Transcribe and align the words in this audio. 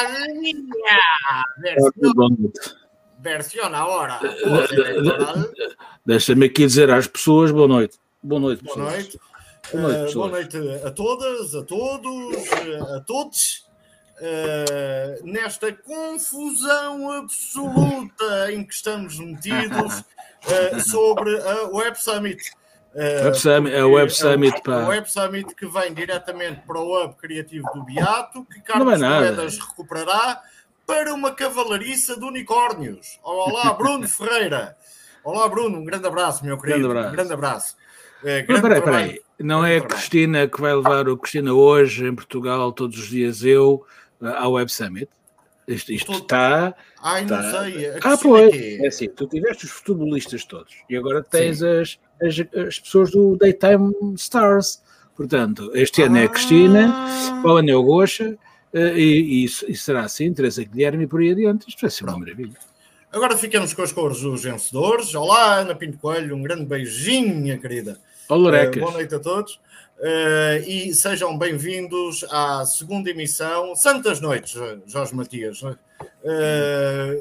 Padrinha! 0.00 0.98
Versión, 1.58 2.52
versión 3.18 3.74
ahora. 3.74 4.18
Deixa-me 6.04 6.46
aqui 6.46 6.66
dizer 6.66 6.90
às 6.90 7.06
pessoas 7.06 7.50
boa 7.50 7.68
noite. 7.68 7.98
Boa 8.22 8.40
noite, 8.40 8.62
Boa 8.64 8.76
pessoas. 8.76 8.94
noite. 8.94 9.20
Boa 9.72 9.82
noite, 9.82 10.10
Eh, 10.10 10.14
boa 10.14 10.28
noite 10.28 10.56
a 10.86 10.90
todas, 10.90 11.54
a 11.54 11.62
todos, 11.64 12.36
eh, 12.52 12.96
a 12.96 13.00
todos. 13.00 13.66
Eh, 14.22 15.20
nesta 15.24 15.72
confusão 15.72 17.10
absoluta 17.12 18.52
em 18.52 18.64
que 18.64 18.74
estamos 18.74 19.18
metidos 19.18 20.02
eh, 20.48 20.78
sobre 20.80 21.38
a 21.40 21.68
Web 21.68 21.98
Summit. 22.02 22.40
Eh, 22.94 23.22
Web 23.24 23.38
Summit- 23.38 23.74
a 23.74 23.78
porque 23.78 23.94
Web 23.94 24.10
Summit, 24.12 24.62
pá. 24.62 24.82
A 24.82 24.88
Web 24.88 25.10
Summit 25.12 25.54
que 25.54 25.66
vem 25.66 25.94
diretamente 25.94 26.62
para 26.66 26.78
o 26.80 27.04
Hub 27.04 27.14
Criativo 27.16 27.68
do 27.72 27.84
Beato, 27.84 28.44
que 28.46 28.60
Carlos 28.62 29.00
é. 29.00 29.08
Moedas 29.08 29.58
recuperará 29.58 30.42
para 30.86 31.14
uma 31.14 31.32
cavalariça 31.32 32.18
de 32.18 32.24
unicórnios. 32.24 33.20
Olá, 33.22 33.72
Bruno 33.74 34.06
Ferreira. 34.08 34.76
Olá, 35.22 35.48
Bruno, 35.48 35.78
um 35.78 35.84
grande 35.84 36.06
abraço, 36.06 36.44
meu 36.44 36.58
querido. 36.58 36.88
Grande 36.88 36.90
abraço. 36.98 37.08
Um 37.08 37.12
grande 37.16 37.32
abraço. 37.32 37.76
Eh, 38.24 38.38
Mas 38.38 38.46
grande 38.46 38.62
peraí, 38.62 38.82
trabalho. 38.82 39.06
peraí. 39.06 39.22
Não 39.38 39.64
é 39.64 39.76
a. 39.76 39.80
Cristina 39.82 40.48
que 40.48 40.60
vai 40.60 40.74
levar 40.74 41.08
o 41.08 41.16
Cristina 41.16 41.52
hoje 41.54 42.04
em 42.06 42.14
Portugal, 42.14 42.72
todos 42.72 42.98
os 42.98 43.08
dias 43.08 43.44
eu, 43.44 43.84
ao 44.36 44.52
Web 44.52 44.70
Summit? 44.72 45.08
Isto, 45.68 45.92
isto 45.92 46.06
Todo- 46.12 46.22
está. 46.22 46.74
Ai, 47.00 47.24
Tá. 47.24 47.40
não 47.40 47.50
sei. 47.62 47.86
Ah, 48.02 48.18
pois. 48.20 48.50
quê? 48.50 48.78
É 48.82 48.88
assim, 48.88 49.08
tu 49.08 49.26
tiveste 49.28 49.64
os 49.66 49.70
futebolistas 49.70 50.44
todos 50.44 50.74
e 50.90 50.96
agora 50.96 51.22
tens 51.22 51.62
as, 51.62 51.96
as, 52.22 52.40
as 52.66 52.78
pessoas 52.78 53.10
do 53.10 53.36
Daytime 53.36 53.92
Stars. 54.16 54.82
Portanto, 55.16 55.70
este 55.74 56.02
ano 56.02 56.18
é 56.18 56.24
a 56.24 56.28
Cristina, 56.28 56.92
Ah. 56.94 57.42
o 57.44 57.48
ano 57.56 57.70
é 57.70 57.76
o 57.76 57.82
Gocha 57.82 58.36
eh, 58.72 58.98
e, 58.98 59.44
e, 59.44 59.44
e 59.44 59.76
será 59.76 60.04
assim, 60.04 60.32
Teresa 60.32 60.64
Guilherme 60.64 61.04
e 61.04 61.06
por 61.06 61.20
aí 61.20 61.30
adiante. 61.32 61.68
Isto 61.68 61.80
vai 61.82 61.90
ser 61.90 62.04
uma 62.04 62.18
maravilha. 62.18 62.56
Agora 63.12 63.36
ficamos 63.36 63.74
com 63.74 63.82
as 63.82 63.92
cores 63.92 64.20
dos 64.20 64.44
vencedores. 64.44 65.14
Olá, 65.14 65.56
Ana 65.56 65.74
Pinto 65.74 65.98
Coelho, 65.98 66.34
um 66.36 66.42
grande 66.42 66.64
beijinho, 66.64 67.34
minha 67.36 67.58
querida. 67.58 67.98
Ó, 68.28 68.34
Eh, 68.34 68.38
Lorecas. 68.38 68.80
boa 68.80 68.92
noite 68.92 69.14
a 69.14 69.18
todos. 69.18 69.60
Eh, 70.02 70.64
e 70.66 70.94
sejam 70.94 71.36
bem-vindos 71.36 72.24
à 72.30 72.64
segunda 72.64 73.10
emissão, 73.10 73.74
Santas 73.76 74.20
Noites, 74.20 74.54
Jorge 74.86 75.14
Matias. 75.14 75.60
Eh, 76.24 77.20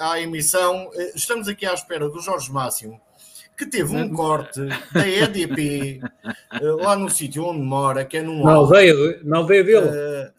à 0.00 0.20
emissão, 0.20 0.90
eh, 0.94 1.12
estamos 1.14 1.48
aqui 1.48 1.64
à 1.64 1.72
espera 1.72 2.08
do 2.08 2.20
Jorge 2.20 2.50
Máximo, 2.52 3.00
que 3.58 3.66
teve 3.66 3.94
um 3.96 4.08
corte 4.14 4.60
da 4.92 5.06
EDP 5.08 6.00
eh, 6.52 6.60
lá 6.80 6.96
no 6.96 7.10
sítio 7.10 7.44
onde 7.44 7.60
mora, 7.60 8.04
que 8.04 8.16
é 8.18 8.22
num 8.22 8.44
Na 8.44 8.52
aldeia, 8.52 8.94
de- 8.94 9.24
na 9.24 9.38
aldeia 9.38 9.64
dele. 9.64 9.88
Eh, 9.88 10.32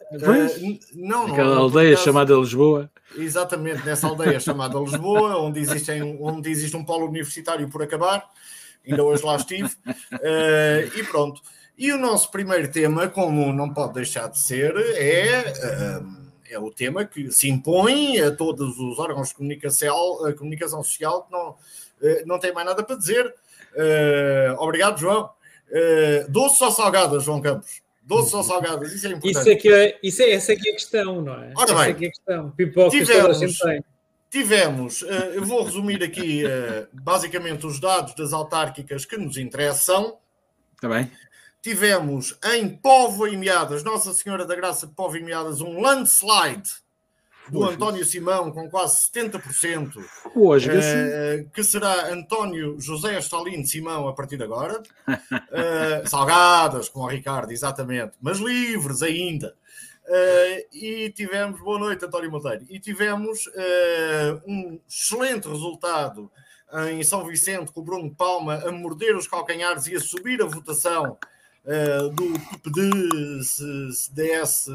n- 0.62 0.80
não, 0.96 1.28
não, 1.28 1.34
Aquela 1.34 1.58
aldeia 1.58 1.90
acaso- 1.90 2.04
chamada 2.06 2.34
Lisboa. 2.36 2.90
Exatamente, 3.18 3.86
nessa 3.86 4.08
aldeia 4.08 4.40
chamada 4.40 4.80
Lisboa, 4.80 5.38
onde, 5.38 5.60
existem, 5.60 6.18
onde 6.22 6.50
existe 6.50 6.76
um 6.78 6.84
polo 6.86 7.08
universitário 7.08 7.68
por 7.70 7.84
acabar, 7.84 8.24
ainda 8.88 9.04
hoje 9.04 9.24
lá 9.26 9.36
estive, 9.36 9.70
Eh, 10.22 10.90
e 10.96 11.04
pronto. 11.04 11.42
E 11.78 11.92
o 11.94 11.98
nosso 11.98 12.30
primeiro 12.32 12.70
tema, 12.72 13.08
como 13.08 13.52
não 13.54 13.74
pode 13.74 13.94
deixar 13.94 14.28
de 14.28 14.40
ser, 14.40 14.76
é, 14.96 15.54
é 16.52 16.60
o 16.60 16.70
tema 16.72 17.06
que 17.06 17.32
se 17.32 17.50
impõe 17.50 18.20
a 18.20 18.32
todos 18.32 18.78
os 18.80 19.00
órgãos 19.00 19.30
de 19.30 19.36
comunicação, 19.36 20.26
a 20.26 20.34
comunicação 20.34 20.84
social 20.84 21.24
que 21.24 21.32
não, 21.32 21.56
não 22.26 22.40
têm 22.40 22.54
mais 22.54 22.66
nada 22.68 22.84
para 22.84 22.96
dizer. 22.96 23.34
Eh, 23.76 24.56
obrigado, 24.58 25.00
João. 25.00 25.30
Eh, 25.72 26.26
doces 26.30 26.60
ou 26.62 26.72
salgadas, 26.72 27.24
João 27.24 27.42
Campos? 27.42 27.82
Doces 28.02 28.34
ou 28.34 28.44
salgadas? 28.44 28.92
Isso 28.92 29.06
é 29.08 29.12
importante. 29.12 29.40
Isso 29.40 29.50
é 29.50 29.56
que 29.56 29.72
é, 29.74 30.00
isso 30.02 30.22
é, 30.24 30.32
essa 30.32 30.54
é 30.54 30.56
que 30.56 30.68
é 30.68 30.72
a 30.72 30.76
questão, 30.76 31.22
não 31.22 31.34
é? 31.36 31.54
Ora 31.56 31.72
essa 31.72 31.76
bem. 31.76 31.90
é 31.90 31.94
que 31.94 32.06
é 32.06 32.08
a 32.08 32.12
questão. 32.12 32.52
Pipocas 32.52 32.94
Tivemos- 32.94 33.58
tem. 33.60 33.84
Tivemos, 34.32 35.04
eh, 35.04 35.32
eu 35.36 35.44
vou 35.46 35.64
resumir 35.64 36.04
aqui 36.04 36.46
eh, 36.46 36.88
basicamente 36.94 37.66
os 37.66 37.80
dados 37.80 38.14
das 38.16 38.32
autárquicas 38.32 39.04
que 39.06 39.18
nos 39.18 39.38
interessam. 39.38 40.18
Está 40.76 40.88
bem? 40.88 41.12
Tivemos 41.62 42.38
em 42.54 42.70
Póvoa 42.70 43.30
e 43.30 43.36
Meadas, 43.36 43.84
Nossa 43.84 44.14
Senhora 44.14 44.46
da 44.46 44.56
Graça 44.56 44.88
de 44.88 44.94
Póvoa 44.94 45.18
e 45.20 45.24
Meadas, 45.24 45.62
um 45.62 45.82
landslide 45.82 46.70
do. 47.52 47.64
António 47.64 48.06
Simão 48.06 48.52
com 48.52 48.70
quase 48.70 49.10
70%, 49.12 49.94
Hoje, 50.36 50.70
eh, 50.72 51.46
que 51.54 51.64
será 51.64 52.12
António 52.12 52.80
José 52.80 53.18
Stalin 53.20 53.66
Simão 53.66 54.08
a 54.08 54.14
partir 54.14 54.38
de 54.38 54.44
agora. 54.44 54.82
Eh, 55.52 56.04
salgadas, 56.06 56.90
com 56.90 57.02
o 57.02 57.08
Ricardo, 57.08 57.52
exatamente, 57.52 58.14
mas 58.22 58.38
livres 58.38 59.02
ainda. 59.02 59.56
Eh, 60.08 60.68
e 60.72 61.10
tivemos, 61.10 61.60
boa 61.60 61.80
noite, 61.80 62.06
António 62.06 62.32
Monteiro, 62.32 62.66
e 62.70 62.80
tivemos 62.80 63.50
um 64.46 64.80
excelente 64.88 65.48
resultado 65.48 66.32
em 66.90 67.04
São 67.04 67.26
Vicente, 67.26 67.72
com 67.72 67.82
o 67.82 67.84
Bruno 67.84 68.14
Palma 68.14 68.56
a 68.66 68.72
morder 68.72 69.16
os 69.16 69.28
calcanhares 69.28 69.88
e 69.88 69.96
a 69.96 70.00
subir 70.00 70.42
a 70.42 70.46
votação 70.46 71.18
eh, 71.66 72.10
do 72.14 72.34
PPD, 72.64 73.44
se, 73.44 73.92
se 73.94 74.14
DS, 74.14 74.68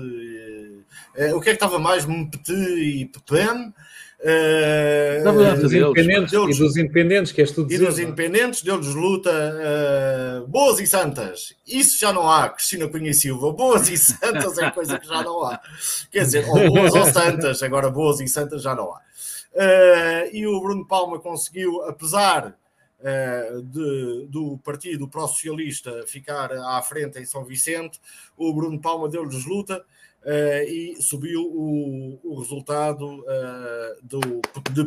eh, 1.16 1.34
o 1.34 1.40
que 1.40 1.50
é 1.50 1.52
que 1.52 1.56
estava 1.56 1.78
mais? 1.78 2.04
MPT 2.04 2.52
e 2.52 3.06
PPM. 3.06 3.72
eh, 4.20 5.16
Estava 5.18 5.40
lá 5.42 5.54
Dos 5.54 5.72
independentes, 5.72 6.32
e 6.32 6.58
dos 6.58 6.76
independentes, 6.76 7.32
que 7.32 7.40
és 7.40 7.50
tu 7.50 7.62
e 7.70 7.78
dos 7.78 7.80
não 7.80 7.98
é? 7.98 8.02
independentes, 8.06 8.62
deu-lhes 8.62 8.94
luta 8.94 9.30
eh, 9.30 10.42
boas 10.48 10.80
e 10.80 10.86
santas. 10.86 11.54
Isso 11.66 11.98
já 11.98 12.12
não 12.12 12.30
há, 12.30 12.48
Cristina 12.48 12.88
Cunha 12.88 13.10
e 13.10 13.14
Silva. 13.14 13.52
Boas 13.52 13.88
e 13.88 13.96
santas 13.98 14.56
é 14.58 14.70
coisa 14.70 14.98
que 14.98 15.06
já 15.06 15.22
não 15.22 15.42
há. 15.44 15.60
Quer 16.10 16.22
dizer, 16.24 16.44
ou 16.48 16.72
boas 16.72 16.94
ou 16.94 17.04
santas, 17.06 17.62
agora 17.62 17.90
boas 17.90 18.20
e 18.20 18.28
santas 18.28 18.62
já 18.62 18.74
não 18.74 18.92
há. 18.94 19.00
Eh, 19.56 20.30
e 20.32 20.46
o 20.46 20.60
Bruno 20.60 20.86
Palma 20.86 21.18
conseguiu, 21.20 21.82
apesar 21.82 22.46
eh, 22.48 22.63
de- 23.62 24.26
do 24.28 24.58
partido 24.58 25.08
pró-socialista 25.08 26.04
ficar 26.06 26.52
à 26.52 26.80
frente 26.82 27.18
em 27.18 27.24
São 27.26 27.44
Vicente, 27.44 28.00
o 28.36 28.52
Bruno 28.54 28.80
Palma 28.80 29.08
deu-lhes 29.08 29.44
luta. 29.46 29.84
eh, 30.26 30.64
e 30.96 31.02
subiu 31.02 31.42
o, 31.42 32.18
o 32.24 32.40
resultado 32.40 33.22
eh, 33.28 33.96
do 34.02 34.20
de, 34.20 34.82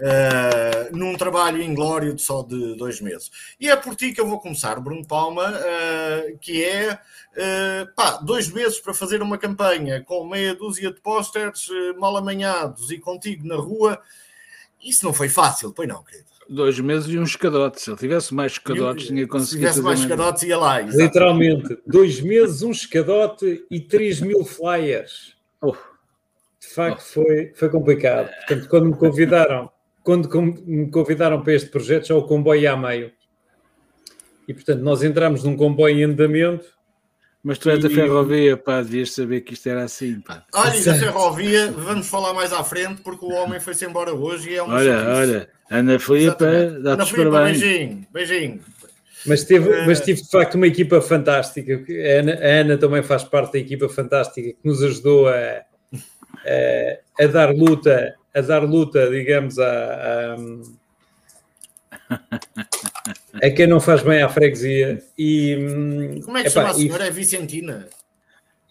eh, 0.00 0.88
num 0.92 1.14
trabalho 1.16 1.62
inglório 1.62 2.14
de 2.14 2.22
só 2.22 2.42
de 2.42 2.74
dois 2.76 3.00
meses. 3.00 3.30
E 3.60 3.68
é 3.68 3.76
por 3.76 3.94
ti 3.94 4.12
que 4.12 4.20
eu 4.20 4.26
vou 4.26 4.40
começar, 4.40 4.80
Bruno 4.80 5.06
Palma, 5.06 5.52
eh, 5.54 6.36
que 6.40 6.64
é 6.64 6.98
eh, 7.36 7.86
pá, 7.94 8.12
dois 8.18 8.48
meses 8.48 8.80
para 8.80 8.94
fazer 8.94 9.20
uma 9.22 9.36
campanha 9.38 10.02
com 10.02 10.26
meia 10.26 10.54
dúzia 10.54 10.90
de 10.92 11.00
pósteres 11.00 11.68
eh, 11.70 11.92
mal 11.98 12.16
amanhados 12.16 12.90
e 12.90 12.98
contigo 12.98 13.46
na 13.46 13.56
rua. 13.56 14.00
Isso 14.82 15.04
não 15.04 15.12
foi 15.12 15.28
fácil, 15.28 15.72
pois 15.74 15.86
não, 15.88 16.02
querido. 16.02 16.30
Dois 16.50 16.78
meses 16.80 17.08
e 17.08 17.18
um 17.18 17.22
escadote. 17.22 17.80
Se 17.80 17.90
ele 17.90 17.96
tivesse 17.98 18.34
mais 18.34 18.52
escadotes, 18.52 19.06
tinha 19.06 19.22
Se 19.22 19.28
conseguido 19.28 19.60
tivesse 19.60 19.76
fazer 19.76 19.86
mais 19.86 20.00
escadotes, 20.00 20.42
ia 20.42 20.58
lá. 20.58 20.82
exato. 20.82 20.98
Literalmente, 20.98 21.78
dois 21.86 22.20
meses, 22.20 22.62
um 22.62 22.72
escadote 22.72 23.64
e 23.70 23.80
3 23.80 24.20
mil 24.20 24.44
flyers. 24.44 25.36
Oh. 25.62 25.72
De 25.72 26.66
facto, 26.74 27.02
foi, 27.02 27.52
foi 27.54 27.68
complicado. 27.68 28.28
Portanto, 28.46 28.68
quando 28.68 28.86
me 28.86 28.96
convidaram, 28.96 29.70
quando 30.02 30.42
me 30.42 30.90
convidaram 30.90 31.40
para 31.42 31.54
este 31.54 31.70
projeto, 31.70 32.08
já 32.08 32.16
o 32.16 32.26
comboio 32.26 32.60
ia 32.62 32.72
a 32.72 32.76
meio. 32.76 33.12
E, 34.46 34.52
portanto, 34.52 34.80
nós 34.80 35.02
entramos 35.02 35.44
num 35.44 35.56
comboio 35.56 35.96
em 35.98 36.04
andamento. 36.04 36.66
Mas 37.42 37.56
tu 37.58 37.70
és 37.70 37.78
da 37.82 37.88
ferrovia, 37.88 38.54
pá, 38.56 38.82
devias 38.82 39.12
saber 39.14 39.40
que 39.40 39.54
isto 39.54 39.66
era 39.68 39.84
assim, 39.84 40.20
pá. 40.20 40.44
Olha, 40.54 40.76
e 40.76 40.84
da 40.84 40.94
ferrovia, 40.94 41.70
vamos 41.72 42.06
falar 42.06 42.34
mais 42.34 42.52
à 42.52 42.62
frente, 42.62 43.00
porque 43.02 43.24
o 43.24 43.30
homem 43.30 43.58
foi-se 43.58 43.84
embora 43.86 44.12
hoje 44.14 44.50
e 44.50 44.56
é 44.56 44.62
uma 44.62 44.74
Olha, 44.74 44.92
chatice. 44.92 45.10
olha, 45.20 45.48
Ana 45.70 45.98
Filipa, 45.98 46.46
dá-te 46.82 47.02
os 47.02 47.12
parabéns. 47.12 47.58
beijinho, 47.60 48.06
beijinho. 48.12 48.60
Mas, 49.26 49.44
teve, 49.44 49.70
Eh. 49.70 49.86
mas 49.86 50.00
tive, 50.00 50.22
de 50.22 50.28
facto, 50.30 50.54
uma 50.56 50.66
equipa 50.66 51.00
fantástica. 51.00 51.74
A 51.74 52.18
Ana, 52.20 52.32
a 52.34 52.60
Ana 52.60 52.76
também 52.78 53.02
faz 53.02 53.24
parte 53.24 53.52
da 53.54 53.58
equipa 53.58 53.88
fantástica 53.88 54.50
que 54.50 54.58
nos 54.68 54.82
ajudou 54.82 55.28
a, 55.28 55.32
a, 55.34 57.24
a 57.24 57.26
dar 57.26 57.54
luta, 57.54 58.14
a 58.34 58.40
dar 58.42 58.62
luta, 58.64 59.08
digamos, 59.10 59.58
a, 59.58 60.36
a, 62.10 63.46
a 63.46 63.50
quem 63.50 63.66
não 63.66 63.80
faz 63.80 64.02
bem 64.02 64.22
à 64.22 64.28
freguesia. 64.28 65.02
E, 65.16 65.56
hum, 65.56 66.20
Como 66.24 66.36
é 66.38 66.42
que 66.42 66.48
epá, 66.48 66.60
chama 66.62 66.68
a 66.68 66.72
e- 66.72 66.82
senhora? 66.82 67.06
É 67.06 67.10
Vicentina. 67.10 67.86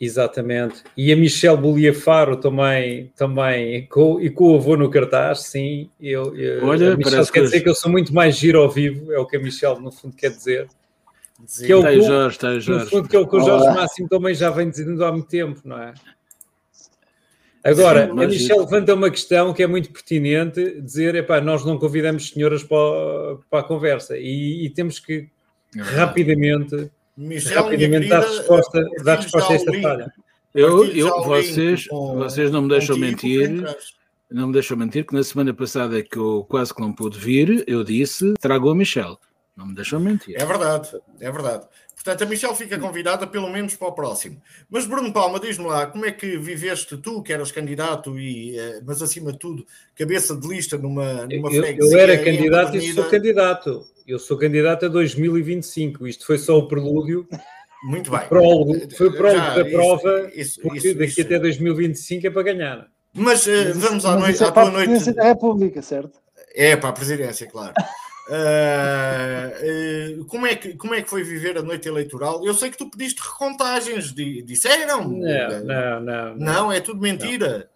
Exatamente. 0.02 0.84
E 0.96 1.12
a 1.12 1.16
Michelle 1.16 1.58
Bolia 1.58 1.94
Faro 1.94 2.38
também, 2.38 3.12
também 3.18 3.86
com, 3.88 4.20
e 4.22 4.30
com 4.30 4.54
o 4.54 4.56
avô 4.56 4.78
no 4.78 4.90
cartaz, 4.90 5.40
sim. 5.42 5.90
Eu, 6.00 6.34
eu- 6.38 6.66
Olha, 6.66 6.94
a 6.94 6.98
Michelle 6.98 7.04
parece 7.16 7.32
quer 7.32 7.40
que 7.40 7.46
dizer 7.46 7.56
hoje- 7.58 7.64
que 7.64 7.70
eu 7.70 7.76
sou 7.76 7.92
muito 7.92 8.14
mais 8.14 8.38
giro 8.38 8.62
ao 8.62 8.70
vivo, 8.70 9.12
é 9.12 9.20
o 9.20 9.26
que 9.26 9.36
a 9.36 9.40
Michelle 9.40 9.80
no 9.82 9.92
fundo 9.92 10.16
quer 10.16 10.30
dizer. 10.30 10.68
Sim. 11.46 11.66
Que 11.66 11.72
é 11.72 11.76
o 11.76 11.82
cu- 11.84 12.02
Jorge, 12.02 12.38
aí 12.44 12.50
o 12.52 12.54
No 12.56 12.62
Jorge. 12.62 12.90
fundo, 12.90 13.10
que 13.10 13.16
é 13.16 13.20
o 13.20 13.28
que 13.28 13.36
o 13.36 13.40
Jorge 13.42 13.64
Olá. 13.66 13.74
Máximo 13.74 14.08
também 14.10 14.34
já 14.36 14.50
vem 14.50 14.70
dizendo 14.70 15.04
há 15.04 15.12
muito 15.12 15.28
tempo, 15.28 15.62
não 15.66 15.82
é? 15.82 15.94
Agora, 17.64 18.06
Sim, 18.06 18.12
a 18.12 18.28
Michelle 18.28 18.60
levanta 18.62 18.94
uma 18.94 19.10
questão 19.10 19.54
que 19.54 19.62
é 19.62 19.68
muito 19.68 19.92
pertinente, 19.92 20.80
dizer, 20.82 21.16
epá, 21.16 21.42
nós 21.42 21.66
não 21.66 21.78
convidamos 21.78 22.30
senhoras 22.30 22.64
para, 22.64 23.38
para 23.50 23.60
a 23.60 23.64
conversa 23.64 24.18
e, 24.18 24.66
e 24.66 24.70
temos 24.70 25.00
que 25.00 25.28
É 25.76 25.82
rapidamente, 25.82 26.90
minha 27.18 27.42
rapidamente 27.54 28.08
querida, 28.08 28.22
dar 28.22 28.28
resposta, 28.28 28.90
dar 29.04 29.16
resposta 29.18 29.52
a 29.52 29.56
esta 29.56 29.72
link. 29.72 29.82
falha. 29.82 30.14
Eu, 30.54 30.86
eu, 30.86 31.24
vocês, 31.24 31.86
vocês 31.90 32.52
não 32.52 32.64
me 32.64 32.70
deixam 32.70 32.98
mentir. 32.98 33.64
Não 34.32 34.48
me 34.48 34.54
deixam 34.54 34.78
mentir 34.78 35.06
que 35.06 35.14
na 35.14 35.24
semana 35.24 35.54
passada 35.54 36.04
que 36.04 36.18
eu 36.18 36.46
quase 36.48 36.74
que 36.74 36.82
não 36.82 36.94
pude 36.94 37.18
vir, 37.18 37.64
eu 37.68 37.84
disse: 37.84 38.34
trago 38.40 38.70
a 38.70 38.76
Michelle. 38.76 39.18
Não 39.56 39.68
me 39.68 39.76
deixam 39.76 40.00
mentir. 40.00 40.36
É 40.40 40.46
verdade, 40.46 40.90
é 41.20 41.32
verdade. 41.32 41.68
Portanto, 42.02 42.24
a 42.24 42.26
Michelle 42.26 42.56
fica 42.56 42.80
convidada 42.80 43.28
pelo 43.28 43.50
menos 43.50 43.76
para 43.76 43.90
o 43.90 43.92
próximo. 43.92 44.42
Mas 44.70 44.86
Bruno 44.86 45.12
Palma, 45.12 45.38
diz-me 45.38 45.66
lá, 45.66 45.86
como 45.86 46.06
é 46.06 46.12
que 46.14 46.38
viveste 46.38 46.96
tu, 46.96 47.22
que 47.22 47.34
eras 47.34 47.52
candidato, 47.52 48.18
e, 48.18 48.58
eh, 48.58 48.80
mas 48.86 49.02
acima 49.02 49.34
de 49.34 49.38
tudo, 49.38 49.66
cabeça 49.96 50.34
de 50.34 50.48
lista 50.48 50.78
numa, 50.78 51.26
numa 51.26 51.54
eu, 51.54 51.62
freguesia? 51.62 51.98
Eu 51.98 52.00
era 52.00 52.18
candidato 52.24 52.78
e 52.78 52.94
sou 52.94 53.04
candidato. 53.04 53.86
Eu 54.08 54.18
sou 54.18 54.38
candidato 54.38 54.86
a 54.86 54.90
2025. 54.90 56.08
Isto 56.08 56.26
foi 56.26 56.38
só 56.38 56.58
o 56.58 56.70
prelúdio. 56.70 57.28
Muito 57.84 58.10
bem. 58.10 58.28
Prólogo, 58.30 58.76
foi 58.96 59.08
o 59.08 59.14
prólogo 59.14 59.38
Já, 59.38 59.56
da 59.56 59.66
prova, 59.66 60.32
isso, 60.34 60.62
porque 60.62 60.78
isso, 60.78 60.98
daqui 60.98 61.12
isso. 61.12 61.22
até 61.22 61.38
2025 61.38 62.28
é 62.28 62.30
para 62.30 62.44
ganhar. 62.44 62.88
Mas 63.14 63.46
uh, 63.46 63.74
vamos 63.76 64.06
à, 64.06 64.18
noite, 64.18 64.42
é 64.42 64.48
à 64.48 64.52
tua 64.52 64.72
noite. 64.72 65.14
Da 65.14 65.24
República, 65.26 65.82
certo? 65.82 66.18
É, 66.56 66.78
para 66.78 66.90
a 66.90 66.94
presidência, 66.94 67.46
claro. 67.46 67.74
Uh, 68.30 70.22
uh, 70.22 70.26
como, 70.26 70.46
é 70.46 70.56
que, 70.56 70.76
como 70.76 70.94
é 70.94 71.02
que 71.02 71.10
foi 71.10 71.24
viver 71.24 71.58
a 71.58 71.64
noite 71.64 71.88
eleitoral? 71.88 72.46
Eu 72.46 72.54
sei 72.54 72.70
que 72.70 72.78
tu 72.78 72.88
pediste 72.88 73.20
recontagens, 73.22 74.14
disseram? 74.14 75.10
Não, 75.10 75.64
não, 75.64 76.02
não. 76.02 76.36
Não, 76.36 76.72
é 76.72 76.80
tudo 76.80 77.02
mentira. 77.02 77.68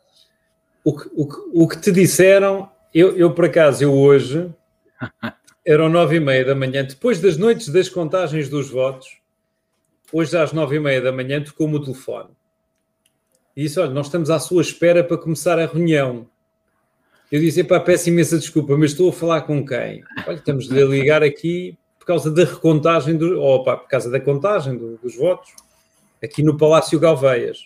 O 0.83 0.95
que, 0.95 1.09
o, 1.15 1.27
que, 1.27 1.35
o 1.53 1.67
que 1.67 1.77
te 1.79 1.91
disseram, 1.91 2.69
eu, 2.93 3.17
eu 3.17 3.33
por 3.33 3.45
acaso, 3.45 3.83
eu 3.83 3.91
hoje, 3.93 4.53
eram 5.65 5.89
nove 5.89 6.17
e 6.17 6.19
meia 6.19 6.45
da 6.45 6.53
manhã, 6.53 6.83
depois 6.83 7.19
das 7.19 7.35
noites 7.35 7.69
das 7.69 7.89
contagens 7.89 8.47
dos 8.47 8.69
votos, 8.69 9.07
hoje 10.11 10.37
às 10.37 10.53
nove 10.53 10.75
e 10.75 10.79
meia 10.79 11.01
da 11.01 11.11
manhã 11.11 11.43
tocou-me 11.43 11.77
o 11.77 11.83
telefone. 11.83 12.29
E 13.55 13.63
disse, 13.63 13.79
olha, 13.79 13.91
nós 13.91 14.05
estamos 14.05 14.29
à 14.29 14.39
sua 14.39 14.61
espera 14.61 15.03
para 15.03 15.17
começar 15.17 15.57
a 15.57 15.65
reunião. 15.65 16.27
Eu 17.33 17.39
disse, 17.39 17.63
pá, 17.63 17.79
peço 17.79 18.09
imensa 18.09 18.37
desculpa, 18.37 18.77
mas 18.77 18.91
estou 18.91 19.09
a 19.09 19.11
falar 19.11 19.41
com 19.41 19.65
quem? 19.65 20.03
Olha, 20.27 20.35
estamos 20.35 20.71
a 20.71 20.75
ligar 20.75 21.23
aqui 21.23 21.75
por 21.97 22.05
causa 22.05 22.29
da 22.29 22.45
recontagem, 22.45 23.17
do, 23.17 23.41
ou 23.41 23.63
pá, 23.63 23.75
por 23.75 23.87
causa 23.87 24.07
da 24.11 24.19
contagem 24.19 24.77
do, 24.77 24.97
dos 24.97 25.15
votos, 25.15 25.49
aqui 26.23 26.43
no 26.43 26.55
Palácio 26.55 26.99
Galveias. 26.99 27.57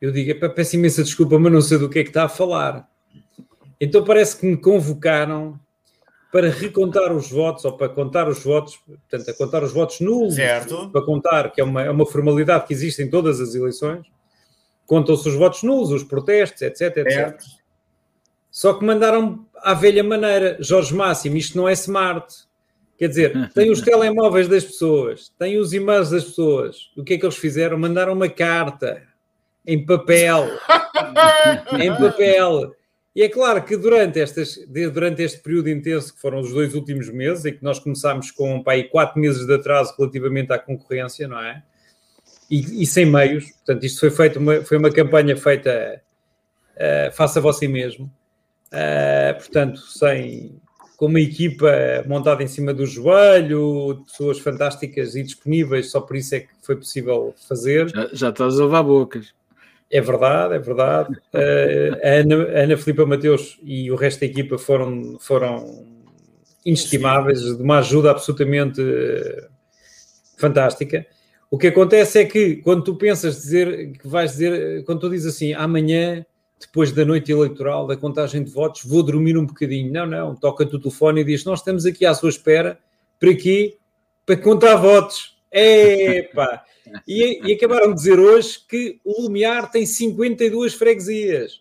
Eu 0.00 0.10
digo, 0.10 0.40
pá, 0.40 0.48
peço 0.48 0.76
imensa 0.76 1.04
desculpa, 1.04 1.38
mas 1.38 1.52
não 1.52 1.60
sei 1.60 1.76
do 1.76 1.90
que 1.90 1.98
é 1.98 2.02
que 2.02 2.08
está 2.08 2.24
a 2.24 2.30
falar. 2.30 2.88
Então 3.78 4.02
parece 4.02 4.38
que 4.38 4.46
me 4.46 4.56
convocaram 4.56 5.60
para 6.32 6.48
recontar 6.48 7.12
os 7.12 7.30
votos, 7.30 7.66
ou 7.66 7.76
para 7.76 7.90
contar 7.90 8.26
os 8.26 8.42
votos, 8.42 8.74
portanto, 8.76 9.28
a 9.28 9.34
contar 9.34 9.62
os 9.62 9.72
votos 9.74 10.00
nulos, 10.00 10.36
certo. 10.36 10.88
para 10.88 11.04
contar, 11.04 11.52
que 11.52 11.60
é 11.60 11.64
uma, 11.64 11.82
é 11.82 11.90
uma 11.90 12.06
formalidade 12.06 12.66
que 12.66 12.72
existe 12.72 13.02
em 13.02 13.10
todas 13.10 13.38
as 13.38 13.54
eleições, 13.54 14.06
contam-se 14.86 15.28
os 15.28 15.34
votos 15.34 15.62
nulos, 15.62 15.90
os 15.90 16.04
protestos, 16.04 16.62
etc, 16.62 16.96
etc. 16.96 17.12
Certo. 17.12 17.59
Só 18.60 18.74
que 18.74 18.84
mandaram 18.84 19.46
à 19.56 19.72
velha 19.72 20.04
maneira, 20.04 20.58
Jorge 20.60 20.94
Máximo, 20.94 21.38
isto 21.38 21.56
não 21.56 21.66
é 21.66 21.72
smart. 21.72 22.44
Quer 22.98 23.08
dizer, 23.08 23.48
tem 23.54 23.70
os 23.70 23.80
telemóveis 23.80 24.48
das 24.48 24.62
pessoas, 24.62 25.32
tem 25.38 25.56
os 25.56 25.72
e-mails 25.72 26.10
das 26.10 26.24
pessoas. 26.24 26.90
O 26.94 27.02
que 27.02 27.14
é 27.14 27.18
que 27.18 27.24
eles 27.24 27.38
fizeram? 27.38 27.78
Mandaram 27.78 28.12
uma 28.12 28.28
carta 28.28 29.02
em 29.66 29.82
papel. 29.82 30.46
em 31.80 31.88
papel. 31.96 32.74
E 33.16 33.22
é 33.22 33.30
claro 33.30 33.64
que 33.64 33.78
durante, 33.78 34.20
estas, 34.20 34.58
durante 34.92 35.22
este 35.22 35.40
período 35.40 35.70
intenso, 35.70 36.14
que 36.14 36.20
foram 36.20 36.40
os 36.40 36.52
dois 36.52 36.74
últimos 36.74 37.08
meses, 37.08 37.46
em 37.46 37.54
que 37.54 37.64
nós 37.64 37.78
começámos 37.78 38.30
com 38.30 38.62
pá, 38.62 38.72
quatro 38.90 39.18
meses 39.18 39.46
de 39.46 39.54
atraso 39.54 39.94
relativamente 39.96 40.52
à 40.52 40.58
concorrência, 40.58 41.26
não 41.26 41.40
é? 41.40 41.62
E, 42.50 42.82
e 42.82 42.86
sem 42.86 43.06
meios, 43.06 43.52
portanto, 43.52 43.86
isto 43.86 44.00
foi, 44.00 44.10
feito 44.10 44.38
uma, 44.38 44.60
foi 44.60 44.76
uma 44.76 44.92
campanha 44.92 45.34
feita 45.34 46.02
uh, 46.76 47.10
faça 47.12 47.40
você 47.40 47.66
mesmo. 47.66 48.12
Uh, 48.72 49.34
portanto, 49.38 49.80
sem, 49.80 50.60
com 50.96 51.06
uma 51.06 51.20
equipa 51.20 51.72
montada 52.06 52.42
em 52.42 52.46
cima 52.46 52.72
do 52.72 52.86
joelho, 52.86 54.04
pessoas 54.06 54.38
fantásticas 54.38 55.14
e 55.14 55.22
disponíveis, 55.22 55.90
só 55.90 56.00
por 56.00 56.16
isso 56.16 56.34
é 56.34 56.40
que 56.40 56.48
foi 56.62 56.76
possível 56.76 57.34
fazer. 57.48 57.88
Já, 57.88 58.08
já 58.12 58.28
estás 58.28 58.60
a 58.60 58.64
levar 58.64 58.82
bocas. 58.82 59.34
É 59.90 60.00
verdade, 60.00 60.54
é 60.54 60.58
verdade. 60.58 61.14
Uh, 61.34 61.96
a, 62.04 62.08
Ana, 62.20 62.44
a 62.44 62.62
Ana 62.62 62.76
Filipa 62.76 63.06
Mateus 63.06 63.58
e 63.62 63.90
o 63.90 63.96
resto 63.96 64.20
da 64.20 64.26
equipa 64.26 64.56
foram, 64.56 65.18
foram 65.18 65.84
inestimáveis, 66.64 67.40
de 67.40 67.62
uma 67.62 67.78
ajuda 67.78 68.12
absolutamente 68.12 68.80
uh, 68.80 69.48
fantástica. 70.36 71.04
O 71.50 71.58
que 71.58 71.66
acontece 71.66 72.20
é 72.20 72.24
que 72.24 72.56
quando 72.56 72.84
tu 72.84 72.94
pensas 72.94 73.36
dizer 73.36 73.92
que 73.92 74.06
vais 74.06 74.32
dizer, 74.32 74.84
quando 74.84 75.00
tu 75.00 75.10
dizes 75.10 75.34
assim, 75.34 75.52
amanhã 75.54 76.24
depois 76.60 76.92
da 76.92 77.04
noite 77.04 77.32
eleitoral, 77.32 77.86
da 77.86 77.96
contagem 77.96 78.44
de 78.44 78.50
votos, 78.50 78.84
vou 78.84 79.02
dormir 79.02 79.36
um 79.36 79.46
bocadinho. 79.46 79.90
Não, 79.92 80.06
não, 80.06 80.36
toca-te 80.36 80.76
o 80.76 80.78
telefone 80.78 81.22
e 81.22 81.24
diz: 81.24 81.44
Nós 81.44 81.60
estamos 81.60 81.86
aqui 81.86 82.04
à 82.04 82.14
sua 82.14 82.28
espera, 82.28 82.78
para 83.18 83.34
quê? 83.34 83.78
Para 84.26 84.36
contar 84.36 84.76
votos. 84.76 85.36
Epá! 85.50 86.64
E, 87.06 87.40
e 87.48 87.52
acabaram 87.52 87.88
de 87.88 87.94
dizer 87.94 88.18
hoje 88.18 88.58
que 88.68 89.00
o 89.04 89.22
Lumiar 89.22 89.70
tem 89.70 89.86
52 89.86 90.74
freguesias. 90.74 91.60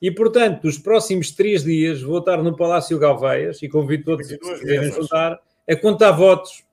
E, 0.00 0.10
portanto, 0.10 0.64
nos 0.64 0.78
próximos 0.78 1.32
três 1.32 1.64
dias 1.64 2.00
vou 2.00 2.18
estar 2.18 2.42
no 2.42 2.56
Palácio 2.56 2.98
Galveias 2.98 3.60
e 3.62 3.68
convido 3.68 4.04
todos 4.04 4.32
a 4.32 4.38
quiserem 4.38 4.92
juntar 4.92 5.40
a 5.68 5.76
contar 5.76 6.12
votos. 6.12 6.64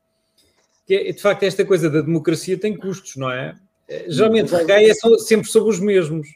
Que, 0.86 0.96
é, 0.96 1.12
de 1.12 1.22
facto, 1.22 1.44
esta 1.44 1.66
coisa 1.66 1.90
da 1.90 2.02
democracia 2.02 2.58
tem 2.58 2.78
custos, 2.78 3.16
não 3.16 3.32
é? 3.32 3.56
Geralmente 4.08 4.52
recai 4.52 4.86
é 4.90 4.94
sempre 5.18 5.48
sobre 5.50 5.70
os 5.70 5.80
mesmos. 5.80 6.28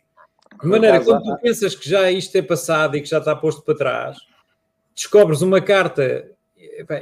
De 0.62 0.68
maneira, 0.68 1.00
quando 1.04 1.24
tu 1.24 1.38
pensas 1.42 1.76
que 1.76 1.90
já 1.90 2.12
isto 2.12 2.36
é 2.36 2.42
passado 2.42 2.98
e 2.98 3.02
que 3.02 3.10
já 3.10 3.20
está 3.20 3.36
posto 3.36 3.62
para 3.62 3.76
trás, 3.76 4.18
descobres 4.94 5.42
uma 5.42 5.62
carta. 5.62 6.30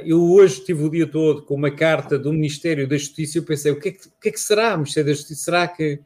Eu 0.04 0.22
hoje 0.32 0.64
tive 0.64 0.84
o 0.84 0.90
dia 0.90 1.06
todo 1.06 1.42
com 1.42 1.54
uma 1.54 1.70
carta 1.70 2.18
do 2.18 2.32
Ministério 2.32 2.88
da 2.88 2.96
Justiça 2.96 3.38
e 3.38 3.40
eu 3.40 3.44
pensei, 3.44 3.72
o 3.72 3.78
que 3.78 3.88
é 3.88 3.92
que, 3.92 4.06
o 4.06 4.20
que, 4.20 4.28
é 4.28 4.32
que 4.32 4.40
será, 4.40 4.76
Ministério 4.76 5.08
da 5.08 5.14
Justiça? 5.14 5.44
Será 5.44 5.68
que... 5.68 6.00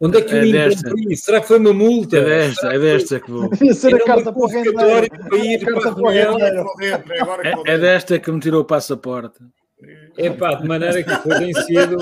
Onde 0.00 0.18
é 0.18 0.20
que 0.20 0.34
é 0.34 0.42
eu 0.42 0.72
incumpri? 0.72 1.16
Será 1.16 1.40
que 1.40 1.46
foi 1.46 1.58
uma 1.58 1.72
multa? 1.72 2.16
É 2.16 2.24
desta, 2.24 2.74
é 2.74 2.78
desta 2.78 3.20
que 3.20 3.30
vou... 3.30 3.50
ser 3.74 3.94
a 3.94 4.04
carta 4.04 4.32
para 4.32 4.44
o 4.44 4.48
para 4.48 5.38
ir 5.38 5.64
para 5.64 5.88
a 5.88 5.94
reunião. 5.94 6.36
É, 6.40 7.72
é 7.74 7.78
desta 7.78 8.18
que 8.18 8.32
me 8.32 8.40
tirou 8.40 8.62
o 8.62 8.64
passaporte. 8.64 9.38
É 10.16 10.30
pá, 10.30 10.54
de 10.54 10.68
maneira 10.68 11.02
que 11.02 11.14
foi 11.16 11.38
tem 11.38 11.54
sido. 11.54 11.96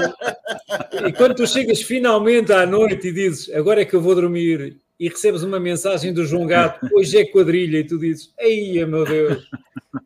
E 1.06 1.12
quando 1.12 1.34
tu 1.34 1.46
chegas 1.46 1.80
finalmente 1.82 2.52
à 2.52 2.66
noite 2.66 3.08
e 3.08 3.12
dizes 3.12 3.54
agora 3.54 3.82
é 3.82 3.84
que 3.84 3.94
eu 3.94 4.00
vou 4.00 4.14
dormir 4.14 4.76
e 5.00 5.08
recebes 5.08 5.42
uma 5.42 5.58
mensagem 5.58 6.12
do 6.12 6.26
João 6.26 6.46
Gato, 6.46 6.86
hoje 6.92 7.16
é 7.16 7.24
quadrilha, 7.24 7.78
e 7.78 7.84
tu 7.84 7.98
dizes, 7.98 8.34
ei 8.38 8.84
meu 8.84 9.06
Deus, 9.06 9.48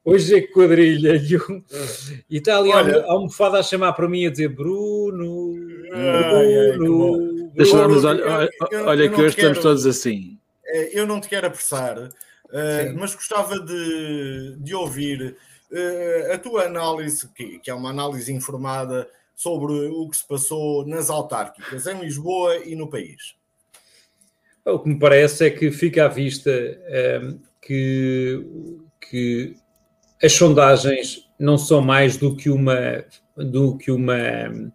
hoje 0.05 0.37
é 0.37 0.41
quadrilha. 0.43 1.15
E, 1.25 1.33
eu... 1.33 1.65
e 2.31 2.37
está 2.37 2.59
ali 2.59 2.71
Olha, 2.71 3.01
a 3.01 3.13
almofada 3.13 3.59
a 3.59 3.63
chamar 3.63 3.93
para 3.95 4.09
mim 4.09 4.27
a 4.27 4.31
dizer 4.31 4.49
Bruno, 4.51 5.53
Bruno. 6.77 6.79
Bruno. 6.79 7.53
olha, 8.07 8.51
olha 8.87 9.09
que 9.09 9.21
hoje 9.21 9.35
quero, 9.35 9.53
estamos 9.53 9.59
todos 9.59 9.87
assim. 9.87 10.39
Eh, 10.67 11.01
eu 11.01 11.07
não 11.07 11.21
te 11.21 11.29
quero 11.29 11.49
apressar, 11.49 11.99
uh, 11.99 12.11
mas 12.97 13.15
gostava 13.17 13.59
de, 13.59 14.57
de 14.59 14.75
ouvir 14.75 15.37
a 16.33 16.39
tua 16.39 16.65
análise, 16.65 17.29
que, 17.33 17.59
que 17.59 17.71
é 17.71 17.75
uma 17.75 17.91
análise 17.91 18.33
informada 18.33 19.09
sobre 19.35 19.73
o 19.73 20.09
que 20.09 20.17
se 20.17 20.27
passou 20.27 20.87
nas 20.87 21.11
autárquicas 21.11 21.87
em 21.87 22.01
Lisboa 22.01 22.57
e 22.59 22.77
no 22.77 22.89
país. 22.89 23.35
O 24.65 24.79
que 24.79 24.89
me 24.89 24.99
parece 24.99 25.47
é 25.47 25.51
que 25.51 25.71
fica 25.71 26.05
à 26.07 26.09
vista 26.09 26.51
ehm, 26.51 27.39
que, 27.61 28.47
que 29.01 29.57
as 30.23 30.33
sondagens 30.33 31.29
não 31.39 31.59
são 31.59 31.81
mais 31.81 32.17
do 32.17 32.35
que 32.35 32.49
uma 32.49 33.05
do 33.37 33.77
que 33.77 33.91
uma 33.91 34.73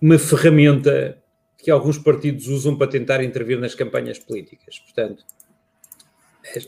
uma 0.00 0.18
ferramenta 0.18 1.22
que 1.56 1.70
alguns 1.70 1.96
partidos 1.96 2.46
usam 2.48 2.76
para 2.76 2.90
tentar 2.90 3.24
intervir 3.24 3.58
nas 3.58 3.74
campanhas 3.74 4.18
políticas. 4.18 4.78
Portanto, 4.80 5.24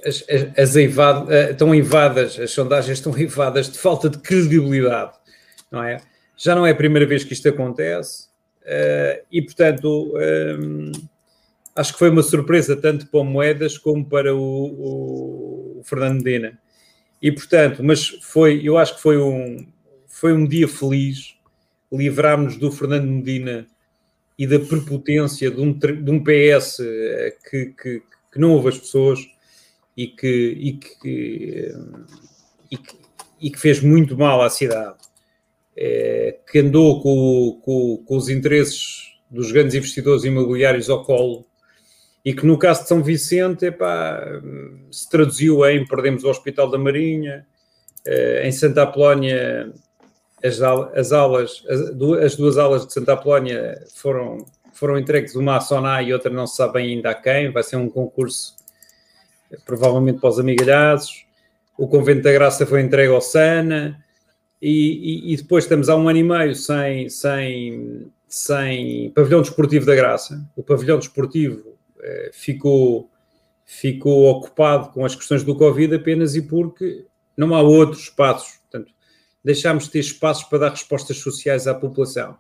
as, 0.05 0.25
as, 0.29 0.59
as 0.59 0.77
eivado, 0.77 1.33
eh, 1.33 1.51
estão 1.51 1.75
eivadas, 1.75 2.39
as 2.39 2.51
sondagens 2.51 2.99
estão 2.99 3.17
eivadas 3.17 3.71
de 3.71 3.79
falta 3.79 4.09
de 4.09 4.19
credibilidade, 4.19 5.13
não 5.71 5.83
é? 5.83 6.01
Já 6.37 6.55
não 6.55 6.67
é 6.67 6.71
a 6.71 6.75
primeira 6.75 7.07
vez 7.07 7.25
que 7.25 7.33
isto 7.33 7.49
acontece 7.49 8.29
uh, 8.63 9.25
e, 9.31 9.41
portanto, 9.43 10.13
um, 10.15 10.93
eh, 10.95 11.01
acho 11.75 11.93
que 11.95 11.99
foi 11.99 12.11
uma 12.11 12.23
surpresa 12.23 12.77
tanto 12.77 13.07
para 13.07 13.21
o 13.21 13.25
Moedas 13.25 13.79
como 13.79 14.05
para 14.05 14.35
o, 14.35 15.79
o 15.79 15.83
Fernando 15.85 16.23
Medina. 16.23 16.59
E, 17.23 17.33
portanto, 17.33 17.83
mas 17.83 18.07
foi, 18.23 18.61
eu 18.63 18.77
acho 18.77 18.97
que 18.97 19.03
foi 19.03 19.17
um, 19.17 19.67
foi 20.07 20.35
um 20.35 20.47
dia 20.47 20.69
feliz 20.69 21.37
livrarmos 21.91 22.59
do 22.59 22.71
Fernando 22.71 23.07
Medina 23.07 23.67
e 24.39 24.47
da 24.47 24.59
prepotência 24.59 25.51
de 25.51 25.61
um, 25.61 25.73
de 25.73 26.11
um 26.11 26.23
PS 26.23 26.79
que, 27.49 27.67
que, 27.67 28.03
que 28.31 28.39
não 28.39 28.53
ouve 28.53 28.69
as 28.69 28.79
pessoas 28.79 29.27
e 29.97 30.07
que, 30.07 30.27
e 30.27 30.73
que, 30.75 31.75
e 32.71 32.77
que, 32.77 32.97
e 33.41 33.51
que 33.51 33.59
fez 33.59 33.81
muito 33.81 34.17
mal 34.17 34.43
à 34.43 34.51
cidade. 34.51 34.97
é, 35.77 36.39
que 36.51 36.59
andou 36.61 37.03
com, 37.03 37.61
com, 37.63 38.05
com, 38.05 38.17
os 38.17 38.29
interesses 38.29 39.15
dos 39.31 39.53
grandes 39.53 39.75
investidores 39.75 40.25
imobiliários 40.25 40.89
ao 40.89 41.05
colo 41.05 41.45
e 42.25 42.33
que 42.33 42.47
no 42.47 42.59
caso 42.59 42.83
de 42.83 42.89
São 42.89 43.03
Vicente 43.03 43.67
epá, 43.67 44.23
se 44.91 45.09
traduziu 45.09 45.65
em 45.67 45.87
perdemos 45.87 46.25
o 46.25 46.31
Hospital 46.31 46.71
da 46.71 46.79
Marinha, 46.79 47.47
em 48.43 48.53
Santa 48.53 48.85
Apolónia 48.85 49.73
as, 50.43 50.61
as 50.61 51.13
aulas, 51.13 51.65
as, 51.69 51.81
as, 52.25 52.37
duas 52.37 52.59
aulas 52.59 52.87
de 52.87 52.93
Santa 52.93 53.15
Apolónia 53.15 53.83
foram, 53.95 54.47
foram 54.73 54.99
entregues 54.99 55.35
uma 55.35 55.57
à 55.57 55.61
Soná 55.61 56.03
e 56.03 56.13
outra 56.13 56.31
não 56.31 56.47
se 56.47 56.57
sabe 56.57 56.81
ainda 56.81 57.11
a 57.11 57.15
quem, 57.15 57.51
vai 57.51 57.63
ser 57.63 57.77
um 57.77 57.89
concurso 57.89 58.56
provavelmente 59.65 60.21
para 60.21 60.31
os 60.31 60.39
amigalhados. 60.39 61.27
O 61.79 61.87
Convento 61.87 62.23
da 62.23 62.33
Graça 62.33 62.67
foi 62.67 62.81
entregue 62.81 63.13
ao 63.13 63.21
Sana 63.21 64.03
e, 64.61 65.29
e, 65.29 65.33
e, 65.35 65.37
depois 65.37 65.65
estamos 65.65 65.89
há 65.89 65.97
um 65.97 66.09
ano 66.09 66.19
e 66.19 66.23
meio 66.23 66.55
sem, 66.55 67.09
sem, 67.09 68.11
sem 68.27 69.11
pavilhão 69.11 69.43
desportivo 69.43 69.85
da 69.85 69.95
Graça. 69.95 70.45
O 70.57 70.63
pavilhão 70.63 70.99
desportivo 70.99 71.77
eh, 72.01 72.31
ficou, 72.33 73.11
ficou 73.65 74.27
ocupado 74.31 74.91
com 74.91 75.05
as 75.05 75.15
questões 75.15 75.45
do 75.45 75.55
Covid 75.55 75.95
apenas 75.95 76.35
e 76.35 76.43
porque 76.43 77.05
não 77.37 77.55
há 77.55 77.61
outros 77.61 78.05
espaços. 78.05 78.59
Portanto, 78.59 78.93
deixámos 79.45 79.85
de 79.85 79.91
ter 79.91 80.01
espaços 80.01 80.45
para 80.45 80.59
dar 80.59 80.71
respostas 80.71 81.19
sociais 81.19 81.67
à 81.67 81.75
população. 81.75 82.37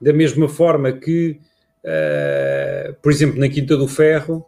Da 0.00 0.12
mesma 0.12 0.48
forma 0.48 0.92
que, 0.92 1.40
uh, 1.84 2.94
por 3.02 3.10
exemplo, 3.10 3.40
na 3.40 3.48
Quinta 3.48 3.76
do 3.76 3.88
Ferro, 3.88 4.46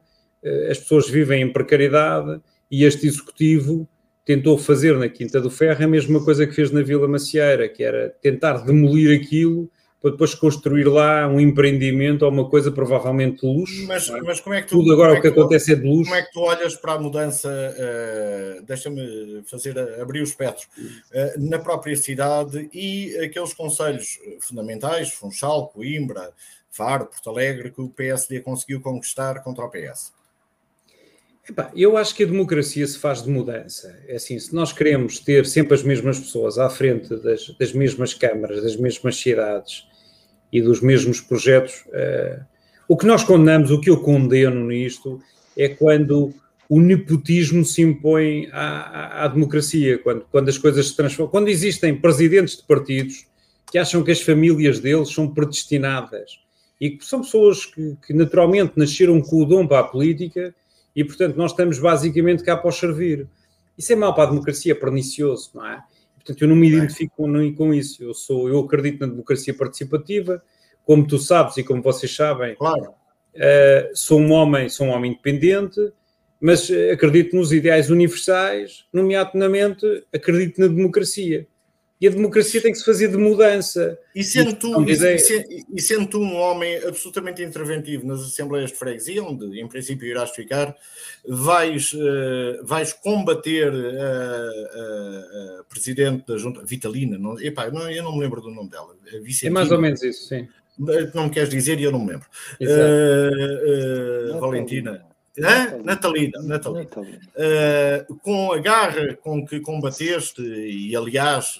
as 0.70 0.78
pessoas 0.78 1.08
vivem 1.08 1.42
em 1.42 1.52
precariedade 1.52 2.40
e 2.70 2.84
este 2.84 3.06
executivo 3.06 3.88
tentou 4.24 4.56
fazer 4.56 4.96
na 4.96 5.08
Quinta 5.08 5.40
do 5.40 5.50
Ferro 5.50 5.84
a 5.84 5.88
mesma 5.88 6.24
coisa 6.24 6.46
que 6.46 6.54
fez 6.54 6.70
na 6.70 6.82
Vila 6.82 7.08
Macieira, 7.08 7.68
que 7.68 7.82
era 7.82 8.10
tentar 8.20 8.58
demolir 8.64 9.20
aquilo 9.20 9.70
para 10.00 10.12
depois 10.12 10.34
construir 10.34 10.84
lá 10.84 11.28
um 11.28 11.38
empreendimento 11.38 12.24
ou 12.24 12.30
uma 12.30 12.48
coisa 12.48 12.72
provavelmente 12.72 13.42
de 13.42 13.46
luxo. 13.46 13.86
Mas, 13.86 14.08
é? 14.08 14.20
mas 14.22 14.40
como 14.40 14.54
é 14.54 14.62
que 14.62 14.68
tu, 14.68 14.78
Tudo 14.78 14.92
agora 14.92 15.10
é 15.10 15.18
o 15.18 15.22
que, 15.22 15.30
que 15.30 15.38
acontece 15.38 15.72
é 15.72 15.76
de 15.76 15.86
luxo. 15.86 16.04
Como 16.04 16.14
é 16.14 16.22
que 16.22 16.32
tu 16.32 16.40
olhas 16.40 16.74
para 16.74 16.92
a 16.94 16.98
mudança? 16.98 17.50
Uh, 17.50 18.62
Deixa-me 18.62 19.42
fazer 19.44 19.78
abrir 20.00 20.22
os 20.22 20.30
espectros 20.30 20.64
uh, 20.64 21.38
na 21.38 21.58
própria 21.58 21.96
cidade 21.96 22.70
e 22.72 23.14
aqueles 23.18 23.52
conselhos 23.52 24.18
fundamentais, 24.40 25.10
Funchal, 25.12 25.68
Coimbra, 25.68 26.32
Faro, 26.70 27.06
Porto 27.06 27.28
Alegre, 27.28 27.70
que 27.70 27.82
o 27.82 27.90
PSD 27.90 28.40
conseguiu 28.40 28.80
conquistar 28.80 29.42
contra 29.42 29.64
o 29.64 29.70
PS. 29.70 30.12
Epá, 31.50 31.68
eu 31.74 31.96
acho 31.96 32.14
que 32.14 32.22
a 32.22 32.26
democracia 32.26 32.86
se 32.86 32.96
faz 32.96 33.24
de 33.24 33.28
mudança. 33.28 33.98
É 34.06 34.14
assim, 34.14 34.38
se 34.38 34.54
nós 34.54 34.72
queremos 34.72 35.18
ter 35.18 35.44
sempre 35.44 35.74
as 35.74 35.82
mesmas 35.82 36.20
pessoas 36.20 36.58
à 36.58 36.70
frente 36.70 37.08
das, 37.16 37.48
das 37.58 37.72
mesmas 37.72 38.14
câmaras, 38.14 38.62
das 38.62 38.76
mesmas 38.76 39.16
cidades 39.16 39.84
e 40.52 40.62
dos 40.62 40.80
mesmos 40.80 41.20
projetos, 41.20 41.84
uh, 41.88 42.40
o 42.86 42.96
que 42.96 43.04
nós 43.04 43.24
condenamos, 43.24 43.72
o 43.72 43.80
que 43.80 43.90
eu 43.90 44.00
condeno 44.00 44.64
nisto, 44.64 45.20
é 45.56 45.68
quando 45.68 46.32
o 46.68 46.80
nepotismo 46.80 47.64
se 47.64 47.82
impõe 47.82 48.48
à, 48.52 49.22
à, 49.22 49.24
à 49.24 49.28
democracia, 49.28 49.98
quando, 49.98 50.24
quando 50.30 50.48
as 50.48 50.56
coisas 50.56 50.86
se 50.86 50.94
transformam. 50.94 51.32
Quando 51.32 51.48
existem 51.48 52.00
presidentes 52.00 52.58
de 52.58 52.62
partidos 52.62 53.26
que 53.72 53.76
acham 53.76 54.04
que 54.04 54.12
as 54.12 54.20
famílias 54.20 54.78
deles 54.78 55.12
são 55.12 55.26
predestinadas 55.26 56.38
e 56.80 56.90
que 56.90 57.04
são 57.04 57.22
pessoas 57.22 57.66
que, 57.66 57.96
que 58.06 58.14
naturalmente 58.14 58.74
nasceram 58.76 59.20
com 59.20 59.42
o 59.42 59.44
dom 59.44 59.66
para 59.66 59.80
a 59.80 59.84
política 59.84 60.54
e, 60.94 61.04
portanto, 61.04 61.36
nós 61.36 61.52
estamos 61.52 61.78
basicamente 61.78 62.42
cá 62.42 62.56
para 62.56 62.68
os 62.68 62.76
servir. 62.76 63.28
Isso 63.76 63.92
é 63.92 63.96
mau 63.96 64.14
para 64.14 64.24
a 64.24 64.26
democracia, 64.30 64.72
é 64.72 64.74
pernicioso, 64.74 65.50
não 65.54 65.66
é? 65.66 65.82
Portanto, 66.16 66.42
eu 66.42 66.48
não 66.48 66.56
me 66.56 66.68
identifico 66.68 67.16
com, 67.16 67.54
com 67.54 67.72
isso. 67.74 68.02
Eu, 68.02 68.12
sou, 68.12 68.48
eu 68.48 68.58
acredito 68.60 69.00
na 69.00 69.06
democracia 69.06 69.54
participativa, 69.54 70.42
como 70.84 71.06
tu 71.06 71.18
sabes 71.18 71.56
e 71.56 71.64
como 71.64 71.82
vocês 71.82 72.14
sabem. 72.14 72.54
Claro. 72.56 72.94
Uh, 73.34 73.94
sou 73.94 74.20
um 74.20 74.32
homem, 74.32 74.68
sou 74.68 74.88
um 74.88 74.90
homem 74.90 75.12
independente, 75.12 75.92
mas 76.40 76.70
acredito 76.92 77.36
nos 77.36 77.52
ideais 77.52 77.90
universais, 77.90 78.84
nomeadamente 78.92 79.86
acredito 80.12 80.60
na 80.60 80.66
democracia. 80.66 81.46
E 82.00 82.08
a 82.08 82.10
democracia 82.10 82.62
tem 82.62 82.72
que 82.72 82.78
se 82.78 82.84
fazer 82.84 83.08
de 83.08 83.16
mudança. 83.18 83.98
E 84.14 84.24
sendo, 84.24 84.54
tu, 84.54 84.88
e, 84.88 84.94
e, 84.94 85.64
e 85.74 85.82
sendo 85.82 86.06
tu 86.06 86.18
um 86.18 86.34
homem 86.34 86.76
absolutamente 86.78 87.42
interventivo 87.42 88.06
nas 88.06 88.22
assembleias 88.22 88.70
de 88.70 88.76
freguesia, 88.78 89.22
onde 89.22 89.60
em 89.60 89.68
princípio 89.68 90.08
irás 90.08 90.30
ficar, 90.30 90.74
vais, 91.28 91.92
uh, 91.92 92.64
vais 92.64 92.94
combater 92.94 93.70
a, 93.70 94.78
a, 94.78 95.60
a, 95.60 95.64
presidente 95.64 96.26
da 96.26 96.38
junta, 96.38 96.64
Vitalina, 96.64 97.18
não, 97.18 97.38
epá, 97.38 97.70
não, 97.70 97.90
eu 97.90 98.02
não 98.02 98.14
me 98.14 98.20
lembro 98.20 98.40
do 98.40 98.50
nome 98.50 98.70
dela. 98.70 98.96
É 99.42 99.50
mais 99.50 99.70
ou 99.70 99.78
menos 99.78 100.02
isso, 100.02 100.26
sim. 100.26 100.48
Não 101.14 101.24
me 101.24 101.30
queres 101.30 101.50
dizer 101.50 101.78
e 101.78 101.82
eu 101.82 101.92
não 101.92 101.98
me 101.98 102.12
lembro. 102.12 102.26
Uh, 102.58 104.36
uh, 104.36 104.40
Valentina. 104.40 105.09
Natalina, 105.36 106.42
Natalina. 106.42 106.80
Natalina. 106.84 107.20
Uh, 107.36 108.16
com 108.16 108.52
a 108.52 108.58
garra 108.58 109.14
com 109.16 109.46
que 109.46 109.60
combateste, 109.60 110.42
e 110.42 110.94
aliás, 110.94 111.58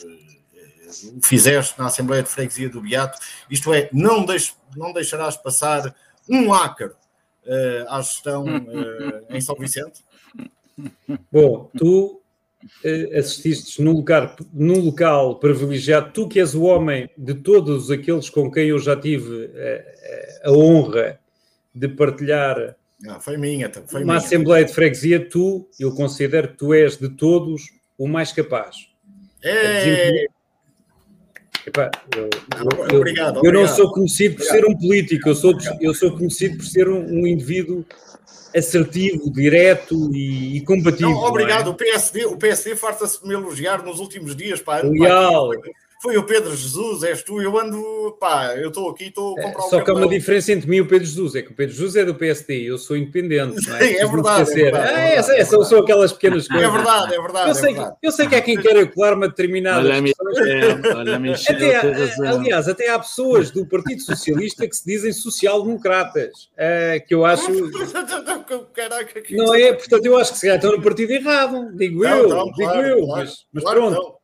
o 1.17 1.25
fizeste 1.25 1.79
na 1.79 1.87
Assembleia 1.87 2.23
de 2.23 2.29
Freguesia 2.29 2.69
do 2.69 2.81
Beato, 2.81 3.19
isto 3.49 3.73
é, 3.73 3.89
não, 3.93 4.25
deix, 4.25 4.55
não 4.77 4.93
deixarás 4.93 5.37
passar 5.37 5.95
um 6.29 6.53
ácaro 6.53 6.95
uh, 7.47 7.89
à 7.89 8.01
gestão 8.01 8.45
uh, 8.45 9.27
em 9.35 9.41
São 9.41 9.55
Vicente? 9.57 10.05
Bom, 11.31 11.71
tu 11.77 12.21
uh, 12.85 13.19
assististe 13.19 13.81
num 13.81 13.93
local, 13.93 14.37
num 14.53 14.81
local 14.81 15.39
privilegiado, 15.39 16.13
tu 16.13 16.29
que 16.29 16.41
és 16.41 16.55
o 16.55 16.63
homem 16.63 17.09
de 17.17 17.35
todos 17.35 17.91
aqueles 17.91 18.29
com 18.29 18.51
quem 18.51 18.69
eu 18.69 18.79
já 18.79 18.97
tive 18.97 19.51
a 20.43 20.51
honra 20.51 21.21
de 21.75 21.89
partilhar 21.89 22.77
não, 23.03 23.21
foi 23.21 23.37
minha, 23.37 23.71
foi 23.87 24.03
uma 24.03 24.15
minha. 24.15 24.27
Assembleia 24.27 24.65
de 24.65 24.73
Freguesia, 24.73 25.29
tu, 25.29 25.69
eu 25.79 25.95
considero 25.95 26.49
que 26.49 26.57
tu 26.57 26.75
és 26.75 26.97
de 26.97 27.09
todos 27.09 27.63
o 27.97 28.07
mais 28.07 28.33
capaz. 28.33 28.77
É, 29.43 30.27
Epá, 31.67 31.91
eu, 32.17 32.29
eu, 32.91 32.99
obrigado, 32.99 33.39
eu, 33.39 33.45
eu 33.45 33.53
não 33.53 33.69
sou 33.69 33.93
conhecido 33.93 34.37
por 34.37 34.43
obrigado. 34.45 34.65
ser 34.65 34.71
um 34.71 34.79
político, 34.79 35.29
eu 35.29 35.35
sou, 35.35 35.55
eu 35.81 35.95
sou 35.95 36.17
conhecido 36.17 36.57
por 36.57 36.67
ser 36.67 36.89
um, 36.89 37.01
um 37.01 37.27
indivíduo 37.27 37.85
assertivo, 38.55 39.31
direto 39.33 40.11
e, 40.15 40.57
e 40.57 40.65
combativo. 40.65 41.11
Não, 41.11 41.25
obrigado, 41.25 41.67
não 41.67 41.73
é? 41.73 41.75
o 41.75 41.77
PSD, 41.77 42.25
o 42.27 42.37
PSD 42.37 42.77
farta-se 42.77 43.21
de 43.21 43.29
me 43.29 43.35
elogiar 43.35 43.83
nos 43.83 43.99
últimos 43.99 44.35
dias, 44.35 44.61
pá. 44.61 44.81
Leal. 44.83 45.51
Pá, 45.51 45.71
foi 46.01 46.17
o 46.17 46.25
Pedro 46.25 46.57
Jesus, 46.57 47.03
és 47.03 47.23
tu, 47.23 47.43
eu 47.43 47.59
ando, 47.59 48.17
pá, 48.19 48.55
eu 48.57 48.69
estou 48.69 48.89
aqui, 48.89 49.09
estou 49.09 49.39
a 49.39 49.43
comprar 49.43 49.65
é, 49.67 49.69
Só 49.69 49.81
que 49.83 49.91
há 49.91 49.95
uma 49.95 50.09
diferença 50.09 50.51
entre 50.51 50.69
mim 50.69 50.77
e 50.77 50.81
o 50.81 50.87
Pedro 50.87 51.07
Jesus, 51.07 51.35
é 51.35 51.43
que 51.43 51.53
o 51.53 51.55
Pedro 51.55 51.75
Jesus 51.75 51.95
é 51.95 52.05
do 52.07 52.15
PSD, 52.15 52.63
eu 52.63 52.79
sou 52.79 52.97
independente, 52.97 53.69
não 53.69 53.77
é? 53.77 53.93
é 53.93 54.07
verdade, 54.07 54.51
é 54.51 54.55
verdade, 54.55 54.95
ah, 54.95 55.01
é, 55.01 55.15
é, 55.17 55.45
são, 55.45 55.63
são 55.63 55.81
aquelas 55.81 56.11
pequenas 56.11 56.49
coisas. 56.49 56.67
É 56.67 56.73
verdade, 56.73 57.15
é 57.15 57.21
verdade. 57.21 57.49
Eu 57.51 57.55
sei, 57.55 57.71
é 57.71 57.75
verdade. 57.75 57.97
Eu 58.03 58.13
sei 58.13 58.29
que 58.29 58.35
há 58.35 58.41
quem 58.41 58.57
queira 58.57 58.87
colar-me 58.87 59.27
a 59.27 59.29
determinadas 59.29 59.85
olha, 59.85 60.01
Michel, 60.01 60.97
olha, 60.97 61.19
Michel, 61.19 61.57
até 61.57 61.77
há, 61.77 62.31
Aliás, 62.31 62.67
até 62.67 62.89
há 62.89 62.99
pessoas 62.99 63.51
do 63.51 63.67
Partido 63.67 64.01
Socialista 64.01 64.67
que 64.67 64.77
se 64.77 64.87
dizem 64.87 65.13
social-democratas, 65.13 66.49
uh, 66.55 67.07
que 67.07 67.15
eu 67.15 67.27
acho... 67.27 67.47
Caraca, 68.73 69.21
que 69.21 69.37
não 69.37 69.55
é? 69.55 69.73
Portanto, 69.73 70.07
eu 70.07 70.17
acho 70.17 70.33
que 70.33 70.39
se 70.39 70.47
calhar 70.47 70.57
estão 70.57 70.73
no 70.73 70.83
partido 70.83 71.13
errado, 71.13 71.71
digo 71.77 72.03
não, 72.03 72.17
eu, 72.17 72.29
não, 72.29 72.45
digo 72.47 72.57
claro, 72.57 72.87
eu, 72.87 73.07
claro, 73.07 73.25
mas, 73.25 73.47
mas 73.53 73.63
claro, 73.63 73.81
pronto. 73.81 73.95
Não. 73.95 74.20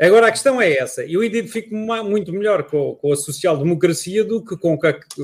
Agora 0.00 0.26
a 0.26 0.30
questão 0.30 0.60
é 0.60 0.72
essa. 0.72 1.04
Eu 1.04 1.22
identifico-me 1.22 2.02
muito 2.02 2.32
melhor 2.32 2.64
com, 2.64 2.94
com 2.96 3.12
a 3.12 3.16
social-democracia 3.16 4.24
do 4.24 4.44
que 4.44 4.56
com, 4.56 4.76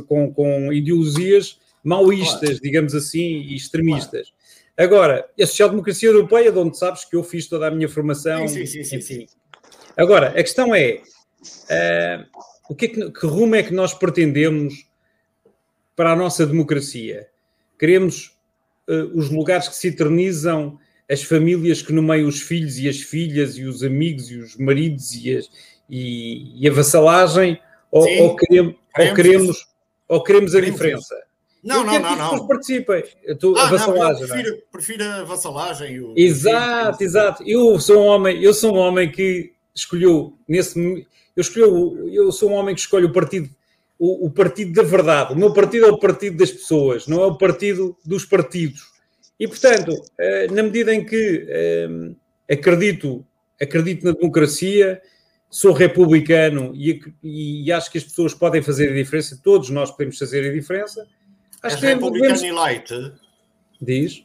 com, 0.07 0.33
com 0.33 0.73
ideologias 0.73 1.59
maoístas, 1.83 2.41
claro. 2.41 2.63
digamos 2.63 2.95
assim, 2.95 3.21
e 3.21 3.57
extremistas. 3.57 4.29
Claro. 4.29 4.41
Agora, 4.79 5.29
a 5.39 5.47
social-democracia 5.47 6.09
europeia, 6.09 6.53
de 6.53 6.59
onde 6.59 6.79
sabes 6.79 7.05
que 7.05 7.17
eu 7.17 7.23
fiz 7.23 7.47
toda 7.47 7.67
a 7.67 7.71
minha 7.71 7.89
formação. 7.89 8.47
Sim, 8.49 8.65
sim, 8.65 8.85
sim. 8.85 9.01
sim, 9.01 9.27
Agora, 9.97 10.29
a 10.29 10.43
questão 10.43 10.75
é: 10.75 11.03
uh, 11.45 12.27
o 12.69 12.75
que, 12.75 12.87
é 12.87 12.89
que, 12.89 13.11
que 13.11 13.27
rumo 13.27 13.57
é 13.57 13.63
que 13.63 13.75
nós 13.75 13.93
pretendemos 13.93 14.87
para 15.97 16.13
a 16.13 16.17
nossa 16.17 16.47
democracia? 16.47 17.29
Queremos 17.79 18.37
uh, 18.89 19.19
os 19.19 19.31
lugares 19.31 19.69
que 19.69 19.75
se 19.75 19.89
eternizam 19.89 20.79
as 21.11 21.23
famílias 21.23 21.83
que 21.83 21.93
nomeiam 21.93 22.29
os 22.29 22.41
filhos 22.41 22.79
e 22.79 22.89
as 22.89 23.01
filhas 23.01 23.59
e 23.59 23.65
os 23.65 23.83
amigos 23.83 24.31
e 24.31 24.37
os 24.37 24.57
maridos 24.57 25.13
e, 25.15 25.37
as, 25.37 25.51
e, 25.89 26.63
e 26.63 26.69
a 26.69 26.73
vassalagem 26.73 27.61
ou, 27.91 28.05
Sim, 28.05 28.21
ou, 28.21 28.37
queremos, 28.37 28.75
ou, 28.97 29.15
queremos, 29.15 29.67
ou 30.09 30.23
queremos 30.23 30.55
a 30.55 30.61
diferença? 30.61 31.17
Não, 31.63 31.85
não, 31.85 31.99
não, 31.99 32.17
não. 32.17 32.47
participem. 32.47 33.05
Tô, 33.39 33.55
ah, 33.57 33.67
a 33.67 33.71
vassalagem. 33.71 34.23
Não, 34.23 34.29
prefiro, 34.29 34.63
prefiro, 34.73 35.05
a 35.05 35.25
vassalagem. 35.25 36.15
Exato, 36.17 37.03
exato. 37.03 37.43
Eu 37.45 37.79
sou 37.81 38.03
um 38.03 38.07
homem, 38.07 38.43
eu 38.43 38.55
sou 38.55 38.75
um 38.75 38.79
homem 38.79 39.11
que 39.11 39.53
escolheu 39.75 40.39
nesse 40.49 40.79
eu 41.37 41.41
escolheu, 41.43 42.09
eu 42.13 42.33
sou 42.33 42.51
um 42.51 42.55
homem 42.55 42.75
que 42.75 42.81
escolhe 42.81 43.05
o 43.05 43.13
partido 43.13 43.49
o, 43.99 44.27
o 44.27 44.31
partido 44.31 44.73
da 44.73 44.83
verdade. 44.83 45.35
O 45.35 45.37
meu 45.37 45.53
partido 45.53 45.85
é 45.87 45.91
o 45.91 45.99
partido 45.99 46.39
das 46.39 46.51
pessoas, 46.51 47.07
não 47.07 47.23
é 47.23 47.27
o 47.27 47.37
partido 47.37 47.97
dos 48.05 48.25
partidos. 48.25 48.90
E, 49.41 49.49
portanto, 49.49 50.05
eh, 50.19 50.49
na 50.49 50.63
medida 50.63 50.95
em 50.95 51.03
que 51.03 51.47
eh, 51.49 51.89
acredito, 52.53 53.27
acredito 53.59 54.05
na 54.05 54.13
democracia, 54.13 55.01
sou 55.49 55.73
republicano 55.73 56.73
e, 56.77 57.01
e, 57.23 57.73
acho 57.73 57.91
que 57.91 57.97
as 57.97 58.05
pessoas 58.05 58.35
podem 58.35 58.61
fazer 58.61 58.91
a 58.91 58.95
diferença, 58.95 59.41
todos 59.43 59.71
nós 59.71 59.91
podemos 59.91 60.19
fazer 60.19 60.47
a 60.47 60.53
diferença. 60.53 61.09
Acho 61.63 61.77
És 61.77 61.81
que 61.81 61.87
republicano 61.87 62.35
devemos... 62.35 62.43
e 62.43 62.53
light? 62.53 63.15
Diz. 63.81 64.25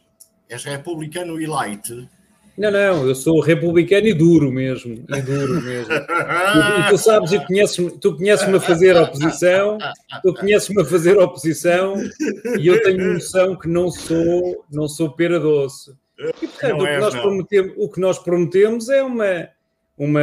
És 0.50 0.64
republicano 0.64 1.40
e 1.40 1.46
light? 1.46 2.08
Não, 2.56 2.70
não, 2.70 3.06
eu 3.06 3.14
sou 3.14 3.38
republicano 3.40 4.06
e 4.06 4.14
duro 4.14 4.50
mesmo, 4.50 5.04
e 5.08 5.22
duro 5.22 5.60
mesmo. 5.60 5.92
E, 5.92 6.80
e 6.80 6.88
tu 6.88 6.96
sabes, 6.96 7.32
e 7.32 7.46
conheces, 7.46 7.92
tu 8.00 8.16
conheces-me 8.16 8.56
a 8.56 8.60
fazer 8.60 8.96
oposição, 8.96 9.76
tu 10.22 10.32
conheces-me 10.32 10.80
a 10.80 10.84
fazer 10.84 11.18
oposição, 11.18 11.96
e 12.58 12.66
eu 12.66 12.82
tenho 12.82 13.12
noção 13.12 13.56
que 13.56 13.68
não 13.68 13.90
sou, 13.90 14.64
não 14.70 14.88
sou 14.88 15.10
pera 15.10 15.38
doce. 15.38 15.94
E 16.18 16.46
portanto, 16.46 16.82
o, 16.82 16.86
que 16.86 16.98
nós 16.98 17.14
prometemos, 17.14 17.74
o 17.76 17.88
que 17.90 18.00
nós 18.00 18.18
prometemos 18.18 18.88
é 18.88 19.02
uma, 19.02 19.48
uma, 19.98 20.22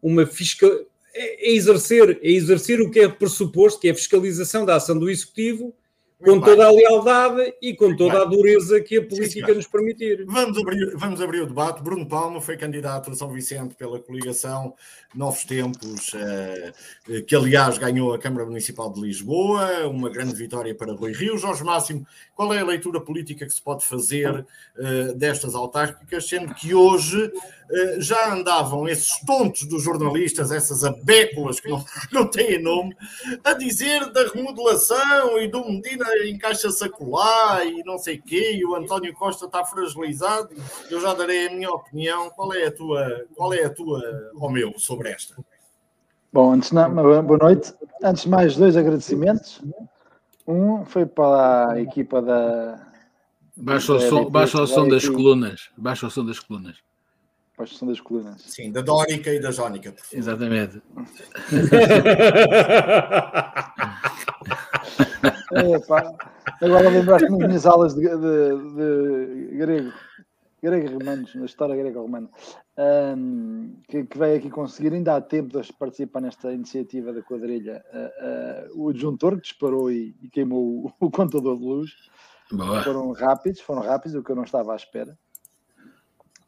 uma 0.00 0.26
fiscal, 0.26 0.70
é, 1.12 1.50
é 1.50 1.54
exercer, 1.54 2.20
é 2.22 2.30
exercer 2.30 2.80
o 2.80 2.88
que 2.88 3.00
é 3.00 3.08
pressuposto, 3.08 3.80
que 3.80 3.88
é 3.88 3.90
a 3.90 3.96
fiscalização 3.96 4.64
da 4.64 4.76
ação 4.76 4.96
do 4.96 5.10
Executivo 5.10 5.74
com 6.22 6.40
toda 6.40 6.66
a 6.66 6.70
lealdade 6.70 7.54
e 7.60 7.74
com 7.74 7.94
toda 7.94 8.22
a 8.22 8.24
dureza 8.24 8.80
que 8.80 8.98
a 8.98 9.06
política 9.06 9.52
nos 9.52 9.66
permitir. 9.66 10.24
Vamos 10.26 10.58
abrir, 10.58 10.96
vamos 10.96 11.20
abrir 11.20 11.40
o 11.40 11.46
debate. 11.46 11.82
Bruno 11.82 12.06
Palma 12.06 12.40
foi 12.40 12.56
candidato 12.56 13.10
a 13.10 13.14
São 13.14 13.30
Vicente 13.30 13.74
pela 13.74 13.98
coligação 13.98 14.74
Novos 15.14 15.44
Tempos, 15.44 16.12
eh, 16.14 16.72
que 17.26 17.34
aliás 17.34 17.78
ganhou 17.78 18.14
a 18.14 18.18
Câmara 18.18 18.46
Municipal 18.46 18.92
de 18.92 19.00
Lisboa, 19.00 19.86
uma 19.88 20.08
grande 20.08 20.34
vitória 20.34 20.74
para 20.74 20.92
Rui 20.92 21.12
Rio. 21.12 21.36
Jorge 21.36 21.64
Máximo, 21.64 22.06
qual 22.34 22.52
é 22.54 22.60
a 22.60 22.64
leitura 22.64 23.00
política 23.00 23.44
que 23.44 23.52
se 23.52 23.62
pode 23.62 23.84
fazer 23.84 24.46
eh, 24.78 25.12
destas 25.14 25.54
autárquicas, 25.54 26.28
sendo 26.28 26.54
que 26.54 26.74
hoje 26.74 27.30
já 27.98 28.32
andavam 28.32 28.88
esses 28.88 29.20
tontos 29.20 29.64
dos 29.64 29.82
jornalistas, 29.82 30.50
essas 30.50 30.82
abéculas 30.82 31.60
que 31.60 31.68
não, 31.68 31.84
não 32.12 32.26
têm 32.26 32.60
nome, 32.60 32.96
a 33.44 33.52
dizer 33.52 34.10
da 34.12 34.26
remodelação 34.28 35.38
e 35.38 35.48
do 35.48 35.64
Medina 35.64 36.06
encaixa-se 36.26 36.84
acolá 36.84 37.64
e 37.64 37.84
não 37.84 37.98
sei 37.98 38.18
quê, 38.18 38.54
e 38.54 38.64
o 38.64 38.74
António 38.74 39.14
Costa 39.14 39.46
está 39.46 39.64
fragilizado. 39.64 40.48
Eu 40.90 41.00
já 41.00 41.14
darei 41.14 41.46
a 41.46 41.50
minha 41.50 41.70
opinião. 41.70 42.30
Qual 42.30 42.52
é 42.52 42.66
a 42.66 42.72
tua, 42.72 43.26
qual 43.36 43.52
é 43.52 43.64
a 43.64 43.70
tua, 43.70 44.00
ou 44.34 44.50
meu, 44.50 44.78
sobre 44.78 45.04
sobre 45.04 45.10
esta. 45.10 45.34
Bom, 46.32 46.52
antes 46.52 46.70
de, 46.70 46.76
boa 46.76 47.38
noite. 47.38 47.74
Antes 48.02 48.22
de 48.22 48.28
mais, 48.28 48.56
dois 48.56 48.76
agradecimentos. 48.76 49.62
Um 50.46 50.84
foi 50.84 51.06
para 51.06 51.72
a 51.72 51.80
equipa 51.80 52.20
da. 52.20 52.86
Baixa 53.56 53.94
o 53.94 54.00
som, 54.00 54.30
baixa 54.30 54.60
o 54.60 54.66
som 54.66 54.88
das 54.88 55.08
colunas. 55.08 55.70
Baixa 55.76 56.06
o 56.06 56.10
som 56.10 56.24
das 56.24 56.40
colunas. 56.40 56.76
Baixa 57.56 57.74
o 57.74 57.78
som 57.78 57.86
das 57.86 58.00
colunas. 58.00 58.42
Sim, 58.42 58.72
da 58.72 58.82
Dórica 58.82 59.32
e 59.32 59.40
da 59.40 59.50
Jónica. 59.52 59.94
Exatamente. 60.12 60.82
agora 66.60 66.88
lembraste-me 66.88 67.38
das 67.38 67.48
minhas 67.48 67.66
aulas 67.66 67.94
de, 67.94 68.02
de, 68.02 68.56
de 68.74 69.56
grego 69.56 69.92
grego-romanos, 70.64 71.34
na 71.34 71.44
história 71.44 71.76
grego-romana, 71.76 72.30
um, 73.16 73.76
que, 73.86 74.04
que, 74.04 74.18
veio 74.18 74.38
aqui 74.38 74.48
conseguir, 74.48 74.94
ainda 74.94 75.14
há 75.14 75.20
tempo 75.20 75.60
de 75.60 75.72
participar 75.74 76.22
nesta 76.22 76.52
iniciativa 76.52 77.12
da 77.12 77.22
quadrilha, 77.22 77.84
uh, 77.92 78.78
uh, 78.78 78.82
o 78.82 78.88
adjuntor 78.88 79.36
que 79.36 79.42
disparou 79.42 79.90
e, 79.90 80.16
e 80.22 80.28
queimou 80.30 80.86
o, 80.86 80.92
o, 81.06 81.10
contador 81.10 81.58
de 81.58 81.64
luz. 81.64 81.90
Boa. 82.50 82.82
Foram 82.82 83.12
rápidos, 83.12 83.60
foram 83.60 83.82
rápidos, 83.82 84.16
o 84.16 84.22
que 84.22 84.30
eu 84.30 84.36
não 84.36 84.44
estava 84.44 84.72
à 84.72 84.76
espera. 84.76 85.18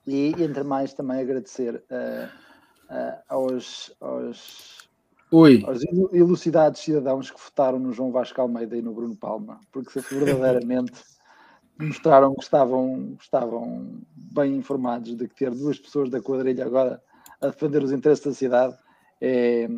E, 0.07 0.35
entre 0.39 0.63
mais, 0.63 0.95
também 0.95 1.21
agradecer 1.21 1.83
uh, 1.91 3.23
aos, 3.29 3.93
aos, 4.01 4.89
aos 5.33 5.83
elucidados 6.13 6.81
cidadãos 6.81 7.31
que 7.31 7.41
votaram 7.41 7.79
no 7.79 7.93
João 7.93 8.13
Vasco 8.13 8.41
Almeida 8.41 8.77
e 8.77 8.83
no 8.83 8.95
Bruno 8.95 9.17
Palma, 9.17 9.61
porque 9.73 9.99
verdadeiramente 10.01 10.93
mostraram 11.79 12.35
que 12.35 12.43
estavam, 12.43 13.17
estavam 13.21 14.01
bem 14.15 14.57
informados 14.57 15.17
de 15.17 15.27
que 15.27 15.35
ter 15.35 15.51
duas 15.51 15.79
pessoas 15.79 16.09
da 16.09 16.23
quadrilha 16.23 16.65
agora 16.65 17.03
a 17.41 17.49
defender 17.49 17.83
os 17.83 17.93
interesses 17.93 18.25
da 18.25 18.33
cidade 18.33 18.77
é, 19.21 19.69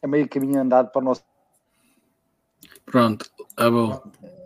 é 0.00 0.06
meio 0.06 0.28
caminho 0.28 0.60
andado 0.60 0.90
para 0.90 1.02
o 1.02 1.04
nosso. 1.04 1.24
Pronto, 2.86 3.28
ah, 3.56 3.70
bom. 3.70 4.02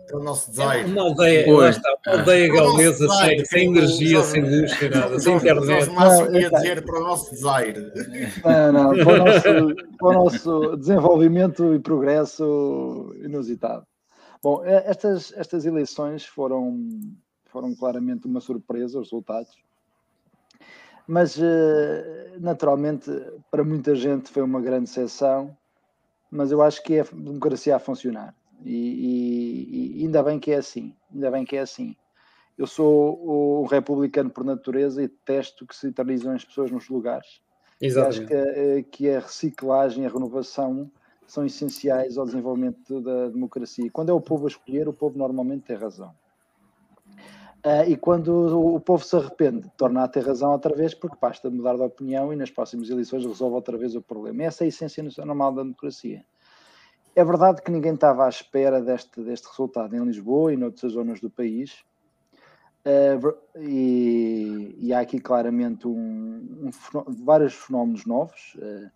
Para 0.07 0.19
o 0.19 0.23
nosso 0.23 0.49
design. 0.49 0.91
Uma 0.91 1.01
aldeia, 1.01 1.53
Oi. 1.53 1.69
está, 1.69 1.97
uma 2.07 2.19
aldeia 2.19 2.53
galesa 2.53 3.09
sem, 3.09 3.45
sem 3.45 3.67
energia, 3.67 4.23
sem 4.23 4.41
luz, 4.41 4.71
sem 4.71 4.89
nada, 4.89 5.19
sem 5.19 5.35
internet. 5.35 5.89
Não, 5.89 6.35
ia 6.35 6.49
dizer 6.49 6.85
para 6.85 6.99
o 6.99 7.03
nosso 7.03 7.31
design. 7.31 7.91
Não, 8.43 8.71
não, 8.71 9.03
para 9.03 9.13
o 9.13 9.25
nosso, 9.25 9.75
para 9.97 10.07
o 10.07 10.13
nosso 10.13 10.77
desenvolvimento 10.77 11.73
e 11.73 11.79
progresso 11.79 13.13
inusitado. 13.21 13.85
Bom, 14.41 14.63
é, 14.63 14.89
estas, 14.89 15.33
estas 15.35 15.65
eleições 15.65 16.25
foram, 16.25 16.77
foram 17.45 17.75
claramente 17.75 18.27
uma 18.27 18.39
surpresa, 18.39 18.99
os 18.99 19.07
resultados. 19.07 19.51
Mas, 21.07 21.37
eh, 21.39 22.35
naturalmente, 22.39 23.09
para 23.49 23.63
muita 23.63 23.95
gente 23.95 24.29
foi 24.29 24.43
uma 24.43 24.59
grande 24.59 24.89
sessão, 24.89 25.57
mas 26.29 26.51
eu 26.51 26.61
acho 26.61 26.83
que 26.83 26.95
é 26.95 27.01
a 27.01 27.05
democracia 27.05 27.77
a 27.77 27.79
funcionar. 27.79 28.35
E, 28.63 28.71
e, 28.71 30.01
e, 30.01 30.05
ainda 30.05 30.23
bem 30.23 30.39
que 30.39 30.51
é 30.51 30.57
assim. 30.57 30.95
Ainda 31.13 31.31
bem 31.31 31.45
que 31.45 31.55
é 31.55 31.61
assim. 31.61 31.95
Eu 32.57 32.65
sou 32.65 33.61
um 33.61 33.65
republicano 33.65 34.29
por 34.29 34.43
natureza 34.43 35.03
e 35.03 35.07
detesto 35.07 35.65
que 35.65 35.75
se 35.75 35.87
eternizam 35.87 36.33
as 36.33 36.43
pessoas 36.43 36.71
nos 36.71 36.89
lugares. 36.89 37.41
Exatamente. 37.79 38.19
Acho 38.19 38.27
que, 38.27 38.33
eh, 38.33 38.83
que 38.91 39.09
a 39.11 39.19
reciclagem, 39.19 40.05
a 40.05 40.09
renovação 40.09 40.91
são 41.27 41.45
essenciais 41.45 42.17
ao 42.17 42.25
desenvolvimento 42.25 43.01
da 43.01 43.27
democracia. 43.27 43.91
Quando 43.91 44.09
é 44.09 44.13
o 44.13 44.21
povo 44.21 44.45
a 44.45 44.47
escolher, 44.47 44.87
o 44.87 44.93
povo 44.93 45.17
normalmente 45.17 45.65
tem 45.65 45.75
razão. 45.75 46.15
Uh, 47.65 47.83
e 47.85 47.97
quando 47.97 48.29
o 48.75 48.79
povo 48.79 49.03
se 49.03 49.15
arrepende, 49.15 49.69
torna 49.75 50.03
a 50.03 50.07
ter 50.07 50.25
razão 50.25 50.51
outra 50.51 50.73
vez, 50.73 50.93
porque 50.93 51.17
basta 51.19 51.49
mudar 51.49 51.75
de 51.75 51.81
opinião 51.81 52.31
e 52.31 52.35
nas 52.35 52.49
próximas 52.49 52.89
eleições 52.89 53.25
resolve 53.25 53.55
outra 53.55 53.77
vez 53.77 53.93
o 53.93 54.01
problema. 54.01 54.43
Essa 54.43 54.63
é 54.63 54.65
a 54.65 54.67
essência 54.69 55.03
normal 55.25 55.51
da 55.51 55.63
democracia. 55.63 56.23
É 57.17 57.25
verdade 57.25 57.63
que 57.63 57.71
ninguém 57.71 57.95
estava 57.95 58.27
à 58.27 58.29
espera 58.29 58.79
deste, 58.79 59.19
deste 59.23 59.47
resultado 59.47 59.95
em 59.95 60.05
Lisboa 60.05 60.53
e 60.53 60.55
noutras 60.55 60.91
zonas 60.91 61.19
do 61.19 61.31
país. 61.31 61.83
Uh, 62.85 63.35
e, 63.59 64.77
e, 64.79 64.93
há 64.93 64.99
aqui 64.99 65.19
claramente 65.19 65.87
um, 65.87 66.69
um, 66.69 66.71
vários 67.25 67.55
fenómenos 67.55 68.05
novos. 68.05 68.55
Uh, 68.57 68.91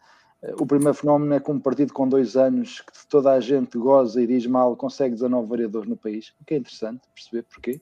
o 0.62 0.68
primeiro 0.68 0.94
fenómeno 0.94 1.34
é 1.34 1.40
que 1.40 1.50
um 1.50 1.60
partido 1.60 1.94
com 1.94 2.08
dois 2.08 2.38
anos, 2.38 2.82
que 2.82 3.08
toda 3.08 3.32
a 3.32 3.40
gente 3.40 3.76
goza 3.80 4.22
e 4.22 4.28
diz 4.28 4.46
mal, 4.46 4.76
consegue 4.76 5.16
19 5.16 5.50
vereadores 5.50 5.90
no 5.90 5.98
país, 5.98 6.32
o 6.40 6.46
que 6.46 6.54
é 6.54 6.58
interessante 6.58 7.02
perceber 7.16 7.42
porquê. 7.50 7.82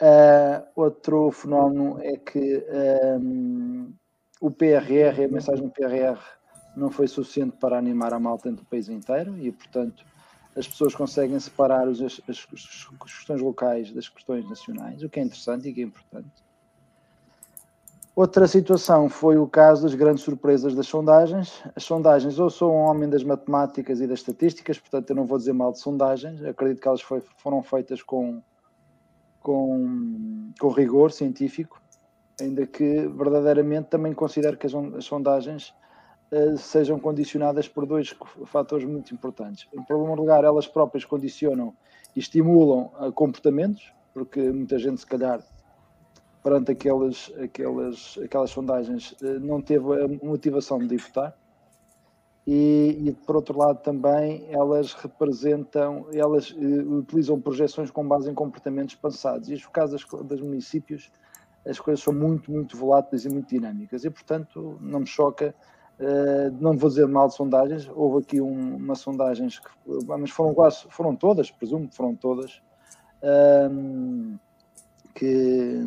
Uh, 0.00 0.64
outro 0.74 1.30
fenómeno 1.30 1.98
é 2.00 2.16
que 2.16 2.64
um, 3.20 3.92
o 4.40 4.50
PRR, 4.50 5.24
a 5.26 5.28
mensagem 5.28 5.66
do 5.66 5.70
PRR, 5.70 6.39
não 6.76 6.90
foi 6.90 7.08
suficiente 7.08 7.56
para 7.56 7.78
animar 7.78 8.12
a 8.14 8.20
malta 8.20 8.50
do 8.50 8.64
país 8.64 8.88
inteiro 8.88 9.36
e, 9.38 9.50
portanto, 9.50 10.04
as 10.56 10.66
pessoas 10.66 10.94
conseguem 10.94 11.38
separar 11.38 11.88
as, 11.88 12.00
as, 12.00 12.46
questões 13.00 13.40
locais 13.40 13.92
das 13.92 14.08
questões 14.08 14.48
nacionais, 14.48 15.02
o 15.02 15.08
que 15.08 15.20
é 15.20 15.22
interessante 15.22 15.68
e 15.68 15.72
que 15.72 15.80
é 15.80 15.84
importante. 15.84 16.30
Outra 18.14 18.46
situação 18.46 19.08
foi 19.08 19.38
o 19.38 19.46
caso 19.46 19.84
das 19.84 19.94
grandes 19.94 20.24
surpresas 20.24 20.74
das 20.74 20.86
sondagens. 20.86 21.62
As 21.74 21.84
sondagens, 21.84 22.36
eu 22.36 22.50
sou 22.50 22.72
um 22.74 22.78
homem 22.78 23.08
das 23.08 23.22
matemáticas 23.22 24.00
e 24.00 24.06
das 24.06 24.18
estatísticas, 24.18 24.78
portanto 24.78 25.10
eu 25.10 25.16
não 25.16 25.24
vou 25.24 25.38
dizer 25.38 25.52
mal 25.52 25.72
de 25.72 25.78
sondagens, 25.78 26.42
acredito 26.44 26.82
que 26.82 26.88
elas 26.88 27.00
foi, 27.00 27.22
foram 27.38 27.62
feitas 27.62 28.02
com, 28.02 28.42
com, 29.40 30.50
com 30.58 30.68
rigor 30.68 31.12
científico, 31.12 31.80
ainda 32.40 32.66
que 32.66 33.06
verdadeiramente 33.06 33.88
também 33.88 34.12
considero 34.12 34.56
que 34.56 34.66
as, 34.66 34.74
as 34.74 35.04
sondagens 35.04 35.72
sejam 36.58 36.98
condicionadas 36.98 37.68
por 37.68 37.86
dois 37.86 38.14
fatores 38.46 38.86
muito 38.86 39.12
importantes. 39.12 39.66
Em 39.72 39.82
primeiro 39.82 40.14
lugar, 40.14 40.44
elas 40.44 40.66
próprias 40.66 41.04
condicionam 41.04 41.74
e 42.14 42.20
estimulam 42.20 42.90
uh, 43.00 43.12
comportamentos, 43.12 43.92
porque 44.14 44.40
muita 44.40 44.78
gente 44.78 45.00
se 45.00 45.06
calhar 45.06 45.40
perante 46.42 46.72
aquelas, 46.72 47.32
aquelas, 47.42 48.18
aquelas 48.24 48.50
sondagens, 48.50 49.14
eh, 49.22 49.38
não 49.38 49.60
teve 49.60 50.02
a 50.02 50.08
motivação 50.24 50.78
de 50.78 50.96
votar. 50.96 51.36
E, 52.46 52.96
e, 52.98 53.12
por 53.12 53.36
outro 53.36 53.58
lado 53.58 53.82
também 53.82 54.46
elas 54.48 54.94
representam, 54.94 56.06
elas 56.12 56.50
uh, 56.50 56.94
utilizam 56.98 57.38
projeções 57.38 57.90
com 57.90 58.08
base 58.08 58.30
em 58.30 58.34
comportamentos 58.34 58.94
passados. 58.94 59.50
E 59.50 59.54
no 59.54 59.70
caso 59.70 59.92
das, 59.92 60.04
dos 60.26 60.40
municípios, 60.40 61.12
as 61.66 61.78
coisas 61.78 62.02
são 62.02 62.14
muito, 62.14 62.50
muito 62.50 62.76
voláteis 62.76 63.26
e 63.26 63.28
muito 63.28 63.50
dinâmicas. 63.50 64.04
E, 64.04 64.10
portanto, 64.10 64.78
não 64.80 65.00
me 65.00 65.06
choca, 65.06 65.54
uh, 66.00 66.56
não 66.60 66.76
vou 66.76 66.88
dizer 66.88 67.06
mal 67.06 67.28
de 67.28 67.34
sondagens, 67.34 67.88
houve 67.94 68.24
aqui 68.24 68.40
um, 68.40 68.76
uma 68.76 68.94
sondagens, 68.94 69.58
que, 69.58 69.70
mas 70.06 70.30
foram 70.30 70.54
quase, 70.54 70.84
foram 70.88 71.14
todas, 71.14 71.50
presumo 71.50 71.88
que 71.88 71.96
foram 71.96 72.14
todas, 72.14 72.60
uh, 73.22 74.38
que, 75.14 75.80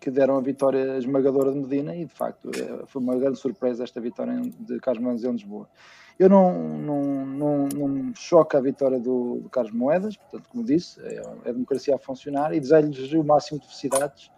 que 0.00 0.10
deram 0.10 0.36
a 0.36 0.40
vitória 0.40 0.98
esmagadora 0.98 1.52
de 1.52 1.58
Medina 1.58 1.96
e 1.96 2.04
de 2.04 2.12
facto 2.12 2.50
eh, 2.54 2.84
foi 2.86 3.02
uma 3.02 3.16
grande 3.16 3.38
surpresa 3.38 3.82
esta 3.82 4.00
vitória 4.00 4.40
de 4.60 4.78
Carlos 4.80 5.02
Moedas 5.02 5.24
em 5.24 5.32
Lisboa. 5.32 5.68
Eu 6.18 6.28
não, 6.28 6.78
não, 6.78 7.26
não, 7.26 7.68
não 7.74 7.88
me 7.88 8.12
choca 8.14 8.58
a 8.58 8.60
vitória 8.60 9.00
do, 9.00 9.40
do 9.40 9.48
Carlos 9.48 9.72
Moedas, 9.72 10.16
portanto, 10.16 10.48
como 10.48 10.62
disse, 10.62 11.00
é, 11.00 11.16
é 11.16 11.48
a 11.48 11.52
democracia 11.52 11.96
a 11.96 11.98
funcionar 11.98 12.54
e 12.54 12.60
desejo-lhes 12.60 13.12
o 13.12 13.24
máximo 13.24 13.58
de 13.58 13.66
felicidades 13.66 14.30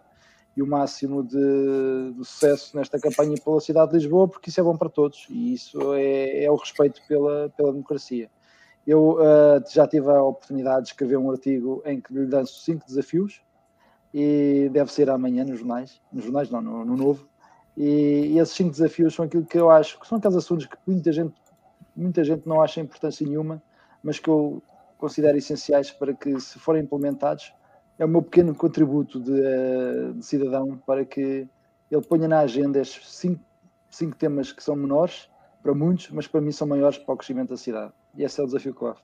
e 0.57 0.61
o 0.63 0.65
máximo 0.65 1.23
de, 1.23 2.13
de, 2.17 2.25
sucesso 2.25 2.75
nesta 2.75 2.99
campanha 2.99 3.35
pela 3.45 3.61
cidade 3.61 3.91
de 3.91 3.97
Lisboa, 3.97 4.27
porque 4.27 4.49
isso 4.49 4.59
é 4.59 4.63
bom 4.63 4.75
para 4.75 4.89
todos 4.89 5.27
e 5.29 5.53
isso 5.53 5.93
é, 5.93 6.45
é 6.45 6.51
o 6.51 6.55
respeito 6.55 6.99
pela, 7.07 7.47
pela 7.55 7.71
democracia. 7.71 8.27
Eu 8.85 9.19
uh, 9.19 9.63
já 9.71 9.87
tive 9.87 10.09
a 10.09 10.23
oportunidade 10.23 10.85
de 10.85 10.87
escrever 10.89 11.17
um 11.17 11.29
artigo 11.29 11.83
em 11.85 12.01
que 12.01 12.11
lhe 12.11 12.25
danço 12.25 12.59
cinco 12.61 12.87
desafios 12.87 13.39
e 14.11 14.67
deve 14.73 14.91
ser 14.91 15.11
amanhã 15.11 15.45
nos 15.45 15.59
jornais, 15.59 16.01
nos 16.11 16.23
jornais 16.23 16.49
não, 16.49 16.59
no, 16.59 16.83
no 16.83 16.97
Novo. 16.97 17.27
E, 17.75 18.31
e, 18.31 18.39
esses 18.39 18.55
cinco 18.55 18.71
desafios 18.71 19.13
são 19.13 19.25
aquilo 19.25 19.45
que 19.45 19.59
eu 19.59 19.69
acho 19.69 19.99
que 19.99 20.07
são 20.07 20.17
aqueles 20.17 20.37
assuntos 20.37 20.65
que 20.65 20.77
muita 20.87 21.11
gente, 21.11 21.35
muita 21.95 22.23
gente 22.23 22.47
não 22.47 22.63
acha 22.63 22.81
importância 22.81 23.27
nenhuma, 23.27 23.61
mas 24.01 24.17
que 24.17 24.27
eu 24.27 24.63
considero 24.97 25.37
essenciais 25.37 25.91
para 25.91 26.15
que, 26.15 26.39
se 26.39 26.57
forem 26.57 26.81
implementados, 26.81 27.53
é 27.99 28.05
o 28.05 28.07
meu 28.07 28.21
pequeno 28.21 28.53
contributo 28.53 29.19
de, 29.19 30.13
de 30.13 30.25
cidadão 30.25 30.77
para 30.85 31.03
que 31.03 31.47
ele 31.89 32.01
ponha 32.01 32.27
na 32.27 32.39
agenda 32.39 32.79
estes 32.79 33.09
cinco, 33.09 33.41
cinco 33.89 34.15
temas 34.15 34.51
que 34.51 34.63
são 34.63 34.75
menores 34.75 35.27
para 35.63 35.73
muitos, 35.73 36.09
mas 36.11 36.27
para 36.27 36.41
mim 36.41 36.51
são 36.51 36.67
maiores 36.67 36.97
para 36.97 37.13
o 37.13 37.17
crescimento 37.17 37.49
da 37.49 37.57
cidade. 37.57 37.91
E 38.15 38.23
esse 38.23 38.39
é 38.39 38.43
o 38.43 38.45
desafio 38.45 38.73
que 38.73 38.81
eu 38.81 38.95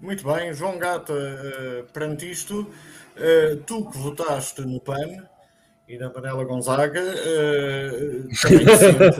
Muito 0.00 0.24
bem, 0.24 0.52
João 0.52 0.78
Gata, 0.78 1.12
uh, 1.12 1.92
perante 1.92 2.30
isto, 2.30 2.60
uh, 2.62 3.56
tu 3.66 3.90
que 3.90 3.98
votaste 3.98 4.62
no 4.62 4.80
PAN 4.80 5.28
e 5.88 5.98
na 5.98 6.10
Panela 6.10 6.44
Gonzaga, 6.44 7.02
também, 7.02 8.28
te 8.28 8.38
sentes, 8.38 9.16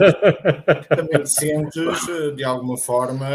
também 0.87 1.23
te 1.23 1.29
sentes 1.29 2.35
de 2.35 2.43
alguma 2.45 2.77
forma 2.77 3.27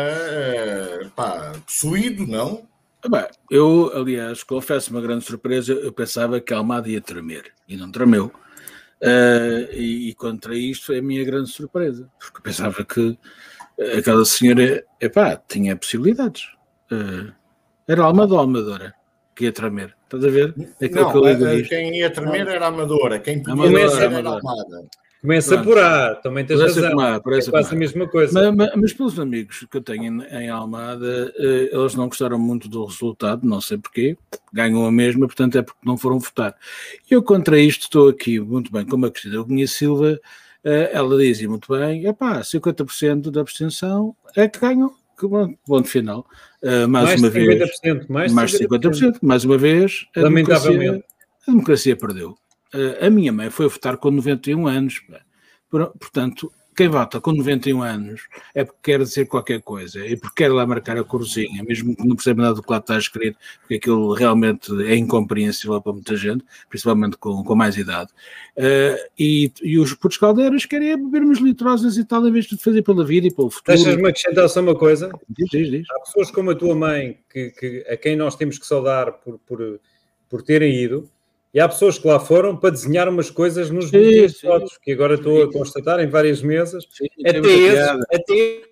pá, 1.15 1.53
possuído, 1.67 2.27
não? 2.27 2.67
Bem, 3.09 3.27
eu, 3.51 3.93
aliás, 3.95 4.43
confesso 4.43 4.91
uma 4.91 5.01
grande 5.01 5.25
surpresa, 5.25 5.73
eu 5.73 5.93
pensava 5.93 6.41
que 6.41 6.53
a 6.53 6.59
Almada 6.59 6.89
ia 6.89 7.01
tremer, 7.01 7.53
e 7.69 7.77
não 7.77 7.91
tremeu. 7.91 8.33
Uh, 9.03 9.73
e, 9.73 10.09
e, 10.09 10.15
contra 10.15 10.57
isto 10.57 10.87
foi 10.87 10.99
a 10.99 11.03
minha 11.03 11.23
grande 11.23 11.51
surpresa, 11.51 12.11
porque 12.19 12.41
pensava 12.43 12.83
que 12.83 13.19
aquela 13.99 14.25
senhora, 14.25 14.85
epá, 15.01 15.37
tinha 15.37 15.77
possibilidades. 15.77 16.45
Uh, 16.91 17.33
era 17.87 18.03
Almada 18.03 18.33
ou 18.33 18.41
Almadora 18.41 18.95
que 19.37 19.45
ia 19.45 19.53
tremer, 19.53 19.95
estás 20.05 20.25
a 20.25 20.31
ver? 20.31 20.55
Aquilo 20.83 21.03
não, 21.03 21.13
que 21.13 21.19
eu 21.19 21.65
quem 21.67 21.99
ia 21.99 22.11
tremer 22.11 22.49
era 22.49 22.65
a 22.65 22.69
Amadora, 22.69 23.19
quem 23.19 23.43
podia 23.43 23.81
era 23.81 24.31
a 24.31 24.33
Almada. 24.33 24.89
Começa 25.27 25.61
por 25.61 25.77
A, 25.77 26.15
também 26.15 26.47
tens 26.47 26.61
parece 26.61 26.81
razão. 26.81 27.01
A, 27.01 27.17
é 27.17 27.51
quase 27.51 27.75
a 27.75 27.77
mesma 27.77 28.07
coisa. 28.07 28.33
Mas, 28.33 28.55
mas, 28.55 28.77
mas, 28.77 28.93
pelos 28.93 29.19
amigos 29.19 29.67
que 29.69 29.77
eu 29.77 29.81
tenho 29.81 30.23
em, 30.23 30.45
em 30.45 30.49
Almada, 30.49 31.35
eh, 31.37 31.71
eles 31.73 31.97
não 31.97 32.07
gostaram 32.07 32.39
muito 32.39 32.69
do 32.69 32.85
resultado, 32.85 33.45
não 33.45 33.61
sei 33.61 33.77
porquê, 33.77 34.17
ganham 34.53 34.87
a 34.87 34.93
mesma, 34.93 35.27
portanto 35.27 35.59
é 35.59 35.63
porque 35.63 35.81
não 35.85 35.99
foram 35.99 36.21
votar. 36.21 36.55
Eu 37.11 37.25
contra 37.25 37.59
isto 37.59 37.83
estou 37.83 38.09
aqui 38.09 38.39
muito 38.39 38.71
bem, 38.71 38.87
como 38.87 39.05
a 39.05 39.11
Cristina 39.11 39.43
Cunha 39.43 39.67
Silva, 39.67 40.17
eh, 40.63 40.91
ela 40.93 41.19
dizia 41.19 41.49
muito 41.49 41.77
bem, 41.77 42.07
é 42.07 42.13
pá, 42.13 42.41
50% 42.41 43.29
da 43.29 43.41
abstenção 43.41 44.15
é 44.37 44.47
que 44.47 44.61
ganham, 44.61 44.93
que 45.19 45.27
ponto 45.67 45.89
final. 45.89 46.25
Uh, 46.63 46.87
mais, 46.87 47.21
mais 47.21 47.21
uma 47.21 47.31
50%, 47.31 47.33
vez, 47.33 48.07
mais, 48.07 48.33
mais 48.33 48.53
50%, 48.53 48.69
50%, 48.69 49.19
mais 49.23 49.45
uma 49.45 49.59
vez, 49.59 50.07
a 50.17 50.21
democracia, 50.21 51.05
a 51.49 51.51
democracia 51.51 51.97
perdeu. 51.97 52.37
Eh, 52.77 53.07
a 53.07 53.11
minha 53.11 53.33
mãe 53.33 53.51
foi 53.51 53.69
votar 53.69 53.97
com 53.97 54.11
91 54.11 54.67
anos. 54.67 55.03
Portanto, 55.71 56.53
quem 56.77 56.89
vota 56.89 57.21
com 57.21 57.33
91 57.33 57.83
anos 57.83 58.29
é 58.55 58.63
porque 58.63 58.93
quer 58.93 58.99
dizer 59.03 59.25
qualquer 59.27 59.63
coisa 59.63 60.07
e 60.07 60.15
porque 60.15 60.45
quer 60.45 60.53
lá 60.53 60.67
marcar 60.67 60.99
a 60.99 61.03
corzinha, 61.03 61.65
mesmo 61.65 61.97
que 61.97 62.07
não 62.07 62.15
perceba 62.15 62.43
nada 62.43 62.55
do 62.55 62.63
que 62.63 62.71
lá 62.71 62.77
está 62.77 62.99
escrito, 62.99 63.39
porque 63.61 63.77
aquilo 63.77 64.13
realmente 64.13 64.71
é 64.85 64.95
incompreensível 64.95 65.81
para 65.81 65.95
muita 65.95 66.15
gente, 66.17 66.45
principalmente 66.69 67.17
com, 67.17 67.43
com 67.43 67.55
mais 67.55 67.79
idade. 67.79 68.11
Uh, 68.59 69.09
e, 69.19 69.51
e 69.63 69.79
os 69.79 69.95
putos 69.95 70.19
caldeiras 70.19 70.67
querem 70.67 71.03
beber 71.03 71.23
umas 71.23 71.39
litrosas 71.39 71.97
e 71.97 72.05
tal, 72.05 72.29
em 72.29 72.33
vez 72.33 72.45
de 72.45 72.59
fazer 72.59 72.83
pela 72.83 73.05
vida 73.07 73.27
e 73.27 73.35
pelo 73.35 73.49
futuro. 73.49 73.75
Deixas-me 73.75 74.09
acrescentar 74.09 74.49
só 74.51 74.61
uma 74.61 74.77
coisa? 74.77 75.11
Diz, 75.31 75.49
diz, 75.51 75.71
diz. 75.71 75.87
Há 75.91 76.01
pessoas 76.01 76.31
como 76.31 76.51
a 76.51 76.55
tua 76.55 76.75
mãe, 76.75 77.19
que, 77.33 77.51
que, 77.53 77.87
a 77.89 77.97
quem 77.97 78.17
nós 78.17 78.37
temos 78.37 78.59
que 78.59 78.67
saudar 78.67 79.13
por, 79.13 79.39
por, 79.39 79.81
por 80.29 80.43
terem 80.43 80.75
ido, 80.75 81.11
e 81.57 81.61
há 81.61 81.67
pessoas 81.67 81.99
que 81.99 82.07
lá 82.07 82.21
foram 82.21 82.55
para 82.55 82.69
desenhar 82.69 83.09
umas 83.09 83.31
coisas 83.31 83.71
nos 83.71 83.87
últimos 83.87 84.39
fotos, 84.39 84.77
que 84.77 84.93
agora 84.93 85.15
estou 85.15 85.43
a 85.43 85.51
constatar 85.51 85.99
em 86.01 86.07
várias 86.07 86.43
mesas. 86.43 86.87
Sim, 86.91 87.07
até 87.27 87.49
esse, 87.49 88.01
até... 88.15 88.63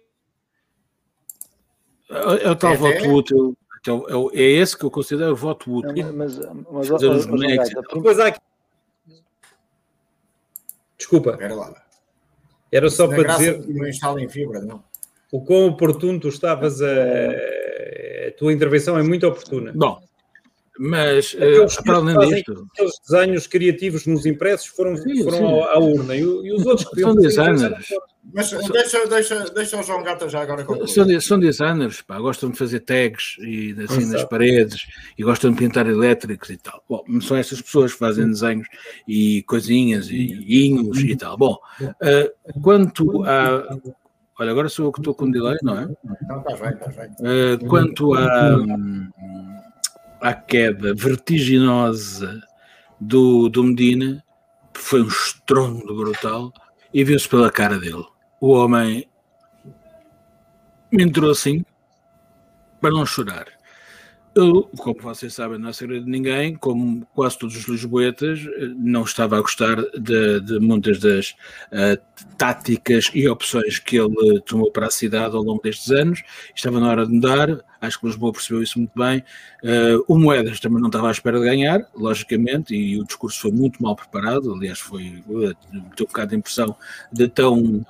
É 2.45 2.51
o 2.51 2.55
tal 2.55 2.77
voto 2.77 3.09
útil. 3.09 3.57
Então, 3.81 4.31
é, 4.35 4.39
é 4.39 4.51
esse 4.51 4.77
que 4.77 4.85
eu 4.85 4.91
considero 4.91 5.33
o 5.33 5.37
voto 5.37 5.73
útil. 5.73 6.13
mas, 6.13 6.39
mas, 6.71 6.89
Fazer 6.89 7.09
os 7.09 7.25
bonecos. 7.25 7.71
Depois 7.71 8.21
há 8.21 8.27
aqui... 8.27 8.41
Desculpa. 10.99 11.39
Era 12.71 12.91
só 12.91 13.09
para 13.09 13.35
dizer. 13.35 13.67
Não 13.67 13.89
instala 13.89 14.21
em 14.21 14.29
fibra, 14.29 14.61
não. 14.61 14.85
O 15.33 15.43
quão 15.43 15.69
oportuno 15.69 16.21
tu 16.21 16.29
estavas 16.29 16.83
a. 16.83 16.93
A 18.29 18.33
tua 18.37 18.53
intervenção 18.53 18.99
é 18.99 19.03
muito 19.03 19.27
oportuna. 19.27 19.73
Bom, 19.75 20.03
mas, 20.79 21.35
uh, 21.35 21.85
para 21.85 21.97
além 21.97 22.19
disto. 22.19 22.67
Aqueles 22.73 23.01
desenhos 23.09 23.47
criativos 23.47 24.07
nos 24.07 24.27
impressos 24.27 24.67
foram, 24.67 24.97
sim, 24.97 25.23
foram 25.23 25.39
sim. 25.39 25.61
À, 25.61 25.75
à, 25.75 25.79
urna 25.79 26.17
e, 26.17 26.21
e, 26.21 26.53
os 26.53 26.67
outros 26.67 26.89
que 26.89 27.01
São 27.01 27.15
designers. 27.15 27.87
Mas 28.33 28.51
deixa, 28.51 29.07
deixa, 29.07 29.45
deixa 29.51 29.79
o 29.79 29.83
João 29.83 30.03
Gata 30.03 30.29
já 30.29 30.43
agora 30.43 30.65
concluir. 30.65 30.89
São, 30.89 31.21
são 31.21 31.39
designers, 31.39 32.03
pá, 32.03 32.19
gostam 32.19 32.51
de 32.51 32.59
fazer 32.59 32.81
tags 32.81 33.37
e 33.39 33.73
assim 33.85 33.99
Exato. 33.99 34.13
nas 34.13 34.25
paredes 34.25 34.87
e 35.17 35.23
gostam 35.23 35.53
de 35.53 35.59
pintar 35.59 35.87
elétricos 35.87 36.51
e 36.51 36.57
tal. 36.57 36.83
Bom, 36.89 37.05
são 37.21 37.37
essas 37.37 37.61
pessoas 37.61 37.93
que 37.93 37.99
fazem 37.99 38.27
desenhos 38.27 38.67
e 39.07 39.43
coisinhas 39.45 40.09
e 40.11 40.67
inhos 40.67 40.99
e 40.99 41.15
tal. 41.15 41.37
Bom, 41.37 41.57
uh, 41.81 42.61
quanto 42.63 43.23
a. 43.25 43.79
Olha, 44.37 44.51
agora 44.51 44.69
sou 44.69 44.87
eu 44.87 44.93
que 44.93 44.99
estou 44.99 45.15
com 45.15 45.31
delay, 45.31 45.57
não 45.63 45.79
é? 45.79 45.89
Não, 46.27 46.39
está 46.41 46.57
bem, 46.57 46.73
está 46.73 46.89
bem. 46.89 47.11
Uh, 47.21 47.69
quanto 47.69 48.15
a. 48.15 48.57
Um, 48.57 49.09
à 50.25 50.33
queda 50.33 50.95
vertiginosa 50.95 52.43
do, 52.99 53.51
do 53.51 53.63
Medina, 53.63 54.25
foi 54.73 55.03
um 55.03 55.07
estrondo 55.07 55.95
brutal, 55.95 56.51
e 56.95 57.05
viu-se 57.05 57.29
pela 57.29 57.51
cara 57.51 57.79
dele. 57.79 58.07
O 58.41 58.53
homem 58.53 59.07
entrou 60.91 61.31
assim 61.31 61.63
para 62.81 62.91
não 62.91 63.05
chorar. 63.05 63.49
Eu, 64.35 64.63
como 64.79 64.99
vocês 65.01 65.35
sabem, 65.35 65.59
não 65.59 65.69
é 65.69 65.73
segredo 65.73 66.07
de 66.07 66.11
ninguém, 66.11 66.57
como 66.57 67.07
quase 67.15 67.39
todos 67.39 67.55
os 67.55 67.69
lisboetas, 67.69 68.41
não 68.77 69.05
estava 69.05 69.37
a 69.37 69.41
gostar 69.41 69.77
de, 69.77 70.41
de 70.41 70.59
muitas 70.59 70.99
das 70.99 71.37
uh, 71.71 72.01
táticas 72.37 73.11
e 73.15 73.29
opções 73.29 73.79
que 73.79 73.97
ele 73.97 74.41
tomou 74.41 74.73
para 74.73 74.87
a 74.87 74.91
cidade 74.91 75.37
ao 75.37 75.43
longo 75.43 75.63
destes 75.63 75.93
anos. 75.93 76.23
Estava 76.53 76.81
na 76.81 76.89
hora 76.89 77.07
de 77.07 77.13
mudar, 77.13 77.49
acho 77.85 78.01
que 78.01 78.07
Lisboa 78.07 78.33
percebeu 78.33 78.63
isso 78.63 78.79
muito 78.79 78.93
bem. 78.95 79.23
Uh, 79.63 80.05
o 80.09 80.19
Moedas 80.19 80.61
também 80.61 80.81
não 80.81 80.89
estava 80.89 81.09
à 81.09 81.11
espera 81.11 81.39
de 81.39 81.45
ganhar, 81.45 81.87
logicamente, 81.95 82.75
e 82.75 83.01
o 83.01 83.05
discurso 83.05 83.41
foi 83.41 83.53
muito 83.53 83.83
mal 83.83 83.95
preparado. 83.95 84.53
Aliás, 84.53 84.79
foi 84.79 85.23
uh, 85.29 85.55
um 85.75 85.81
bocado 85.99 86.31
de 86.31 86.37
impressão 86.37 86.77
de 87.13 87.29
tão 87.29 87.59
uh, 87.59 87.87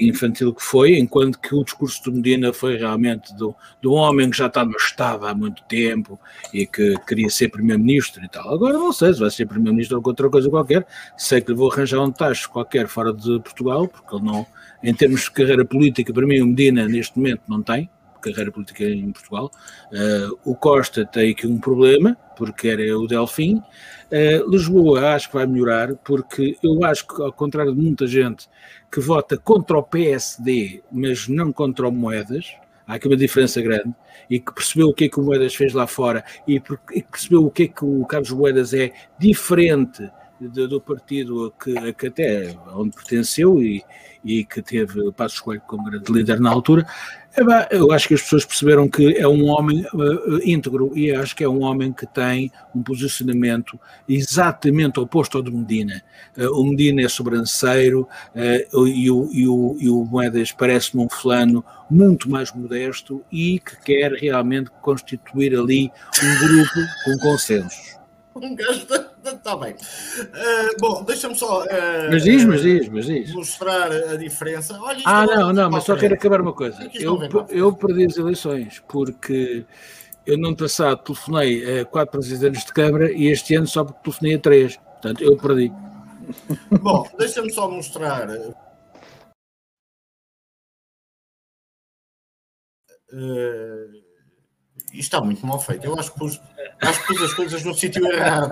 infantil 0.00 0.54
que 0.54 0.62
foi, 0.62 0.98
enquanto 0.98 1.38
que 1.38 1.54
o 1.54 1.64
discurso 1.64 2.02
do 2.04 2.12
Medina 2.12 2.52
foi 2.52 2.76
realmente 2.76 3.34
do, 3.34 3.54
um 3.84 3.92
homem 3.92 4.30
que 4.30 4.36
já 4.36 4.46
está 4.46 4.64
no 4.64 4.76
Estado 4.76 5.26
há 5.26 5.34
muito 5.34 5.62
tempo 5.64 6.18
e 6.52 6.66
que 6.66 6.94
queria 7.06 7.28
ser 7.30 7.48
Primeiro-Ministro 7.48 8.24
e 8.24 8.28
tal. 8.28 8.52
Agora 8.52 8.74
não 8.74 8.92
sei 8.92 9.12
se 9.12 9.20
vai 9.20 9.30
ser 9.30 9.46
Primeiro-Ministro 9.46 9.98
ou 9.98 10.02
outra 10.06 10.28
coisa 10.30 10.48
qualquer, 10.48 10.86
sei 11.16 11.40
que 11.40 11.50
lhe 11.50 11.56
vou 11.56 11.70
arranjar 11.70 12.00
um 12.00 12.12
tacho 12.12 12.50
qualquer 12.50 12.86
fora 12.88 13.12
de 13.12 13.40
Portugal, 13.40 13.88
porque 13.88 14.14
ele 14.14 14.24
não, 14.24 14.46
em 14.82 14.94
termos 14.94 15.22
de 15.22 15.30
carreira 15.30 15.64
política, 15.64 16.12
para 16.12 16.26
mim 16.26 16.40
o 16.40 16.46
Medina 16.46 16.86
neste 16.86 17.18
momento 17.18 17.42
não 17.48 17.62
tem 17.62 17.88
carreira 18.30 18.52
política 18.52 18.84
em 18.84 19.10
Portugal. 19.12 19.50
Uh, 19.92 20.38
o 20.44 20.54
Costa 20.54 21.04
tem 21.04 21.32
aqui 21.32 21.46
um 21.46 21.58
problema, 21.58 22.16
porque 22.36 22.68
era 22.68 22.98
o 22.98 23.06
Delfim. 23.06 23.56
Uh, 23.56 24.50
Lisboa 24.50 25.14
acho 25.14 25.28
que 25.28 25.34
vai 25.34 25.46
melhorar, 25.46 25.94
porque 25.96 26.56
eu 26.62 26.84
acho 26.84 27.06
que, 27.06 27.20
ao 27.20 27.32
contrário 27.32 27.74
de 27.74 27.80
muita 27.80 28.06
gente 28.06 28.48
que 28.90 29.00
vota 29.00 29.36
contra 29.36 29.78
o 29.78 29.82
PSD, 29.82 30.82
mas 30.90 31.28
não 31.28 31.52
contra 31.52 31.88
o 31.88 31.92
Moedas, 31.92 32.52
há 32.86 32.94
aqui 32.94 33.08
uma 33.08 33.16
diferença 33.16 33.60
grande, 33.60 33.94
e 34.28 34.38
que 34.38 34.52
percebeu 34.52 34.88
o 34.88 34.94
que 34.94 35.04
é 35.04 35.08
que 35.08 35.18
o 35.18 35.22
Moedas 35.22 35.54
fez 35.54 35.72
lá 35.72 35.86
fora, 35.86 36.24
e, 36.46 36.62
e 36.94 37.02
percebeu 37.02 37.44
o 37.44 37.50
que 37.50 37.64
é 37.64 37.68
que 37.68 37.84
o 37.84 38.04
Carlos 38.04 38.30
Moedas 38.30 38.74
é 38.74 38.92
diferente 39.18 40.10
de, 40.48 40.66
do 40.66 40.80
partido 40.80 41.52
que, 41.62 41.92
que 41.92 42.06
até 42.08 42.56
onde 42.74 42.94
pertenceu 42.94 43.62
e, 43.62 43.82
e 44.24 44.44
que 44.44 44.62
teve 44.62 45.12
Passos 45.12 45.40
Coelho 45.40 45.62
como 45.66 45.84
grande 45.84 46.10
líder 46.12 46.40
na 46.40 46.50
altura, 46.50 46.86
eu 47.70 47.90
acho 47.92 48.08
que 48.08 48.14
as 48.14 48.22
pessoas 48.22 48.44
perceberam 48.44 48.88
que 48.88 49.16
é 49.16 49.26
um 49.26 49.46
homem 49.46 49.86
uh, 49.94 50.40
íntegro 50.44 50.92
e 50.96 51.10
acho 51.14 51.34
que 51.34 51.42
é 51.42 51.48
um 51.48 51.62
homem 51.62 51.92
que 51.92 52.06
tem 52.06 52.52
um 52.74 52.82
posicionamento 52.82 53.80
exatamente 54.06 55.00
oposto 55.00 55.38
ao 55.38 55.42
de 55.42 55.50
Medina. 55.50 56.02
Uh, 56.36 56.60
o 56.60 56.64
Medina 56.64 57.02
é 57.02 57.08
sobranceiro 57.08 58.06
uh, 58.34 58.86
e, 58.86 59.10
o, 59.10 59.30
e, 59.32 59.48
o, 59.48 59.76
e 59.80 59.88
o 59.88 60.04
Moedas 60.04 60.52
parece-me 60.52 61.02
um 61.02 61.08
fulano 61.08 61.64
muito 61.90 62.28
mais 62.28 62.52
modesto 62.52 63.24
e 63.32 63.58
que 63.58 63.80
quer 63.82 64.12
realmente 64.12 64.70
constituir 64.82 65.58
ali 65.58 65.90
um 66.22 66.46
grupo 66.46 66.80
com 67.04 67.18
consensos. 67.18 67.96
Um 68.36 68.54
gajo 68.54 68.86
está 69.24 69.56
bem. 69.56 69.72
Uh, 69.72 70.80
bom, 70.80 71.04
deixa-me 71.04 71.34
só. 71.34 71.64
Uh, 71.64 71.68
mas 72.10 72.22
diz, 72.24 72.44
mas 72.44 72.62
diz, 72.62 72.88
mas 72.88 73.06
diz. 73.06 73.32
Mostrar 73.32 73.90
a 73.92 74.16
diferença. 74.16 74.78
Olha, 74.80 75.02
ah, 75.04 75.26
não, 75.26 75.52
não, 75.52 75.70
mas 75.70 75.84
só 75.84 75.96
quero 75.96 76.14
acabar 76.14 76.40
uma 76.40 76.52
coisa. 76.52 76.90
Eu, 76.94 77.18
eu 77.48 77.72
perdi 77.72 78.06
as 78.06 78.16
eleições 78.16 78.82
porque 78.88 79.64
eu 80.26 80.38
no 80.38 80.48
ano 80.48 80.56
passado 80.56 81.02
telefonei 81.02 81.80
a 81.80 81.84
quatro 81.84 82.18
presidentes 82.18 82.64
de 82.64 82.72
Câmara 82.72 83.12
e 83.12 83.26
este 83.26 83.54
ano 83.54 83.66
só 83.66 83.84
porque 83.84 84.02
telefonei 84.02 84.34
a 84.34 84.38
três. 84.38 84.76
Portanto, 84.76 85.22
eu 85.22 85.36
perdi. 85.36 85.72
Bom, 86.80 87.08
deixa-me 87.18 87.52
só 87.52 87.70
mostrar. 87.70 88.28
Uh, 93.12 94.01
isto 94.92 95.00
está 95.00 95.20
muito 95.20 95.46
mal 95.46 95.58
feito. 95.58 95.84
Eu 95.86 95.98
acho 95.98 96.12
que 96.12 96.18
pus, 96.18 96.40
acho 96.80 97.00
que 97.00 97.06
pus 97.06 97.22
as 97.22 97.34
coisas 97.34 97.64
no 97.64 97.74
sítio 97.74 98.06
errado. 98.06 98.50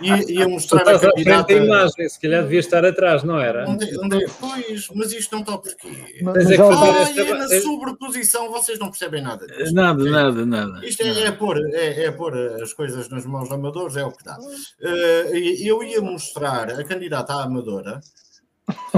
Ia, 0.00 0.30
ia 0.30 0.48
mostrar 0.48 0.88
a 0.88 0.98
candidata. 0.98 1.52
A 1.52 1.56
imagem, 1.56 2.08
se 2.08 2.20
calhar 2.20 2.42
devia 2.42 2.60
estar 2.60 2.84
atrás, 2.84 3.22
não 3.22 3.38
era? 3.38 3.68
Onde, 3.68 3.98
onde, 3.98 4.26
pois, 4.40 4.88
mas 4.94 5.12
isto 5.12 5.32
não 5.32 5.40
está 5.40 5.58
porquê. 5.58 6.20
Mas 6.22 6.50
é, 6.50 6.56
que 6.56 6.62
ah, 6.62 7.26
é 7.26 7.34
na 7.34 7.48
sobreposição, 7.48 8.50
vocês 8.50 8.78
não 8.78 8.88
percebem 8.88 9.22
nada 9.22 9.46
disto. 9.46 9.74
Nada, 9.74 10.00
okay? 10.00 10.12
nada, 10.12 10.46
nada. 10.46 10.86
Isto 10.86 11.02
é, 11.02 11.26
é, 11.26 11.30
pôr, 11.32 11.58
é, 11.72 12.04
é 12.04 12.10
pôr 12.10 12.36
as 12.62 12.72
coisas 12.72 13.08
nas 13.08 13.24
mãos 13.24 13.48
de 13.48 13.54
amadores, 13.54 13.96
é 13.96 14.04
o 14.04 14.10
que 14.10 14.24
dá. 14.24 14.36
Uh, 14.38 15.36
eu 15.36 15.82
ia 15.82 16.00
mostrar 16.00 16.70
a 16.70 16.84
candidata 16.84 17.34
à 17.34 17.44
amadora. 17.44 18.00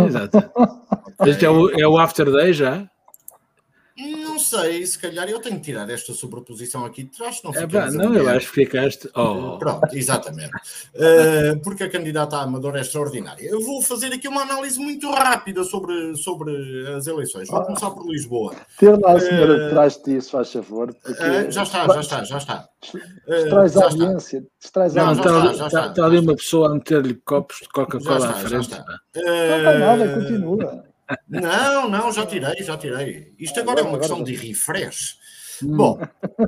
Exato. 0.06 0.38
Okay. 0.38 0.72
Este 1.32 1.44
é 1.44 1.50
o, 1.50 1.70
é 1.70 1.86
o 1.86 1.98
After 1.98 2.30
Day 2.30 2.52
já? 2.52 2.88
Sei, 4.42 4.84
se 4.86 4.98
calhar 4.98 5.28
eu 5.28 5.40
tenho 5.40 5.56
que 5.56 5.62
tirar 5.62 5.88
esta 5.88 6.12
sobreposição 6.12 6.84
aqui 6.84 7.04
de 7.04 7.16
trás, 7.16 7.40
não 7.42 7.52
é, 7.54 7.66
pá, 7.66 7.90
Não, 7.90 8.14
eu 8.14 8.28
acho 8.28 8.48
que 8.48 8.64
ficaste. 8.64 9.08
Oh. 9.14 9.58
Pronto, 9.58 9.88
exatamente. 9.92 10.52
Uh, 10.94 11.58
porque 11.64 11.84
a 11.84 11.90
candidata 11.90 12.36
à 12.36 12.42
Amadora 12.42 12.78
é 12.78 12.82
extraordinária. 12.82 13.46
Eu 13.46 13.60
vou 13.60 13.80
fazer 13.82 14.12
aqui 14.12 14.28
uma 14.28 14.42
análise 14.42 14.78
muito 14.78 15.10
rápida 15.10 15.64
sobre, 15.64 16.16
sobre 16.16 16.52
as 16.88 17.06
eleições. 17.06 17.48
Vou 17.48 17.64
começar 17.64 17.90
por 17.90 18.06
Lisboa. 18.06 18.54
Ter 18.78 18.98
lá 18.98 19.12
a 19.12 19.20
senhora 19.20 19.54
uh, 19.54 19.64
de 19.64 19.70
trás 19.70 20.02
disso, 20.04 20.30
faz 20.30 20.52
favor. 20.52 20.94
Porque... 20.94 21.22
Uh, 21.22 21.50
já 21.50 21.62
está, 21.62 21.86
já 21.86 22.00
está, 22.00 22.24
já 22.24 22.38
está. 22.38 22.68
Distrais 23.28 23.76
a 23.76 23.84
audiência. 23.84 24.44
Distrais 24.60 24.96
a 24.96 25.02
audiência. 25.06 25.28
Está, 25.28 25.52
está, 25.52 25.66
está, 25.66 25.86
está 25.88 26.04
ali 26.04 26.18
uma 26.18 26.36
pessoa 26.36 26.70
a 26.70 26.74
meter-lhe 26.74 27.14
copos 27.14 27.58
de 27.62 27.68
Coca-Cola 27.68 28.28
à 28.28 28.34
frente. 28.34 28.52
Não 28.52 28.60
está 28.60 29.78
nada, 29.78 30.14
continua. 30.14 30.91
Não, 31.28 31.88
não, 31.88 32.12
já 32.12 32.26
tirei, 32.26 32.62
já 32.62 32.76
tirei. 32.76 33.34
Isto 33.38 33.60
agora 33.60 33.80
é 33.80 33.82
uma 33.82 33.98
questão 33.98 34.22
de 34.22 34.34
refresh. 34.34 35.16
Hum. 35.62 35.76
Bom, 35.76 35.98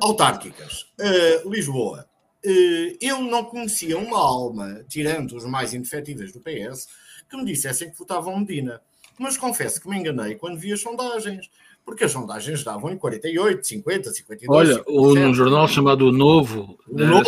autárquicas. 0.00 0.92
Uh, 1.00 1.48
Lisboa. 1.48 2.08
Uh, 2.44 2.96
eu 3.00 3.22
não 3.22 3.44
conhecia 3.44 3.96
uma 3.96 4.18
alma, 4.18 4.84
tirando 4.88 5.36
os 5.36 5.44
mais 5.44 5.72
indefetíveis 5.72 6.32
do 6.32 6.40
PS, 6.40 6.88
que 7.28 7.36
me 7.36 7.44
dissessem 7.44 7.90
que 7.90 7.98
votavam 7.98 8.38
Medina. 8.38 8.80
Mas 9.18 9.38
confesso 9.38 9.80
que 9.80 9.88
me 9.88 9.96
enganei 9.96 10.34
quando 10.34 10.58
vi 10.58 10.72
as 10.72 10.80
sondagens 10.80 11.48
porque 11.84 12.04
as 12.04 12.12
sondagens 12.12 12.64
davam 12.64 12.90
em 12.90 12.96
48, 12.96 13.66
50, 13.66 14.10
52. 14.10 14.82
Olha, 14.88 15.28
um 15.28 15.34
jornal 15.34 15.68
chamado 15.68 16.06
O 16.06 16.12
Novo. 16.12 16.78
O 16.88 16.98
Novo, 16.98 17.24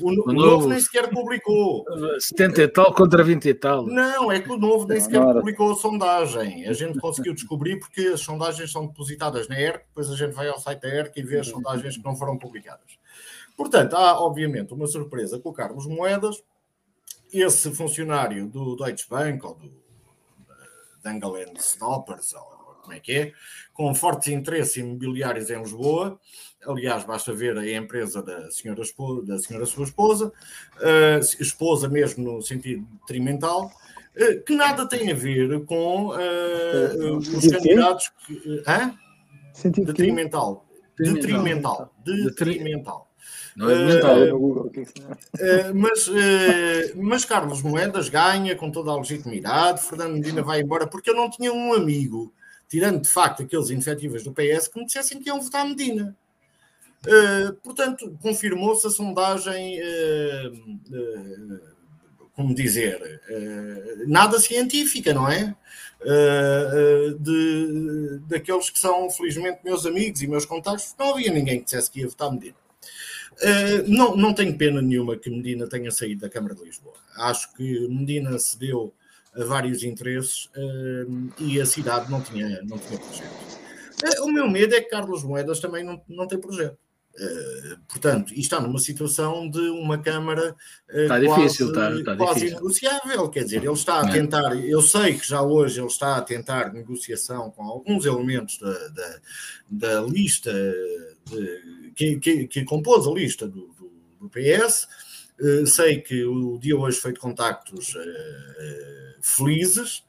o, 0.00 0.10
o, 0.10 0.30
o 0.30 0.32
novo 0.32 0.68
nem 0.68 0.78
sequer 0.78 1.10
publicou. 1.10 1.84
70 2.20 2.62
e 2.62 2.68
tal 2.68 2.94
contra 2.94 3.24
20 3.24 3.44
e 3.46 3.54
tal. 3.54 3.84
Não, 3.84 4.30
é 4.30 4.38
que 4.40 4.50
o 4.50 4.56
Novo 4.56 4.86
nem 4.86 5.00
sequer 5.00 5.20
publicou 5.20 5.72
a 5.72 5.74
sondagem. 5.74 6.66
A 6.68 6.72
gente 6.72 6.98
conseguiu 7.00 7.34
descobrir 7.34 7.80
porque 7.80 8.02
as 8.02 8.20
sondagens 8.20 8.70
são 8.70 8.86
depositadas 8.86 9.48
na 9.48 9.60
ERC, 9.60 9.84
depois 9.88 10.08
a 10.08 10.14
gente 10.14 10.32
vai 10.32 10.48
ao 10.48 10.60
site 10.60 10.82
da 10.82 10.88
ERC 10.88 11.18
e 11.18 11.22
vê 11.22 11.40
as 11.40 11.48
sondagens 11.48 11.96
que 11.96 12.04
não 12.04 12.14
foram 12.14 12.38
publicadas. 12.38 12.96
Portanto, 13.56 13.94
há 13.94 14.20
obviamente 14.20 14.74
uma 14.74 14.86
surpresa 14.86 15.38
com 15.38 15.48
o 15.48 15.52
Carlos 15.52 15.86
Moedas, 15.86 16.42
esse 17.32 17.70
funcionário 17.74 18.46
do 18.46 18.76
Deutsche 18.76 19.08
Bank 19.08 19.44
ou 19.44 19.54
do 19.54 19.72
Dangalen 21.02 21.54
Stoppers, 21.56 22.34
ou 22.34 22.56
como 22.82 22.92
é 22.92 23.00
que 23.00 23.12
é, 23.12 23.32
com 23.72 23.92
fortes 23.94 24.28
interesses 24.28 24.76
imobiliários 24.76 25.50
em 25.50 25.58
Lisboa. 25.58 26.20
Aliás, 26.64 27.04
basta 27.04 27.32
ver 27.32 27.56
a 27.58 27.72
empresa 27.72 28.22
da 28.22 28.50
senhora, 28.50 28.82
da 29.24 29.38
senhora 29.38 29.66
sua 29.66 29.84
esposa, 29.84 30.32
uh, 30.76 31.18
esposa 31.40 31.88
mesmo 31.88 32.24
no 32.24 32.42
sentido 32.42 32.86
trimental, 33.06 33.66
uh, 33.66 34.42
que 34.44 34.54
nada 34.54 34.88
tem 34.88 35.10
a 35.10 35.14
ver 35.14 35.64
com 35.64 36.08
uh, 36.08 37.16
os 37.16 37.46
candidatos 37.46 38.12
que. 38.26 38.32
Uh, 38.32 39.06
Sentido 39.52 39.86
detrimental. 39.86 40.66
Detrimental. 40.98 41.90
Detrimental. 42.04 43.05
Não 43.56 43.70
é 43.70 43.86
mental. 43.86 44.18
Uh, 44.36 45.74
mas, 45.74 46.08
uh, 46.08 46.12
mas 46.96 47.24
Carlos 47.24 47.62
Moedas 47.62 48.10
ganha 48.10 48.54
com 48.54 48.70
toda 48.70 48.90
a 48.90 48.96
legitimidade, 48.96 49.82
Fernando 49.82 50.12
Medina 50.12 50.42
vai 50.42 50.60
embora, 50.60 50.86
porque 50.86 51.10
eu 51.10 51.16
não 51.16 51.30
tinha 51.30 51.52
um 51.52 51.72
amigo 51.72 52.32
tirando 52.68 53.00
de 53.00 53.08
facto 53.08 53.42
aqueles 53.42 53.70
inefetíveis 53.70 54.24
do 54.24 54.32
PS 54.32 54.68
que 54.68 54.78
me 54.78 54.86
dissessem 54.86 55.20
que 55.20 55.28
iam 55.28 55.40
votar 55.40 55.66
Medina. 55.66 56.16
Uh, 57.06 57.54
portanto, 57.62 58.16
confirmou-se 58.20 58.86
a 58.86 58.90
sondagem, 58.90 59.80
uh, 59.80 60.52
uh, 60.52 61.60
como 62.34 62.54
dizer, 62.54 63.22
nada 64.06 64.38
científica, 64.38 65.14
não 65.14 65.26
é? 65.26 65.54
de, 67.18 68.20
daqueles 68.26 68.68
que 68.68 68.78
são, 68.78 69.08
felizmente, 69.08 69.60
meus 69.64 69.86
amigos 69.86 70.20
e 70.20 70.26
meus 70.26 70.44
contactos, 70.44 70.94
não 70.98 71.14
havia 71.14 71.32
ninguém 71.32 71.60
que 71.60 71.64
dissesse 71.64 71.90
que 71.90 72.00
ia 72.00 72.08
votar 72.08 72.30
Medina. 72.30 72.65
Não, 73.86 74.16
não 74.16 74.32
tenho 74.32 74.56
pena 74.56 74.80
nenhuma 74.80 75.16
que 75.16 75.30
Medina 75.30 75.66
tenha 75.66 75.90
saído 75.90 76.22
da 76.22 76.28
Câmara 76.28 76.54
de 76.54 76.64
Lisboa. 76.64 76.94
Acho 77.16 77.52
que 77.54 77.86
Medina 77.88 78.38
cedeu 78.38 78.94
a 79.34 79.44
vários 79.44 79.84
interesses 79.84 80.46
uh, 80.46 81.32
e 81.38 81.60
a 81.60 81.66
cidade 81.66 82.10
não 82.10 82.22
tinha, 82.22 82.62
não 82.62 82.78
tinha 82.78 82.98
projeto. 82.98 83.30
Uh, 84.02 84.24
o 84.24 84.32
meu 84.32 84.50
medo 84.50 84.74
é 84.74 84.80
que 84.80 84.88
Carlos 84.88 85.22
Moedas 85.22 85.60
também 85.60 85.84
não, 85.84 86.00
não 86.08 86.26
tem 86.26 86.38
projeto. 86.38 86.78
Portanto, 87.88 88.34
e 88.34 88.40
está 88.40 88.60
numa 88.60 88.78
situação 88.78 89.48
de 89.48 89.58
uma 89.70 89.96
Câmara 89.96 90.54
está 90.86 91.18
quase, 91.18 91.26
difícil, 91.26 91.68
está, 91.68 91.90
está 91.90 92.14
quase 92.14 92.34
difícil. 92.34 92.56
negociável. 92.56 93.28
Quer 93.30 93.44
dizer, 93.44 93.64
ele 93.64 93.72
está 93.72 94.00
a 94.00 94.12
tentar, 94.12 94.54
eu 94.54 94.82
sei 94.82 95.14
que 95.14 95.26
já 95.26 95.40
hoje 95.40 95.80
ele 95.80 95.86
está 95.86 96.18
a 96.18 96.20
tentar 96.20 96.74
negociação 96.74 97.50
com 97.50 97.62
alguns 97.62 98.04
elementos 98.04 98.58
da, 98.58 98.88
da, 98.88 99.20
da 99.70 100.00
lista 100.02 100.52
de, 100.52 101.62
que, 101.96 102.16
que, 102.20 102.46
que, 102.46 102.64
compôs 102.64 103.06
a 103.06 103.10
lista 103.10 103.48
do, 103.48 103.68
do, 103.78 103.90
do 104.20 104.28
PS. 104.28 104.86
Uh, 105.40 105.66
sei 105.66 106.00
que 106.00 106.24
o 106.24 106.58
dia 106.58 106.76
hoje 106.76 106.98
foi 106.98 107.12
de 107.12 107.18
contactos 107.18 107.94
felizes. 109.20 110.04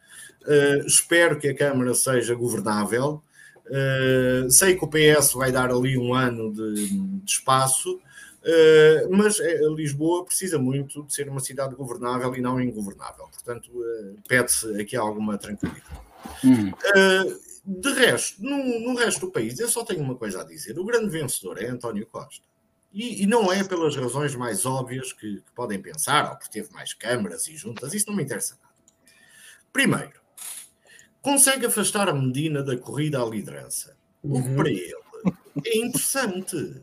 Uh, 0.47 0.86
espero 0.86 1.38
que 1.38 1.50
a 1.50 1.56
Câmara 1.56 1.93
seja 1.93 2.34
governável. 2.34 3.21
Uh, 3.65 4.50
sei 4.50 4.76
que 4.76 4.86
o 4.86 4.88
PS 4.88 5.34
vai 5.34 5.52
dar 5.52 5.69
ali 5.71 5.97
um 5.97 6.13
ano 6.13 6.54
de, 6.54 6.88
de 7.19 7.30
espaço, 7.30 7.95
uh, 7.95 9.10
mas 9.12 9.39
Lisboa 9.76 10.23
precisa 10.23 10.58
muito 10.58 11.04
de 11.04 11.13
ser 11.13 11.28
uma 11.28 11.41
cidade 11.41 11.76
governável 11.76 12.34
e 12.34 12.39
não 12.39 12.62
ingovernável. 12.62 13.28
Portanto, 13.28 13.69
pede-se 14.28 14.80
aqui 14.80 14.95
alguma 14.95 15.38
tranquilidade. 15.38 15.84
Hum. 16.45 16.71
De 17.69 17.91
resto, 17.91 18.41
no, 18.41 18.80
no, 18.80 18.95
resto 18.95 19.25
do 19.25 19.32
país, 19.32 19.60
eu 19.60 19.67
só 19.67 19.84
tenho 19.84 20.01
uma 20.01 20.15
coisa 20.15 20.41
a 20.41 20.45
dizer: 20.45 20.80
o 20.80 20.86
grande 20.86 21.10
vencedor 21.10 21.62
é 21.62 21.67
António 21.67 22.08
Costa. 22.08 22.45
E, 22.93 23.23
e 23.23 23.27
não 23.27 23.51
é 23.51 23.62
pelas 23.62 23.95
razões 23.97 24.34
mais 24.36 24.65
óbvias 24.65 25.12
que, 25.12 25.41
que 25.41 25.51
podem 25.53 25.82
pensar, 25.82 26.30
ou 26.30 26.38
porque 26.38 26.62
teve 26.62 26.71
mais 26.71 26.93
câmaras 26.93 27.47
e 27.49 27.58
juntas, 27.58 27.93
isso 27.93 28.08
não 28.08 28.15
me 28.15 28.23
interessa 28.23 28.58
Primeiro, 29.73 30.13
consegue 31.21 31.65
afastar 31.65 32.08
a 32.08 32.13
Medina 32.13 32.63
da 32.63 32.77
corrida 32.77 33.21
à 33.21 33.25
liderança. 33.25 33.97
O 34.23 34.41
que 34.41 34.47
uhum. 34.47 34.56
para 34.56 34.69
ele 34.69 34.95
é 35.65 35.77
interessante. 35.77 36.82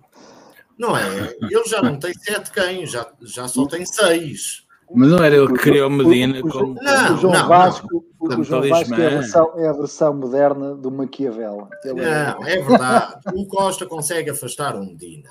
Não 0.76 0.96
é? 0.96 1.34
Ele 1.40 1.64
já 1.66 1.80
não 1.80 1.98
tem 1.98 2.12
sete 2.12 2.50
cães, 2.50 2.90
já, 2.90 3.10
já 3.22 3.48
só 3.48 3.66
tem 3.66 3.86
seis. 3.86 4.63
Mas 4.92 5.10
não 5.10 5.22
era 5.22 5.36
ele 5.36 5.48
que 5.48 5.58
criou 5.58 5.90
Medina 5.90 6.40
o, 6.40 6.46
o, 6.46 6.50
como. 6.50 6.74
Não, 6.74 7.14
o 7.14 7.18
João 7.18 7.32
não, 7.32 7.48
Vasco, 7.48 8.04
não. 8.20 8.40
O, 8.40 8.44
João 8.44 8.68
Vasco 8.68 8.94
é 8.94 9.06
a, 9.06 9.10
versão, 9.10 9.52
é 9.56 9.68
a 9.68 9.72
versão 9.72 10.14
moderna 10.14 10.74
do 10.74 10.90
Maquiavel. 10.90 11.68
Ele 11.84 12.00
é 12.00 12.34
não, 12.34 12.46
é... 12.46 12.52
é 12.52 12.62
verdade. 12.62 13.20
o 13.34 13.46
Costa 13.46 13.86
consegue 13.86 14.30
afastar 14.30 14.76
o 14.76 14.84
Medina. 14.84 15.30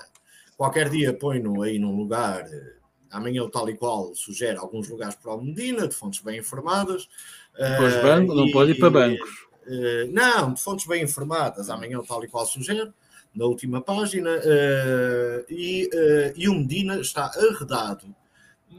Qualquer 0.58 0.90
dia 0.90 1.14
põe-no 1.14 1.62
aí 1.62 1.80
num 1.80 1.96
lugar. 1.96 2.46
Amanhã 3.12 3.44
o 3.44 3.50
tal 3.50 3.70
e 3.70 3.76
qual 3.76 4.14
sugere 4.16 4.58
alguns 4.58 4.90
lugares 4.90 5.16
para 5.16 5.34
o 5.34 5.44
Medina, 5.44 5.88
de 5.88 5.94
fontes 5.94 6.22
bem 6.22 6.40
informadas. 6.40 7.08
Depois 7.58 8.02
banco, 8.02 8.34
não 8.34 8.52
pode 8.52 8.72
ir 8.72 8.80
para 8.80 8.90
bancos. 8.90 9.30
Uh, 9.68 10.12
não, 10.12 10.54
de 10.54 10.62
fontes 10.62 10.88
bem 10.88 11.04
informadas, 11.04 11.70
amanhã 11.70 12.02
tal 12.06 12.24
e 12.24 12.28
qual 12.28 12.46
sugere, 12.46 12.92
na 13.34 13.46
última 13.46 13.82
página, 13.82 14.30
uh, 14.30 15.46
e, 15.48 15.90
uh, 15.94 16.34
e 16.36 16.50
o 16.50 16.54
Medina 16.54 17.00
está 17.00 17.26
arredado 17.28 18.14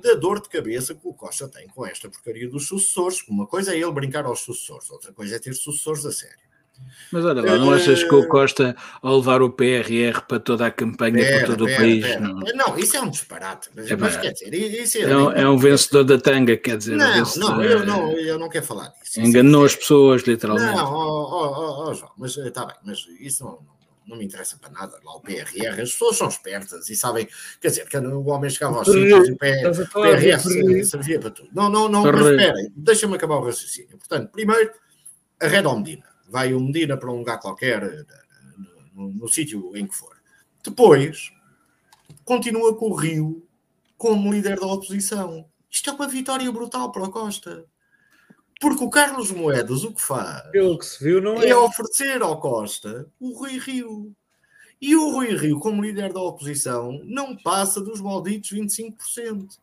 da 0.03 0.15
dor 0.15 0.41
de 0.41 0.49
cabeça 0.49 0.95
que 0.95 1.07
o 1.07 1.15
Costa 1.15 1.49
tem 1.49 1.69
com 1.69 1.87
esta 1.87 2.09
porcaria 2.09 2.49
dos 2.49 2.67
sucessores. 2.67 3.23
Uma 3.29 3.47
coisa 3.47 3.75
é 3.75 3.79
ele 3.79 3.93
brincar 3.93 4.25
aos 4.25 4.41
sucessores, 4.41 4.91
outra 4.91 5.13
coisa 5.13 5.37
é 5.37 5.39
ter 5.39 5.55
sucessores 5.55 6.05
a 6.05 6.13
sério. 6.13 6.45
Mas 7.13 7.25
olha 7.25 7.43
lá, 7.43 7.57
não 7.57 7.73
achas 7.73 8.03
que 8.03 8.15
o 8.15 8.27
Costa, 8.27 8.75
ao 9.01 9.19
levar 9.19 9.43
o 9.43 9.51
PRR 9.51 10.21
para 10.27 10.41
toda 10.41 10.67
a 10.67 10.71
campanha, 10.71 11.19
pera, 11.19 11.39
para 11.39 11.47
todo 11.47 11.67
pera, 11.67 11.77
o 11.77 11.81
país. 11.81 12.05
Pera. 12.05 12.21
Não... 12.21 12.35
não, 12.35 12.79
isso 12.79 12.97
é 12.97 13.01
um 13.01 13.09
disparate. 13.09 13.71
Mas, 13.75 13.91
é, 13.91 13.97
mas 13.97 14.17
quer 14.17 14.33
dizer, 14.33 14.53
isso 14.55 14.99
é, 14.99 15.03
é, 15.03 15.17
um, 15.17 15.33
é 15.33 15.49
um 15.49 15.57
vencedor 15.57 16.05
da 16.05 16.19
tanga, 16.19 16.57
quer 16.57 16.77
dizer. 16.77 16.97
Não, 16.97 17.23
não, 17.37 17.65
eu 17.65 17.87
não, 17.87 18.13
eu 18.13 18.39
não 18.39 18.49
quero 18.49 18.65
falar 18.65 18.89
disso. 18.89 19.21
Enganou 19.21 19.65
as 19.65 19.77
pessoas, 19.77 20.23
literalmente. 20.23 20.75
Não, 20.75 20.93
oh, 20.93 21.29
oh, 21.31 21.85
oh, 21.87 21.91
oh 21.91 21.95
João, 21.95 22.11
mas 22.19 22.37
está 22.37 22.65
bem, 22.65 22.77
mas 22.85 23.07
isso 23.21 23.45
não, 23.45 23.59
não 24.07 24.17
me 24.17 24.25
interessa 24.25 24.59
para 24.59 24.71
nada. 24.71 24.99
Lá 25.05 25.17
o 25.17 25.21
PRR, 25.21 25.81
as 25.81 25.93
pessoas 25.93 26.17
são 26.17 26.29
espertas 26.29 26.89
e 26.89 26.97
sabem, 26.97 27.29
quer 27.61 27.69
dizer, 27.69 27.89
que 27.89 27.97
o 27.97 28.27
homem 28.29 28.51
chegava 28.51 28.79
aos 28.79 28.87
sítios 28.87 29.29
e 29.29 29.33
o 29.33 29.37
PRR 29.37 30.85
servia 30.85 31.21
para 31.21 31.31
tudo. 31.31 31.49
Não, 31.53 31.69
não, 31.69 31.89
não, 31.89 32.03
mas 32.03 32.27
esperem, 32.27 32.73
deixa-me 32.77 33.15
acabar 33.15 33.37
o 33.37 33.45
raciocínio. 33.45 33.97
Portanto, 33.99 34.31
primeiro, 34.31 34.73
a 35.41 35.47
Red 35.47 35.63
Medina 35.63 36.15
vai 36.29 36.53
o 36.55 36.61
Medina 36.61 36.97
para 36.97 37.11
um 37.11 37.19
lugar 37.19 37.39
qualquer, 37.39 37.83
eh, 37.83 38.05
no, 38.95 39.09
no, 39.09 39.15
no 39.15 39.29
sítio 39.29 39.77
em 39.77 39.87
que 39.87 39.95
for. 39.95 40.17
Depois, 40.65 41.31
continua 42.25 42.77
com 42.77 42.91
o 42.91 42.95
Rio 42.95 43.47
como 43.97 44.33
líder 44.33 44.59
da 44.59 44.67
oposição. 44.67 45.49
Isto 45.71 45.91
é 45.91 45.93
uma 45.93 46.09
vitória 46.09 46.51
brutal 46.51 46.91
para 46.91 47.05
o 47.05 47.11
Costa. 47.11 47.65
Porque 48.65 48.83
o 48.83 48.89
Carlos 48.89 49.31
Moedas 49.31 49.85
o 49.85 49.93
que 49.93 50.01
faz 50.01 50.43
Pelo 50.51 50.79
que 50.79 50.87
se 50.87 51.05
viu, 51.05 51.21
não 51.21 51.35
é. 51.35 51.49
é 51.51 51.55
oferecer 51.57 52.23
ao 52.23 52.41
Costa 52.41 53.07
o 53.21 53.39
Rui 53.39 53.59
Rio. 53.59 54.11
E 54.81 54.97
o 54.97 55.11
Rui 55.11 55.37
Rio, 55.37 55.61
como 55.61 55.83
líder 55.83 56.15
da 56.15 56.21
oposição, 56.23 56.99
não 57.05 57.37
passa 57.37 57.79
dos 57.79 58.01
malditos 58.01 58.51
25%. 58.53 59.59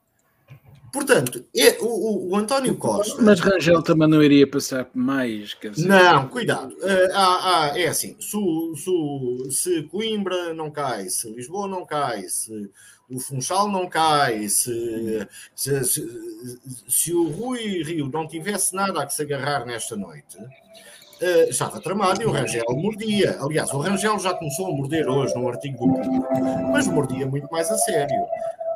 Portanto, 0.94 1.44
é, 1.58 1.80
o, 1.82 2.30
o, 2.30 2.36
António 2.36 2.76
Costa. 2.76 3.20
Mas 3.24 3.40
Rangel 3.40 3.82
também 3.82 4.08
não 4.08 4.22
iria 4.22 4.46
passar 4.46 4.88
mais. 4.94 5.58
Dizer... 5.60 5.88
Não, 5.88 6.28
cuidado. 6.28 6.72
Uh, 6.76 7.12
ah, 7.16 7.72
ah, 7.72 7.80
é 7.80 7.88
assim: 7.88 8.16
se, 8.20 8.38
se, 8.76 9.52
se, 9.52 9.84
Coimbra 9.84 10.54
não 10.54 10.70
cai, 10.70 11.10
se 11.10 11.28
Lisboa 11.32 11.68
não 11.68 11.88
cai, 11.88 12.30
se 12.30 12.70
o 13.12 13.19
Funchal 13.19 13.69
não 13.69 13.88
cai, 13.88 14.47
se, 14.47 15.28
se, 15.54 15.84
se, 15.84 16.60
se 16.88 17.13
o 17.13 17.30
Rui 17.30 17.84
Rio 17.84 18.10
não 18.12 18.28
tivesse 18.28 18.74
nada 18.76 19.02
a 19.02 19.06
que 19.06 19.13
se 19.13 19.21
agarrar 19.21 19.65
nesta 19.65 19.95
noite. 19.95 20.38
Uh, 20.38 21.50
estava 21.50 21.80
tramado 21.80 22.24
e 22.24 22.26
o 22.26 22.32
Rangel 22.32 22.65
mordia. 22.69 23.38
Aliás, 23.39 23.71
o 23.71 23.78
Rangel 23.78 24.17
já 24.17 24.34
começou 24.34 24.67
a 24.67 24.76
morder 24.76 25.08
hoje 25.08 25.36
no 25.36 25.47
artigo 25.47 25.86
do 25.86 26.71
mas 26.71 26.88
mordia 26.88 27.28
muito 27.28 27.47
mais 27.52 27.69
a 27.69 27.78
sério. 27.78 28.26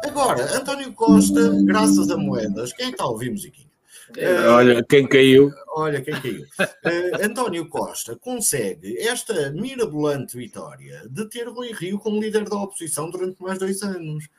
Agora, 0.05 0.55
António 0.55 0.93
Costa, 0.93 1.41
graças 1.63 2.11
a 2.11 2.17
moedas, 2.17 2.71
quem 2.73 2.87
é 2.87 2.89
está 2.89 3.05
a 3.05 3.07
ouvir 3.07 3.31
musiquinha? 3.31 3.65
Uh, 4.11 4.51
olha, 4.51 4.83
quem 4.83 5.07
caiu. 5.07 5.51
Olha, 5.77 6.01
quem 6.01 6.19
caiu. 6.21 6.45
Uh, 6.85 7.25
António 7.25 7.67
Costa 7.67 8.15
consegue 8.15 8.95
esta 8.99 9.49
mirabolante 9.49 10.37
vitória 10.37 11.01
de 11.09 11.27
ter 11.27 11.49
Rui 11.49 11.71
Rio 11.73 11.97
como 11.97 12.21
líder 12.21 12.47
da 12.47 12.55
oposição 12.57 13.09
durante 13.09 13.41
mais 13.41 13.57
dois 13.57 13.81
anos. 13.81 14.29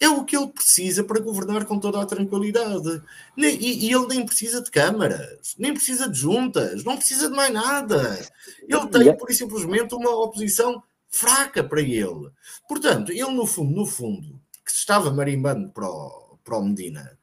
É 0.00 0.08
o 0.08 0.24
que 0.24 0.36
ele 0.36 0.46
precisa 0.46 1.02
para 1.02 1.20
governar 1.20 1.64
com 1.64 1.80
toda 1.80 2.00
a 2.00 2.06
tranquilidade. 2.06 3.02
E, 3.36 3.86
e 3.86 3.92
ele 3.92 4.06
nem 4.06 4.24
precisa 4.24 4.62
de 4.62 4.70
câmaras, 4.70 5.56
nem 5.58 5.74
precisa 5.74 6.08
de 6.08 6.16
juntas, 6.16 6.84
não 6.84 6.96
precisa 6.96 7.28
de 7.28 7.34
mais 7.34 7.52
nada. 7.52 8.18
Ele 8.62 8.86
tem, 8.86 9.16
por 9.16 9.30
simplesmente, 9.32 9.94
uma 9.94 10.10
oposição 10.22 10.80
fraca 11.10 11.64
para 11.64 11.80
ele. 11.80 12.30
Portanto, 12.68 13.10
ele, 13.10 13.32
no 13.32 13.44
fundo, 13.44 13.74
no 13.74 13.86
fundo, 13.86 14.40
que 14.64 14.70
se 14.70 14.78
estava 14.78 15.10
marimbando 15.10 15.68
para 15.70 15.90
o, 15.90 16.38
para 16.44 16.58
o 16.58 16.64
Medina, 16.64 17.18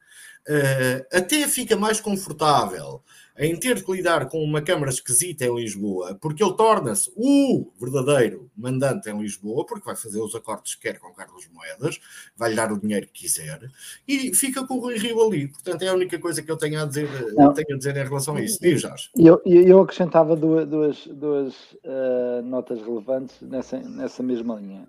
uh, 0.46 1.16
até 1.16 1.48
fica 1.48 1.74
mais 1.76 1.98
confortável 1.98 3.02
em 3.38 3.54
ter 3.56 3.84
que 3.84 3.92
lidar 3.92 4.28
com 4.28 4.42
uma 4.42 4.62
Câmara 4.62 4.90
esquisita 4.90 5.44
em 5.44 5.54
Lisboa, 5.54 6.16
porque 6.20 6.42
ele 6.42 6.54
torna-se 6.54 7.12
o 7.14 7.70
verdadeiro 7.78 8.50
mandante 8.56 9.10
em 9.10 9.20
Lisboa, 9.20 9.64
porque 9.66 9.84
vai 9.84 9.96
fazer 9.96 10.20
os 10.20 10.34
acordos 10.34 10.74
que 10.74 10.82
quer 10.82 10.98
com 10.98 11.12
Carlos 11.12 11.48
Moedas, 11.52 12.00
vai-lhe 12.36 12.56
dar 12.56 12.72
o 12.72 12.80
dinheiro 12.80 13.06
que 13.06 13.22
quiser, 13.22 13.70
e 14.08 14.34
fica 14.34 14.66
com 14.66 14.74
o 14.74 14.80
Rui 14.80 14.98
Rio 14.98 15.22
ali. 15.22 15.48
Portanto, 15.48 15.82
é 15.82 15.88
a 15.88 15.94
única 15.94 16.18
coisa 16.18 16.42
que 16.42 16.50
eu 16.50 16.56
tenho 16.56 16.82
a 16.82 16.86
dizer, 16.86 17.08
tenho 17.54 17.74
a 17.74 17.76
dizer 17.76 17.96
em 17.96 18.04
relação 18.04 18.36
a 18.36 18.40
isso. 18.40 18.58
Diz, 18.60 18.80
Jorge. 18.80 19.10
Eu, 19.16 19.40
eu 19.44 19.80
acrescentava 19.80 20.34
duas, 20.34 20.66
duas, 20.66 21.06
duas 21.06 21.54
uh, 21.84 22.42
notas 22.44 22.80
relevantes 22.80 23.36
nessa, 23.42 23.78
nessa 23.78 24.22
mesma 24.22 24.54
linha. 24.56 24.88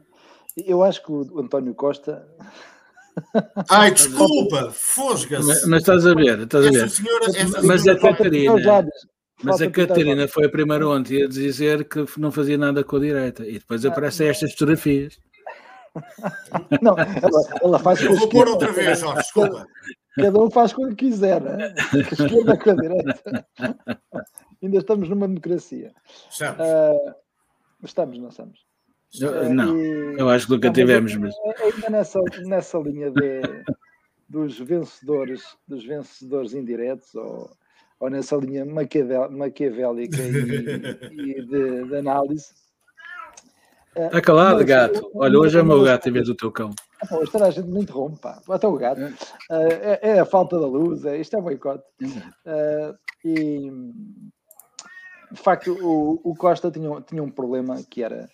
Eu 0.56 0.84
acho 0.84 1.04
que 1.04 1.12
o 1.12 1.40
António 1.40 1.76
Costa. 1.76 2.28
Ai, 3.69 3.91
desculpa, 3.91 4.71
fosga-se. 4.71 5.47
Mas, 5.47 5.65
mas, 5.65 5.82
estás 5.82 6.06
a 6.06 6.13
ver, 6.13 6.39
estás 6.39 6.65
a 6.65 6.71
ver. 6.71 6.89
Senhora, 6.89 7.25
mas 7.63 7.88
a 7.88 7.97
Catarina. 7.97 8.53
Mas 9.43 9.62
a 9.62 9.69
Catarina 9.69 10.27
foi 10.27 10.45
a 10.45 10.49
primeira 10.49 10.88
ontem 10.88 11.23
a 11.23 11.27
dizer 11.27 11.88
que 11.88 12.06
não 12.17 12.32
fazia 12.32 12.58
nada 12.58 12.84
com 12.84 12.95
a 12.95 12.99
direita 12.99 13.45
e 13.45 13.53
depois 13.53 13.86
ah, 13.86 13.89
aparecem 13.89 14.27
estas 14.27 14.51
fotografias. 14.53 15.19
Não, 16.82 16.95
ela, 16.97 17.60
ela 17.63 17.80
faz 17.80 18.01
Eu 18.03 18.15
vou 18.15 18.30
pôr 18.30 18.47
outra 18.47 18.71
vez, 18.71 18.99
Jorge, 18.99 19.21
desculpa. 19.21 19.67
Cada 20.15 20.39
um 20.39 20.49
faz 20.49 20.73
quando 20.73 20.95
quiser, 20.95 21.41
né? 21.41 21.73
esquerda 22.12 22.58
com 22.58 22.69
a 22.69 22.75
direita. 22.75 23.47
Ainda 24.62 24.77
estamos 24.77 25.10
numa 25.10 25.27
democracia. 25.27 25.93
Estamos. 26.30 26.60
Uh, 26.60 27.15
estamos, 27.84 28.17
não 28.19 28.30
estamos. 28.30 28.66
Não, 29.54 29.78
e, 29.78 30.20
eu 30.20 30.30
acho 30.30 30.46
que 30.48 30.54
nunca 30.54 30.72
tivemos. 30.72 31.15
Mas... 31.15 31.34
Ainda 31.62 31.89
nessa, 31.89 32.20
nessa 32.46 32.78
linha 32.80 33.10
de, 33.10 33.41
dos 34.28 34.60
vencedores, 34.60 35.43
dos 35.67 35.86
vencedores 35.86 36.54
indiretos, 36.54 37.15
ou, 37.15 37.50
ou 38.00 38.10
nessa 38.10 38.36
linha 38.36 38.65
maquiavélica 38.65 40.22
e, 40.22 41.12
e 41.12 41.46
de, 41.46 41.86
de, 41.86 41.96
análise. 41.96 42.54
Está 43.96 44.22
calado, 44.22 44.63
gato. 44.63 45.10
Olha, 45.15 45.39
hoje 45.39 45.58
é 45.58 45.62
o 45.62 45.65
meu 45.65 45.84
gato 45.84 46.08
em 46.08 46.12
vez 46.12 46.28
do 46.28 46.36
teu 46.36 46.52
cão. 46.52 46.72
Ah, 47.02 47.15
hoje 47.15 47.32
toda 47.32 47.48
a 47.48 47.52
gente 47.52 47.67
me 47.67 47.82
interrompe, 47.82 48.20
pá. 48.20 48.41
Até 48.50 48.67
o 48.67 48.76
gato. 48.76 49.02
É, 49.50 50.00
é, 50.02 50.10
é 50.10 50.20
a 50.20 50.26
falta 50.26 50.60
da 50.60 50.67
luz, 50.67 51.04
é, 51.06 51.17
isto 51.17 51.36
é 51.36 51.39
um 51.39 51.43
boicote. 51.43 51.84
Uh, 52.04 52.96
e 53.26 53.72
de 55.32 55.41
facto, 55.41 55.78
o, 55.82 56.22
o 56.24 56.36
Costa 56.36 56.72
tinha, 56.72 57.02
tinha 57.02 57.24
um 57.24 57.32
problema 57.32 57.84
que 57.89 58.04
era 58.04 58.30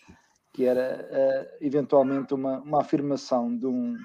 que 0.54 0.66
era 0.66 1.10
uh, 1.12 1.58
eventualmente 1.60 2.34
uma, 2.34 2.60
uma 2.60 2.82
afirmação 2.82 3.56
de 3.58 3.66
um, 3.66 3.98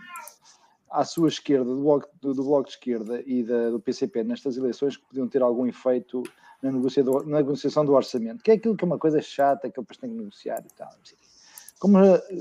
à 0.91 1.05
sua 1.05 1.29
esquerda, 1.29 1.67
do 1.67 1.83
bloco, 1.83 2.09
do, 2.21 2.33
do 2.33 2.43
bloco 2.43 2.65
de 2.65 2.71
esquerda 2.71 3.23
e 3.27 3.45
da, 3.45 3.71
do 3.71 3.79
PCP 3.79 4.25
nestas 4.25 4.57
eleições 4.57 4.97
que 4.97 5.05
podiam 5.05 5.29
ter 5.29 5.43
algum 5.43 5.67
efeito 5.67 6.23
na, 6.63 6.73
na 6.73 7.37
negociação 7.37 7.85
do 7.85 7.93
orçamento, 7.93 8.43
que 8.43 8.51
é 8.51 8.55
aquilo 8.55 8.75
que 8.75 8.83
é 8.83 8.87
uma 8.87 8.99
coisa 8.99 9.21
chata 9.21 9.71
que 9.71 9.79
eles 9.79 9.97
têm 9.99 10.11
que 10.11 10.17
negociar 10.17 10.65
e 10.65 10.75
tal. 10.75 10.91
Como, 11.79 11.99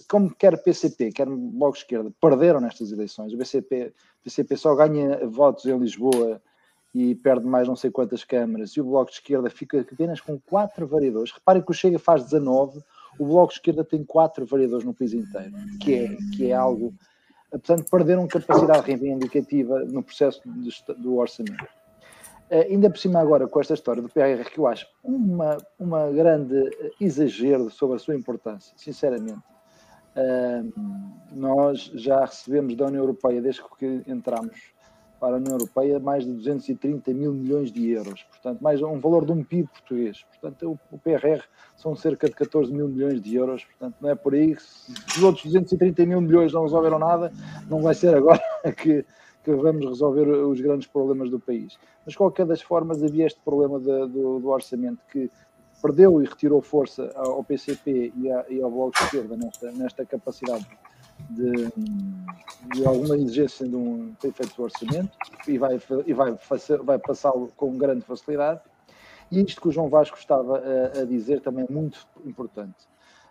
como 0.07 0.34
quer 0.34 0.57
PCP, 0.63 1.11
quer 1.11 1.27
Bloco 1.27 1.73
de 1.73 1.84
Esquerda, 1.84 2.11
perderam 2.19 2.59
nestas 2.59 2.91
eleições. 2.91 3.34
O 3.34 3.38
PCP, 3.38 3.93
PCP 4.23 4.57
só 4.57 4.73
ganha 4.73 5.27
votos 5.27 5.65
em 5.65 5.77
Lisboa 5.77 6.41
e 6.95 7.13
perde 7.13 7.45
mais 7.45 7.67
não 7.67 7.75
sei 7.75 7.91
quantas 7.91 8.23
câmaras, 8.23 8.71
e 8.71 8.82
o 8.82 8.86
Bloco 8.86 9.11
de 9.11 9.17
Esquerda 9.17 9.49
fica 9.49 9.82
apenas 9.82 10.21
com 10.21 10.39
quatro 10.39 10.88
vereadores. 10.88 11.32
Reparem 11.32 11.61
que 11.61 11.69
o 11.69 11.73
Chega 11.73 11.99
faz 11.99 12.23
19, 12.23 12.82
o 13.20 13.26
Bloco 13.26 13.49
de 13.49 13.59
Esquerda 13.59 13.84
tem 13.84 14.03
quatro 14.03 14.45
vereadores 14.45 14.86
no 14.86 14.93
país 14.93 15.13
inteiro, 15.13 15.51
que 15.82 15.95
é, 15.95 16.18
que 16.36 16.51
é 16.51 16.53
algo. 16.53 16.93
Portanto, 17.49 17.89
perderam 17.89 18.28
capacidade 18.28 18.86
reivindicativa 18.86 19.80
no 19.86 20.03
processo 20.03 20.41
de, 20.45 20.72
do 20.97 21.18
orçamento. 21.18 21.63
Uh, 22.49 22.72
ainda 22.72 22.89
por 22.89 22.97
cima, 22.97 23.20
agora, 23.20 23.47
com 23.47 23.59
esta 23.59 23.74
história 23.74 24.01
do 24.01 24.09
PRR, 24.09 24.49
que 24.49 24.57
eu 24.57 24.68
acho 24.68 24.88
uma, 25.03 25.57
uma 25.78 26.09
grande 26.11 26.70
exagero 26.99 27.70
sobre 27.70 27.97
a 27.97 27.99
sua 27.99 28.15
importância, 28.15 28.74
sinceramente. 28.78 29.41
Uh, 30.15 30.74
nós 31.34 31.91
já 31.93 32.26
recebemos 32.26 32.76
da 32.76 32.86
União 32.86 33.03
Europeia, 33.03 33.41
desde 33.41 33.61
que 33.78 34.01
entramos 34.07 34.76
para 35.20 35.36
a 35.36 35.38
União 35.38 35.53
Europeia 35.53 35.99
mais 35.99 36.26
de 36.26 36.32
230 36.34 37.13
mil 37.13 37.34
milhões 37.34 37.72
de 37.72 37.89
euros, 37.89 38.24
portanto, 38.24 38.61
mais 38.61 38.82
um 38.82 38.99
valor 38.99 39.26
de 39.26 39.32
um 39.32 39.43
PIB 39.43 39.68
português. 39.70 40.24
Portanto, 40.24 40.80
o, 40.91 40.97
PRR 40.97 41.43
são 41.76 41.95
cerca 41.95 42.28
de 42.28 42.36
14 42.36 42.72
mil 42.72 42.88
milhões 42.88 43.22
de 43.22 43.36
euros, 43.36 43.63
portanto, 43.65 43.95
não 43.99 44.09
é 44.09 44.15
por 44.15 44.34
aí. 44.34 44.55
Se 44.59 45.18
os 45.18 45.24
outros 45.24 45.45
230 45.45 46.05
mil 46.05 46.22
milhões 46.22 46.53
não 46.53 46.63
resolveram 46.63 46.99
nada, 46.99 47.32
não 47.70 47.82
vai 47.82 47.93
ser 47.93 48.15
agora 48.15 48.41
que, 48.78 49.05
que 49.43 49.53
vamos 49.53 49.86
resolver 49.86 50.28
os 50.28 50.61
grandes 50.61 50.88
problemas 50.88 51.30
do 51.30 51.39
país. 51.39 51.78
Mas, 52.05 52.13
de 52.13 52.18
qualquer 52.18 52.45
das 52.45 52.61
formas, 52.61 53.03
havia 53.03 53.26
este 53.26 53.39
problema 53.43 53.80
do, 53.80 54.39
do, 54.39 54.47
orçamento 54.49 54.99
que 55.11 55.30
perdeu 55.82 56.22
e 56.22 56.26
retirou 56.26 56.61
força 56.61 57.11
ao 57.15 57.43
PCP 57.43 58.13
e 58.49 58.61
ao 58.61 58.72
Bloco 58.72 58.97
de 58.97 59.03
Esquerda 59.03 59.38
nesta, 59.38 59.72
nesta 59.72 60.05
capacidade 60.05 60.68
de, 61.30 61.70
de 62.74 62.86
alguma 62.86 63.15
exigência 63.15 63.68
de 63.68 63.76
um 63.76 64.13
efeito 64.24 64.55
do 64.55 64.63
orçamento 64.63 65.11
e 65.47 65.57
vai, 65.57 65.80
e 66.05 66.13
vai, 66.13 66.36
vai 66.84 66.99
passá-lo 66.99 67.51
com 67.55 67.78
grande 67.78 68.01
facilidade. 68.01 68.61
E 69.32 69.41
isto 69.41 69.61
que 69.61 69.68
o 69.68 69.72
João 69.72 69.89
Vasco 69.89 70.18
estava 70.18 70.59
a, 70.59 71.01
a 71.01 71.05
dizer 71.05 71.41
também 71.41 71.65
é 71.68 71.72
muito 71.72 72.07
importante. 72.26 72.88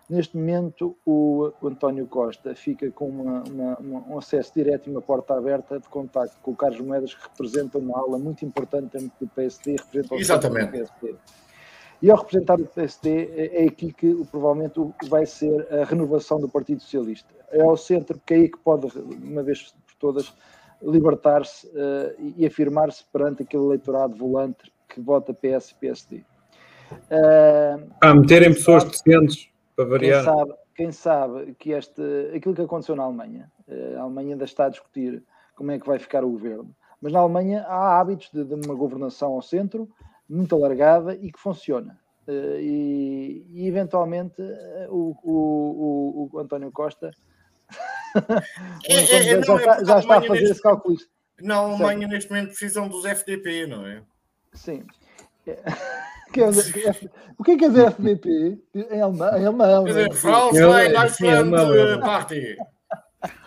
Neste 0.08 0.36
momento, 0.36 0.96
o, 1.04 1.52
o 1.60 1.66
António 1.66 2.06
Costa 2.06 2.54
fica 2.54 2.88
com 2.92 3.08
uma, 3.08 3.42
uma, 3.42 3.76
uma, 3.78 4.14
um 4.14 4.18
acesso 4.18 4.52
direto 4.54 4.86
e 4.86 4.90
uma 4.90 5.02
porta 5.02 5.34
aberta 5.34 5.80
de 5.80 5.88
contacto 5.88 6.36
com 6.42 6.52
o 6.52 6.56
Carlos 6.56 6.80
Moedas, 6.80 7.12
que 7.12 7.22
representa 7.22 7.78
uma 7.78 7.98
ala 7.98 8.16
muito 8.16 8.44
importante 8.44 8.96
do 9.20 9.26
PSD 9.26 9.72
e 9.72 9.76
representa 9.76 10.14
o 10.14 10.18
Exatamente. 10.18 10.70
PSD. 10.70 11.16
E 12.06 12.10
ao 12.10 12.18
representar 12.18 12.60
o 12.60 12.64
PSD, 12.64 13.30
é, 13.34 13.64
é 13.64 13.66
aqui 13.66 13.92
que 13.92 14.14
provavelmente 14.30 14.80
vai 15.08 15.26
ser 15.26 15.66
a 15.74 15.84
renovação 15.84 16.38
do 16.38 16.48
Partido 16.48 16.80
Socialista. 16.80 17.34
É 17.50 17.60
ao 17.60 17.76
centro, 17.76 18.16
porque 18.16 18.32
é 18.32 18.36
aí 18.36 18.48
que 18.48 18.58
pode, 18.58 18.86
uma 18.96 19.42
vez 19.42 19.74
por 19.84 19.94
todas, 19.98 20.32
libertar-se 20.80 21.66
uh, 21.66 22.32
e 22.36 22.46
afirmar-se 22.46 23.04
perante 23.12 23.42
aquele 23.42 23.64
eleitorado 23.64 24.14
volante 24.14 24.72
que 24.88 25.00
vota 25.00 25.34
PS 25.34 25.70
e 25.70 25.74
PSD. 25.80 26.16
Uh, 27.10 27.90
ah, 28.00 28.14
meterem 28.14 28.54
pessoas 28.54 28.84
decentes 28.84 29.48
para 29.74 29.86
variar. 29.86 30.22
Quem 30.22 30.32
sabe, 30.32 30.54
quem 30.76 30.92
sabe 30.92 31.56
que 31.58 31.70
este, 31.72 32.02
aquilo 32.36 32.54
que 32.54 32.62
aconteceu 32.62 32.94
na 32.94 33.02
Alemanha, 33.02 33.50
eh, 33.66 33.96
a 33.98 34.02
Alemanha 34.02 34.34
ainda 34.34 34.44
está 34.44 34.66
a 34.66 34.68
discutir 34.68 35.24
como 35.56 35.72
é 35.72 35.78
que 35.80 35.86
vai 35.88 35.98
ficar 35.98 36.22
o 36.22 36.30
governo, 36.30 36.70
mas 37.02 37.12
na 37.12 37.18
Alemanha 37.18 37.64
há 37.66 37.98
hábitos 37.98 38.30
de, 38.32 38.44
de 38.44 38.54
uma 38.54 38.76
governação 38.76 39.32
ao 39.32 39.42
centro 39.42 39.88
muito 40.28 40.54
alargada 40.54 41.14
e 41.14 41.30
que 41.30 41.38
funciona. 41.38 41.98
Eh, 42.26 42.58
e, 42.60 43.46
e 43.50 43.68
eventualmente 43.68 44.42
eh, 44.42 44.88
o, 44.90 45.16
o, 45.22 46.28
o, 46.32 46.38
António 46.40 46.72
Costa 46.72 47.12
é, 48.84 48.94
é, 48.94 49.02
é, 49.02 49.22
já, 49.22 49.46
não, 49.46 49.58
está, 49.58 49.84
já 49.84 49.98
está 50.00 50.18
a 50.18 50.20
fazer 50.22 50.32
neste, 50.32 50.52
esse 50.52 50.62
cálculo. 50.62 50.96
Não, 51.40 51.66
a 51.66 51.74
Alemanha 51.74 52.08
neste 52.08 52.30
momento 52.30 52.48
precisam 52.48 52.88
dos 52.88 53.04
FDP, 53.04 53.66
não 53.66 53.86
é? 53.86 54.02
Sim. 54.54 54.84
o 57.38 57.44
que 57.44 57.52
é 57.52 57.56
que 57.56 57.64
é 57.64 57.68
dizer 57.68 57.86
FDP? 57.92 58.58
Em 58.74 59.00
alemão? 59.00 59.38
Em 59.38 59.46
alemão 59.46 59.84
Quer 59.84 59.90
dizer, 59.90 60.12
Frauenfrei 60.14 60.88
Deutschland 60.88 62.00
Party. 62.00 62.56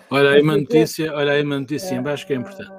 Olha 0.09 0.29
aí 0.31 0.41
uma 0.41 0.57
notícia, 0.57 1.13
olha 1.13 1.33
aí 1.33 1.43
uma 1.43 1.59
notícia 1.59 1.93
em 1.93 2.01
baixo 2.01 2.25
que 2.25 2.33
é 2.33 2.37
importante. 2.37 2.71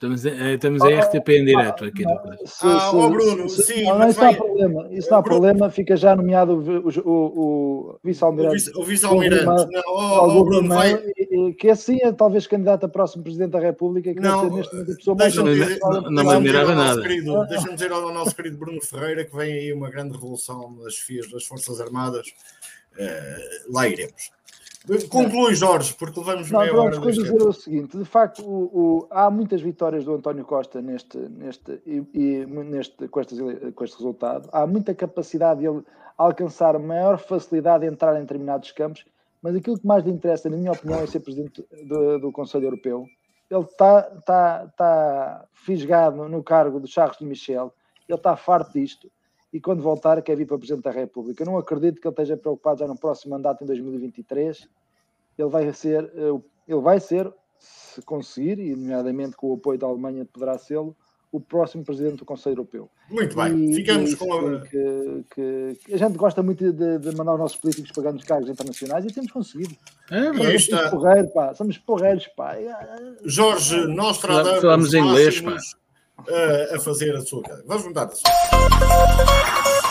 Estamos, 0.00 0.24
em, 0.24 0.54
estamos 0.54 0.82
em 0.82 0.98
RTP 0.98 1.28
em 1.28 1.44
direto 1.44 1.84
aqui. 1.84 2.04
No... 2.04 2.18
Ah, 2.62 2.90
oh 2.94 3.10
Bruno, 3.10 3.50
sim. 3.50 3.84
Não, 3.84 3.98
mas 3.98 4.12
isso 4.12 4.20
não 4.22 4.30
há 4.30 4.34
problema. 4.34 4.88
Isso 4.90 5.10
não 5.10 5.18
há 5.18 5.22
problema. 5.22 5.70
Fica 5.70 5.94
já 5.94 6.16
nomeado 6.16 6.54
o, 6.54 6.88
o, 7.06 7.90
o 7.90 7.98
vice-almirante. 8.02 8.70
O 8.78 8.82
vice-almirante. 8.82 9.44
Não, 9.44 9.66
oh, 9.88 10.38
oh, 10.38 10.44
Bruno, 10.44 10.68
vai... 10.70 10.96
Que 11.58 11.68
assim 11.68 11.98
é 12.02 12.10
talvez 12.12 12.46
candidato 12.46 12.86
a 12.86 12.88
próximo 12.88 13.22
Presidente 13.22 13.50
da 13.50 13.60
República. 13.60 14.14
Que 14.14 14.20
não, 14.20 14.48
neste 14.48 14.72
momento 14.72 14.92
a 14.92 14.96
pessoa 14.96 15.16
mais... 15.18 15.34
Não, 15.34 15.44
não, 15.44 16.10
não 16.10 16.24
me 16.24 16.30
admirava 16.30 16.74
nada. 16.74 17.02
Deixa-me 17.02 17.74
dizer 17.74 17.92
ao 17.92 18.14
nosso 18.14 18.34
querido 18.34 18.56
Bruno 18.56 18.80
Ferreira 18.80 19.26
que 19.26 19.36
vem 19.36 19.52
aí 19.52 19.70
uma 19.70 19.90
grande 19.90 20.14
revolução 20.14 20.78
das 20.82 20.96
FIAs 20.96 21.30
das 21.30 21.44
Forças 21.44 21.78
Armadas. 21.78 22.26
Uh, 22.98 23.72
lá 23.72 23.86
iremos. 23.86 24.30
Conclui, 25.10 25.54
Jorge, 25.54 25.94
porque 25.94 26.18
levamos 26.18 26.50
não, 26.50 26.60
meia 26.60 26.74
hora. 26.74 26.98
Vamos 26.98 27.14
dizer 27.14 27.42
o 27.42 27.52
seguinte: 27.52 27.98
de 27.98 28.04
facto, 28.04 28.42
o, 28.42 28.64
o, 28.72 29.08
há 29.10 29.30
muitas 29.30 29.60
vitórias 29.60 30.04
do 30.04 30.14
António 30.14 30.44
Costa 30.44 30.80
neste, 30.80 31.18
neste, 31.18 31.82
e, 31.86 32.02
e 32.14 32.46
neste, 32.46 33.06
com, 33.08 33.20
este, 33.20 33.36
com 33.72 33.84
este 33.84 33.96
resultado. 33.98 34.48
Há 34.52 34.66
muita 34.66 34.94
capacidade 34.94 35.60
de 35.60 35.66
ele 35.66 35.84
alcançar 36.16 36.78
maior 36.78 37.18
facilidade 37.18 37.84
de 37.86 37.92
entrar 37.92 38.16
em 38.16 38.22
determinados 38.22 38.72
campos, 38.72 39.04
mas 39.42 39.54
aquilo 39.54 39.78
que 39.78 39.86
mais 39.86 40.02
lhe 40.02 40.10
interessa, 40.10 40.48
na 40.48 40.56
minha 40.56 40.72
opinião, 40.72 41.00
é 41.00 41.06
ser 41.06 41.20
presidente 41.20 41.64
do, 41.86 42.18
do 42.18 42.32
Conselho 42.32 42.64
Europeu. 42.64 43.06
Ele 43.50 43.64
está 43.64 44.02
tá, 44.24 44.72
tá 44.76 45.44
fisgado 45.52 46.26
no 46.28 46.42
cargo 46.42 46.80
de 46.80 46.88
Charles 46.88 47.18
de 47.18 47.26
Michel, 47.26 47.72
ele 48.08 48.16
está 48.16 48.34
farto 48.34 48.72
disto 48.72 49.10
e 49.52 49.60
quando 49.60 49.82
voltar 49.82 50.22
quer 50.22 50.36
vir 50.36 50.46
para 50.46 50.58
Presidente 50.58 50.84
da 50.84 50.90
República. 50.90 51.42
Eu 51.42 51.46
não 51.46 51.58
acredito 51.58 52.00
que 52.00 52.06
ele 52.06 52.12
esteja 52.12 52.36
preocupado 52.36 52.80
já 52.80 52.86
no 52.86 52.98
próximo 52.98 53.32
mandato 53.32 53.62
em 53.64 53.66
2023. 53.66 54.68
Ele 55.36 55.48
vai 55.48 55.72
ser, 55.72 56.04
eh, 56.04 56.40
ele 56.68 56.80
vai 56.80 57.00
ser, 57.00 57.32
se 57.58 58.00
conseguir, 58.02 58.58
e 58.58 58.74
nomeadamente 58.76 59.36
com 59.36 59.48
o 59.48 59.54
apoio 59.54 59.78
da 59.78 59.86
Alemanha 59.86 60.24
poderá 60.24 60.56
ser 60.56 60.78
o 61.32 61.40
próximo 61.40 61.84
Presidente 61.84 62.16
do 62.16 62.24
Conselho 62.24 62.54
Europeu. 62.54 62.90
Muito 63.08 63.36
bem, 63.36 63.70
e, 63.70 63.74
ficamos 63.74 64.12
e 64.12 64.16
com 64.16 64.32
a... 64.32 64.60
Que, 64.60 65.24
que, 65.34 65.78
que, 65.84 65.94
a 65.94 65.96
gente 65.96 66.16
gosta 66.16 66.42
muito 66.42 66.72
de, 66.72 66.98
de, 66.98 67.16
mandar 67.16 67.34
os 67.34 67.38
nossos 67.38 67.56
políticos 67.56 67.92
pagando 67.92 68.18
os 68.18 68.24
cargos 68.24 68.50
internacionais 68.50 69.04
e 69.04 69.12
temos 69.12 69.30
conseguido. 69.30 69.76
É, 70.10 70.32
mas 70.32 70.66
somos 70.66 70.90
porreiros, 70.90 71.32
pá. 71.32 71.54
Somos 71.54 71.78
porreiros, 71.78 72.26
pá. 72.28 72.56
Jorge, 73.24 73.86
nós 73.86 74.18
tratamos 74.18 74.60
Falamos 74.60 74.94
inglês, 74.94 75.40
pá 75.40 75.56
a, 76.74 76.80
fazer 76.80 77.14
a 77.16 77.20
sua. 77.20 77.42
Vamos 77.66 77.84
mudar 77.84 78.08
a 78.08 78.14
sua. 78.14 79.89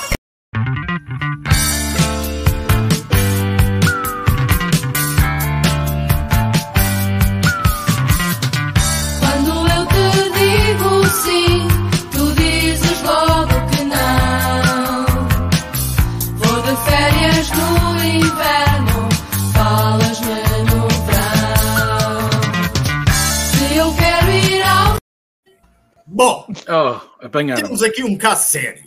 Bom, 26.19 26.45
oh, 26.67 27.25
apanharam. 27.25 27.63
temos 27.63 27.81
aqui 27.81 28.03
um 28.03 28.17
caso 28.17 28.43
sério. 28.49 28.83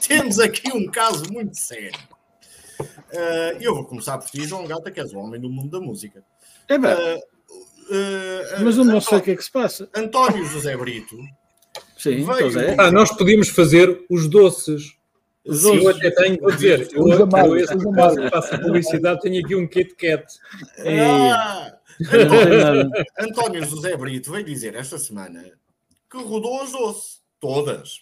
temos 0.00 0.40
aqui 0.40 0.72
um 0.72 0.90
caso 0.90 1.30
muito 1.30 1.54
sério. 1.54 2.00
Uh, 2.80 3.60
eu 3.60 3.74
vou 3.74 3.84
começar 3.84 4.16
por 4.16 4.30
ti, 4.30 4.46
João 4.46 4.66
Gata, 4.66 4.90
que 4.90 4.98
és 4.98 5.12
o 5.12 5.18
homem 5.18 5.38
do 5.38 5.50
mundo 5.50 5.68
da 5.68 5.84
música. 5.84 6.24
É 6.66 6.78
bem. 6.78 6.94
Uh, 6.94 7.18
uh, 7.18 8.64
Mas 8.64 8.78
eu 8.78 8.84
não 8.86 9.02
sei 9.02 9.18
o 9.18 9.20
que 9.20 9.32
é 9.32 9.36
que 9.36 9.44
se 9.44 9.52
passa. 9.52 9.86
António 9.94 10.42
José 10.46 10.74
Brito. 10.78 11.14
Sim, 11.98 12.24
veio... 12.24 12.58
é. 12.58 12.74
Ah, 12.78 12.90
nós 12.90 13.14
podíamos 13.14 13.50
fazer 13.50 14.06
os 14.08 14.26
doces. 14.26 14.94
Os 15.44 15.60
doces. 15.60 15.84
Eu 15.84 15.90
até 15.90 16.10
tenho, 16.10 16.40
vou 16.40 16.52
dizer, 16.52 16.88
eu, 16.94 17.06
eu, 17.06 17.28
eu 17.28 17.56
esse 17.58 17.92
caso 17.92 18.30
faço 18.30 18.58
publicidade, 18.62 19.20
tenho 19.20 19.44
aqui 19.44 19.54
um 19.54 19.66
Kit 19.68 19.94
Kat. 19.94 20.24
Ah, 20.86 21.76
António 23.18 23.62
José 23.62 23.94
Brito 23.94 24.32
veio 24.32 24.42
dizer 24.42 24.74
esta 24.74 24.96
semana 24.96 25.60
que 26.10 26.18
rodou 26.18 26.62
as 26.62 26.72
doce. 26.72 27.20
Todas. 27.38 27.98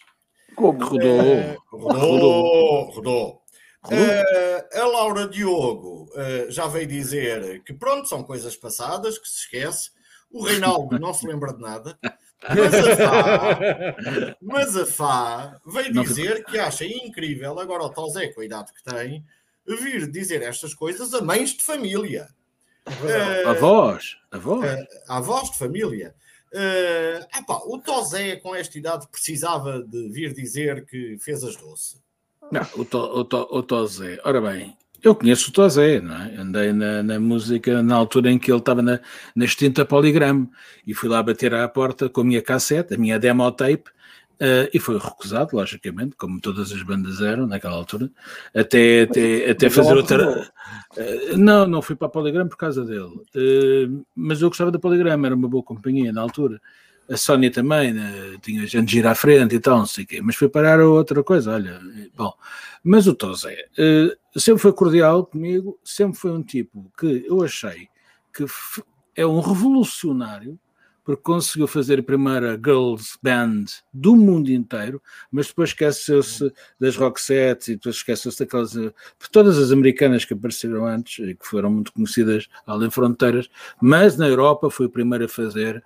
Como? 0.55 0.83
Rodou. 0.83 1.21
Uh, 1.21 1.77
rodou. 1.77 2.89
Rodou. 2.91 3.43
Uh, 3.85 4.77
a 4.77 4.85
Laura 4.85 5.27
Diogo 5.27 6.09
uh, 6.11 6.51
já 6.51 6.67
veio 6.67 6.87
dizer 6.87 7.63
que 7.63 7.73
pronto, 7.73 8.09
são 8.09 8.23
coisas 8.23 8.55
passadas, 8.55 9.17
que 9.17 9.27
se 9.27 9.39
esquece. 9.39 9.91
O 10.29 10.43
Reinaldo 10.43 10.99
não 10.99 11.13
se 11.13 11.25
lembra 11.25 11.53
de 11.53 11.61
nada. 11.61 11.97
Mas 12.41 12.73
a 12.73 12.95
Fá, 12.95 14.37
mas 14.41 14.77
a 14.77 14.85
Fá 14.85 15.59
veio 15.65 15.91
dizer 15.91 16.45
que 16.45 16.57
acha 16.57 16.85
incrível, 16.85 17.59
agora 17.59 17.83
o 17.83 17.89
tal 17.89 18.09
Zé, 18.09 18.27
com 18.27 18.41
a 18.41 18.45
idade 18.45 18.71
que 18.73 18.83
tem, 18.83 19.25
vir 19.67 20.09
dizer 20.09 20.41
estas 20.41 20.73
coisas 20.73 21.13
a 21.13 21.21
mães 21.21 21.51
de 21.51 21.63
família. 21.63 22.29
Uh, 22.87 23.49
avós, 23.49 24.17
avós. 24.31 24.65
Uh, 24.65 24.87
avós 25.07 25.51
de 25.51 25.57
família. 25.57 26.15
Uh, 26.53 27.21
epá, 27.37 27.61
o 27.65 27.77
Tozé, 27.77 28.37
com 28.37 28.55
esta 28.55 28.77
idade, 28.77 29.07
precisava 29.11 29.83
de 29.83 30.09
vir 30.09 30.33
dizer 30.33 30.85
que 30.85 31.17
fez 31.19 31.43
as 31.43 31.55
doce. 31.55 32.01
Não, 32.51 32.65
o, 32.75 32.83
to, 32.83 32.97
o, 32.97 33.23
to, 33.23 33.47
o 33.51 34.27
ora 34.27 34.41
bem, 34.41 34.75
eu 35.03 35.15
conheço 35.15 35.49
o 35.49 35.53
Tozé, 35.53 36.01
não 36.01 36.15
é? 36.15 36.35
Andei 36.35 36.73
na, 36.73 37.03
na, 37.03 37.19
música 37.19 37.83
na 37.83 37.95
altura 37.95 38.31
em 38.31 38.39
que 38.39 38.51
ele 38.51 38.59
estava 38.59 38.81
na, 38.81 38.99
na 39.35 39.45
extinta 39.45 39.85
Polygram 39.85 40.49
e 40.85 40.93
fui 40.93 41.07
lá 41.07 41.21
bater 41.21 41.53
à 41.53 41.67
porta 41.67 42.09
com 42.09 42.21
a 42.21 42.23
minha 42.23 42.41
cassete, 42.41 42.95
a 42.95 42.97
minha 42.97 43.19
demo 43.19 43.49
tape, 43.51 43.85
Uh, 44.41 44.71
e 44.73 44.79
foi 44.79 44.97
recusado, 44.97 45.57
logicamente, 45.57 46.15
como 46.15 46.39
todas 46.39 46.71
as 46.71 46.81
bandas 46.81 47.19
eram 47.19 47.45
naquela 47.45 47.75
altura, 47.75 48.09
até, 48.55 49.01
até, 49.01 49.51
até 49.51 49.69
fazer 49.69 49.93
outra. 49.93 50.49
Uh, 50.95 51.37
não, 51.37 51.67
não 51.67 51.81
fui 51.81 51.93
para 51.93 52.07
a 52.07 52.09
Polygram 52.09 52.47
por 52.47 52.55
causa 52.55 52.85
dele, 52.85 53.01
uh, 53.03 54.05
mas 54.15 54.41
eu 54.41 54.47
gostava 54.47 54.71
da 54.71 54.79
Polygram, 54.79 55.25
era 55.25 55.35
uma 55.35 55.49
boa 55.49 55.61
companhia 55.61 56.13
na 56.13 56.21
altura. 56.21 56.61
A 57.09 57.17
Sónia 57.17 57.51
também, 57.51 57.91
né, 57.91 58.37
tinha 58.41 58.65
gente 58.65 58.89
gira 58.89 59.11
à 59.11 59.15
frente 59.15 59.55
e 59.55 59.59
tal, 59.59 59.79
não 59.79 59.85
sei 59.85 60.05
o 60.05 60.07
quê, 60.07 60.21
mas 60.21 60.37
foi 60.37 60.47
parar 60.47 60.79
a 60.79 60.87
outra 60.87 61.21
coisa, 61.21 61.55
olha. 61.55 61.77
Bom, 62.15 62.31
mas 62.81 63.07
o 63.07 63.15
Tozé 63.15 63.65
sempre 64.37 64.61
foi 64.61 64.71
cordial 64.71 65.25
comigo, 65.25 65.77
sempre 65.83 66.17
foi 66.17 66.31
um 66.31 66.43
tipo 66.43 66.89
que 66.97 67.25
eu 67.27 67.43
achei 67.43 67.89
que 68.33 68.45
é 69.15 69.25
um 69.25 69.39
revolucionário 69.39 70.57
porque 71.03 71.23
conseguiu 71.23 71.67
fazer 71.67 71.99
a 71.99 72.03
primeira 72.03 72.53
girls 72.53 73.17
band 73.21 73.65
do 73.93 74.15
mundo 74.15 74.49
inteiro, 74.51 75.01
mas 75.31 75.47
depois 75.47 75.69
esqueceu-se 75.69 76.51
das 76.79 76.95
Roxette 76.95 77.71
e 77.71 77.75
depois 77.75 77.95
esqueceu-se 77.95 78.39
daquelas, 78.39 78.71
de 78.71 78.91
todas 79.31 79.57
as 79.57 79.71
americanas 79.71 80.25
que 80.25 80.33
apareceram 80.33 80.85
antes 80.85 81.25
e 81.25 81.35
que 81.35 81.45
foram 81.45 81.71
muito 81.71 81.91
conhecidas 81.93 82.47
além 82.65 82.89
fronteiras, 82.89 83.49
mas 83.81 84.17
na 84.17 84.27
Europa 84.27 84.69
foi 84.69 84.85
o 84.85 84.89
primeiro 84.89 85.25
a 85.25 85.29
fazer 85.29 85.83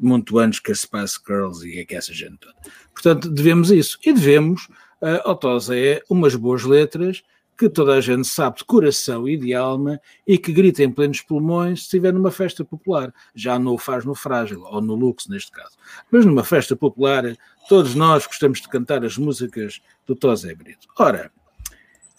muito 0.00 0.38
antes 0.38 0.60
que 0.60 0.72
a 0.72 0.74
Spice 0.74 1.18
Girls 1.26 1.66
e 1.66 1.84
que 1.84 1.94
essa 1.94 2.12
gente 2.12 2.38
toda. 2.38 2.54
Portanto, 2.92 3.30
devemos 3.30 3.70
isso. 3.70 3.98
E 4.04 4.12
devemos 4.12 4.68
uh, 5.00 5.20
ao 5.24 5.36
Tosé 5.36 6.02
umas 6.08 6.34
boas 6.34 6.64
letras 6.64 7.22
que 7.58 7.68
toda 7.68 7.94
a 7.94 8.00
gente 8.00 8.28
sabe 8.28 8.58
de 8.58 8.64
coração 8.64 9.28
e 9.28 9.36
de 9.36 9.52
alma 9.52 10.00
e 10.24 10.38
que 10.38 10.52
grita 10.52 10.84
em 10.84 10.90
plenos 10.92 11.20
pulmões 11.20 11.80
se 11.80 11.84
estiver 11.86 12.12
numa 12.12 12.30
festa 12.30 12.64
popular. 12.64 13.12
Já 13.34 13.58
não 13.58 13.74
o 13.74 13.78
faz 13.78 14.04
no 14.04 14.14
Frágil, 14.14 14.62
ou 14.62 14.80
no 14.80 14.94
Lux, 14.94 15.26
neste 15.26 15.50
caso. 15.50 15.76
Mas 16.08 16.24
numa 16.24 16.44
festa 16.44 16.76
popular, 16.76 17.24
todos 17.68 17.96
nós 17.96 18.24
gostamos 18.26 18.60
de 18.60 18.68
cantar 18.68 19.04
as 19.04 19.18
músicas 19.18 19.80
do 20.06 20.14
Tosé 20.14 20.54
Brito. 20.54 20.86
Ora, 20.96 21.32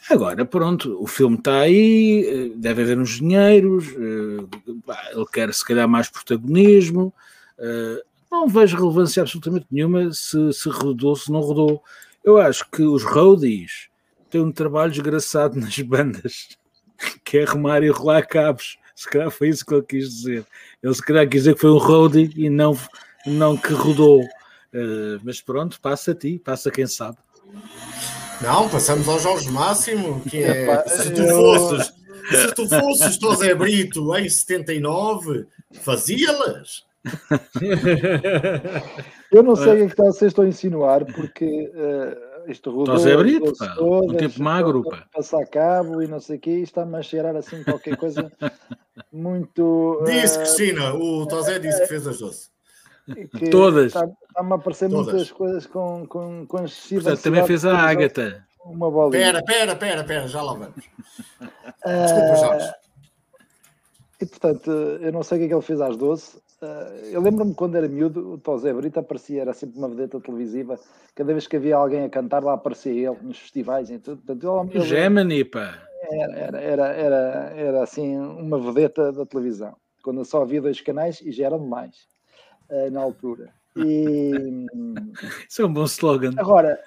agora 0.09 0.43
pronto, 0.43 1.01
o 1.01 1.07
filme 1.07 1.37
está 1.37 1.61
aí, 1.61 2.25
eh, 2.27 2.51
deve 2.57 2.81
haver 2.81 2.99
uns 2.99 3.11
dinheiros, 3.11 3.87
eh, 3.87 5.13
ele 5.13 5.25
quer 5.31 5.53
se 5.53 5.63
calhar 5.63 5.87
mais 5.87 6.09
protagonismo, 6.09 7.13
eh, 7.57 8.03
não 8.29 8.49
vejo 8.49 8.75
relevância 8.75 9.21
absolutamente 9.21 9.67
nenhuma 9.71 10.11
se, 10.11 10.51
se 10.51 10.67
rodou, 10.67 11.15
se 11.15 11.31
não 11.31 11.39
rodou. 11.39 11.81
Eu 12.25 12.37
acho 12.37 12.69
que 12.69 12.81
os 12.81 13.03
roadies 13.03 13.88
tem 14.29 14.41
um 14.41 14.51
trabalho 14.51 14.91
desgraçado 14.91 15.59
nas 15.59 15.77
bandas, 15.79 16.49
que 17.23 17.39
é 17.39 17.43
arrumar 17.43 17.83
e 17.83 17.89
rolar 17.89 18.25
cabos. 18.27 18.77
Se 18.95 19.09
calhar 19.09 19.31
foi 19.31 19.49
isso 19.49 19.65
que 19.65 19.73
ele 19.73 19.83
quis 19.83 20.09
dizer. 20.09 20.45
Ele 20.83 20.93
se 20.93 21.01
calhar 21.01 21.27
quis 21.27 21.41
dizer 21.41 21.55
que 21.55 21.61
foi 21.61 21.71
um 21.71 21.77
roadie 21.77 22.31
e 22.35 22.49
não, 22.49 22.77
não 23.25 23.55
que 23.55 23.73
rodou. 23.73 24.21
Uh, 24.21 25.19
mas 25.23 25.41
pronto, 25.41 25.79
passa 25.81 26.11
a 26.11 26.15
ti, 26.15 26.39
passa 26.43 26.69
quem 26.69 26.85
sabe. 26.85 27.17
Não, 28.41 28.69
passamos 28.69 29.07
ao 29.07 29.19
Jorge 29.19 29.49
Máximo, 29.49 30.21
que 30.21 30.43
é. 30.43 30.87
Se 30.87 31.11
tu 31.11 31.27
fosses, 31.27 31.93
se 32.29 32.53
tu 32.53 32.67
fosses 32.67 33.15
José 33.15 33.55
Brito 33.55 34.15
em 34.15 34.29
79, 34.29 35.47
fazia-las. 35.81 36.83
Eu 39.31 39.43
não 39.43 39.55
sei 39.55 39.83
o 39.83 39.89
que 39.89 39.95
vocês 39.95 40.31
estão 40.31 40.43
a 40.43 40.47
insinuar, 40.47 41.05
porque 41.05 41.45
uh, 41.45 42.28
isto 42.47 42.71
rodou. 42.71 42.95
Estás 42.95 43.13
a 43.13 43.19
abrir, 43.19 43.41
pá. 43.57 43.75
um 43.81 44.13
tempo 44.13 44.41
magro, 44.41 44.83
pá. 44.83 45.05
Passar 45.13 45.45
cabo 45.47 46.01
e 46.01 46.07
não 46.07 46.19
sei 46.19 46.37
o 46.37 46.39
quê, 46.39 46.51
está-me 46.51 46.97
a 46.97 47.01
cheirar 47.01 47.35
assim 47.35 47.63
qualquer 47.63 47.97
coisa 47.97 48.31
muito. 49.11 50.03
Disse, 50.05 50.37
uh, 50.37 50.41
Cristina, 50.41 50.93
o 50.93 51.25
Tosé 51.27 51.59
disse 51.59 51.81
que 51.81 51.87
fez 51.87 52.07
as 52.07 52.19
doces. 52.19 52.51
Todas. 53.51 53.87
Está-me 53.87 54.51
a 54.51 54.55
aparecer 54.55 54.89
Todas. 54.89 55.05
muitas 55.07 55.31
coisas 55.31 55.65
com, 55.65 56.05
com, 56.07 56.45
com 56.45 56.65
excessiva. 56.65 57.01
Portanto, 57.01 57.23
também 57.23 57.45
fez 57.45 57.65
a 57.65 57.77
Ágata. 57.77 58.45
Uma 58.65 58.91
bolinha. 58.91 59.23
Pera, 59.23 59.43
pera, 59.43 59.75
pera, 59.75 60.03
pera, 60.03 60.27
já 60.27 60.41
lá 60.41 60.53
vamos. 60.53 60.85
Desculpa, 61.85 62.35
Jorge. 62.35 62.73
E 64.21 64.25
portanto, 64.25 64.69
eu 64.69 65.11
não 65.11 65.23
sei 65.23 65.37
o 65.37 65.39
que 65.39 65.45
é 65.45 65.47
que 65.47 65.53
ele 65.55 65.61
fez 65.61 65.81
às 65.81 65.95
12. 65.95 66.41
Uh, 66.61 67.05
eu 67.05 67.21
lembro-me 67.21 67.55
quando 67.55 67.75
era 67.75 67.87
miúdo, 67.87 68.33
o 68.33 68.37
Tosé 68.37 68.73
Brito 68.73 68.99
aparecia, 68.99 69.41
era 69.41 69.53
sempre 69.53 69.77
uma 69.77 69.87
vedeta 69.87 70.19
televisiva. 70.19 70.77
Cada 71.15 71.31
vez 71.31 71.47
que 71.47 71.55
havia 71.55 71.77
alguém 71.77 72.03
a 72.03 72.09
cantar, 72.09 72.43
lá 72.43 72.53
aparecia 72.53 72.91
ele 72.91 73.17
nos 73.21 73.39
festivais 73.39 73.89
e 73.89 73.97
tudo. 73.97 74.21
Portanto, 74.21 74.81
Gemini, 74.81 75.45
pá! 75.45 75.81
Era, 76.11 76.37
era, 76.37 76.59
era, 76.59 76.87
era, 76.87 77.53
era 77.55 77.83
assim 77.83 78.17
uma 78.17 78.59
vedeta 78.59 79.11
da 79.11 79.25
televisão. 79.25 79.75
Quando 80.03 80.25
só 80.25 80.41
havia 80.41 80.61
dois 80.61 80.81
canais 80.81 81.21
e 81.21 81.31
já 81.31 81.45
eram 81.45 81.59
demais 81.59 81.95
uh, 82.69 82.91
na 82.91 83.01
altura. 83.01 83.53
E... 83.77 84.31
Isso 85.47 85.61
é 85.61 85.65
um 85.65 85.73
bom 85.73 85.85
slogan. 85.85 86.33
Agora, 86.37 86.77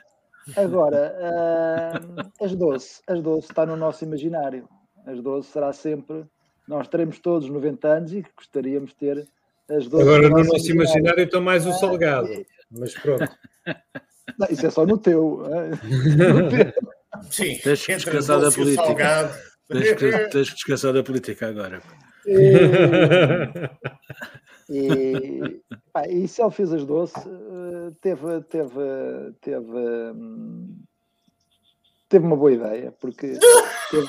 agora 0.57 1.15
uh, 1.19 2.45
as 2.45 2.55
12, 2.55 3.01
as 3.07 3.23
12 3.23 3.47
está 3.47 3.65
no 3.65 3.77
nosso 3.77 4.05
imaginário. 4.05 4.69
As 5.07 5.21
12 5.21 5.49
será 5.49 5.73
sempre. 5.73 6.27
Nós 6.69 6.89
teremos 6.89 7.19
todos 7.19 7.49
90 7.49 7.89
anos 7.89 8.13
e 8.13 8.25
gostaríamos 8.37 8.91
de 8.91 8.97
ter 8.97 9.29
Agora, 9.73 10.29
no 10.29 10.45
nosso 10.45 10.71
imaginário, 10.71 11.25
estão 11.25 11.41
mais 11.41 11.67
o 11.67 11.71
ah, 11.71 11.75
salgado. 11.75 12.29
Mas 12.71 12.95
pronto. 12.95 13.29
Não, 14.39 14.47
isso 14.51 14.67
é 14.67 14.71
só 14.71 14.87
no 14.87 14.99
teu. 14.99 15.43
Sim, 17.31 17.59
tens 17.63 17.85
que 17.85 17.95
descansar 17.97 18.41
da 18.41 18.51
política. 18.51 19.31
Tens 19.69 19.93
que, 19.93 20.19
tens 20.31 20.49
que 20.49 20.55
descansar 20.55 20.93
da 20.93 21.03
política 21.03 21.49
agora. 21.49 21.83
E, 22.27 22.39
e, 24.71 25.61
pá, 25.93 26.07
e 26.09 26.27
se 26.29 26.41
ele 26.43 26.51
fez 26.51 26.73
as 26.73 26.85
doces, 26.85 27.23
teve, 28.01 28.41
teve, 28.49 29.35
teve, 29.41 30.15
teve 32.09 32.25
uma 32.25 32.37
boa 32.37 32.53
ideia, 32.53 32.93
porque 33.01 33.39
teve, 33.91 34.09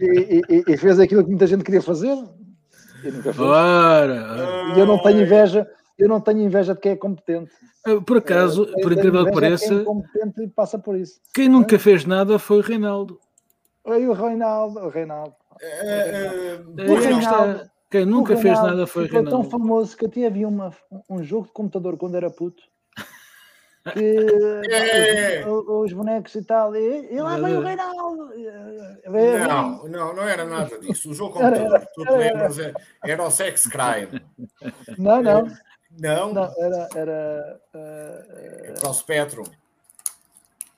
e, 0.00 0.42
e, 0.48 0.64
e, 0.66 0.76
fez 0.78 0.98
aquilo 0.98 1.22
que 1.22 1.30
muita 1.30 1.46
gente 1.46 1.62
queria 1.62 1.82
fazer, 1.82 2.16
e 3.04 3.10
nunca 3.10 3.32
fez. 3.32 3.40
Ora, 3.40 4.74
e 4.74 4.78
eu 4.78 4.86
não 4.86 4.98
tenho 5.02 5.22
inveja, 5.22 5.70
eu 5.98 6.08
não 6.08 6.20
tenho 6.20 6.40
inveja 6.40 6.74
de 6.74 6.80
quem 6.80 6.92
é 6.92 6.96
competente. 6.96 7.50
Ah, 7.84 8.00
por 8.00 8.18
acaso, 8.18 8.64
eu, 8.64 8.82
por 8.82 8.92
incrível 8.92 9.24
que 9.24 9.32
pareça, 9.32 9.68
quem 9.68 9.80
é 9.80 9.84
competente 9.84 10.42
e 10.42 10.48
passa 10.48 10.78
por 10.78 10.96
isso. 10.96 11.20
Quem 11.34 11.48
nunca 11.48 11.76
é? 11.76 11.78
fez 11.78 12.04
nada 12.04 12.38
foi 12.38 12.58
o 12.58 12.62
Reinaldo. 12.62 13.18
Foi 13.82 14.06
o 14.06 14.12
Reinaldo, 14.12 14.80
o 14.80 14.88
Reinaldo. 14.88 15.34
É, 15.60 16.58
o 16.88 16.94
Reinaldo. 16.94 17.70
Quem 17.88 18.04
nunca 18.04 18.34
Reinaldo 18.34 18.42
fez 18.42 18.58
nada 18.58 18.86
foi 18.86 19.04
o 19.04 19.06
Reinaldo. 19.06 19.30
Foi 19.30 19.40
tão 19.40 19.50
famoso 19.50 19.96
que 19.96 20.06
até 20.06 20.26
havia 20.26 20.48
uma, 20.48 20.72
um 21.08 21.22
jogo 21.22 21.46
de 21.46 21.52
computador 21.52 21.96
quando 21.96 22.16
era 22.16 22.28
puto 22.30 22.62
que 23.92 24.66
é. 24.70 25.44
os, 25.46 25.92
bonecos 25.92 26.34
e 26.34 26.42
tal, 26.42 26.74
e, 26.74 27.12
e 27.12 27.20
lá 27.20 27.36
veio 27.38 27.60
o 27.60 27.62
Reinaldo. 27.62 28.32
Não, 29.48 29.88
não, 29.88 30.14
não 30.14 30.28
era 30.28 30.44
nada 30.44 30.78
disso. 30.78 31.10
O 31.10 31.14
jogo 31.14 31.34
computador 31.34 31.86
tu 31.94 32.04
te 32.04 32.12
lembras 32.12 32.58
é, 32.58 32.72
era 33.04 33.22
o 33.22 33.30
Sex 33.30 33.66
Crime. 33.68 34.22
Não, 34.98 35.22
não. 35.22 35.46
Não? 35.98 36.32
não 36.32 36.54
era. 36.58 36.88
era 36.94 37.60
uh, 37.74 38.80
para 38.80 38.90
o 38.90 38.94
Spectrum. 38.94 39.44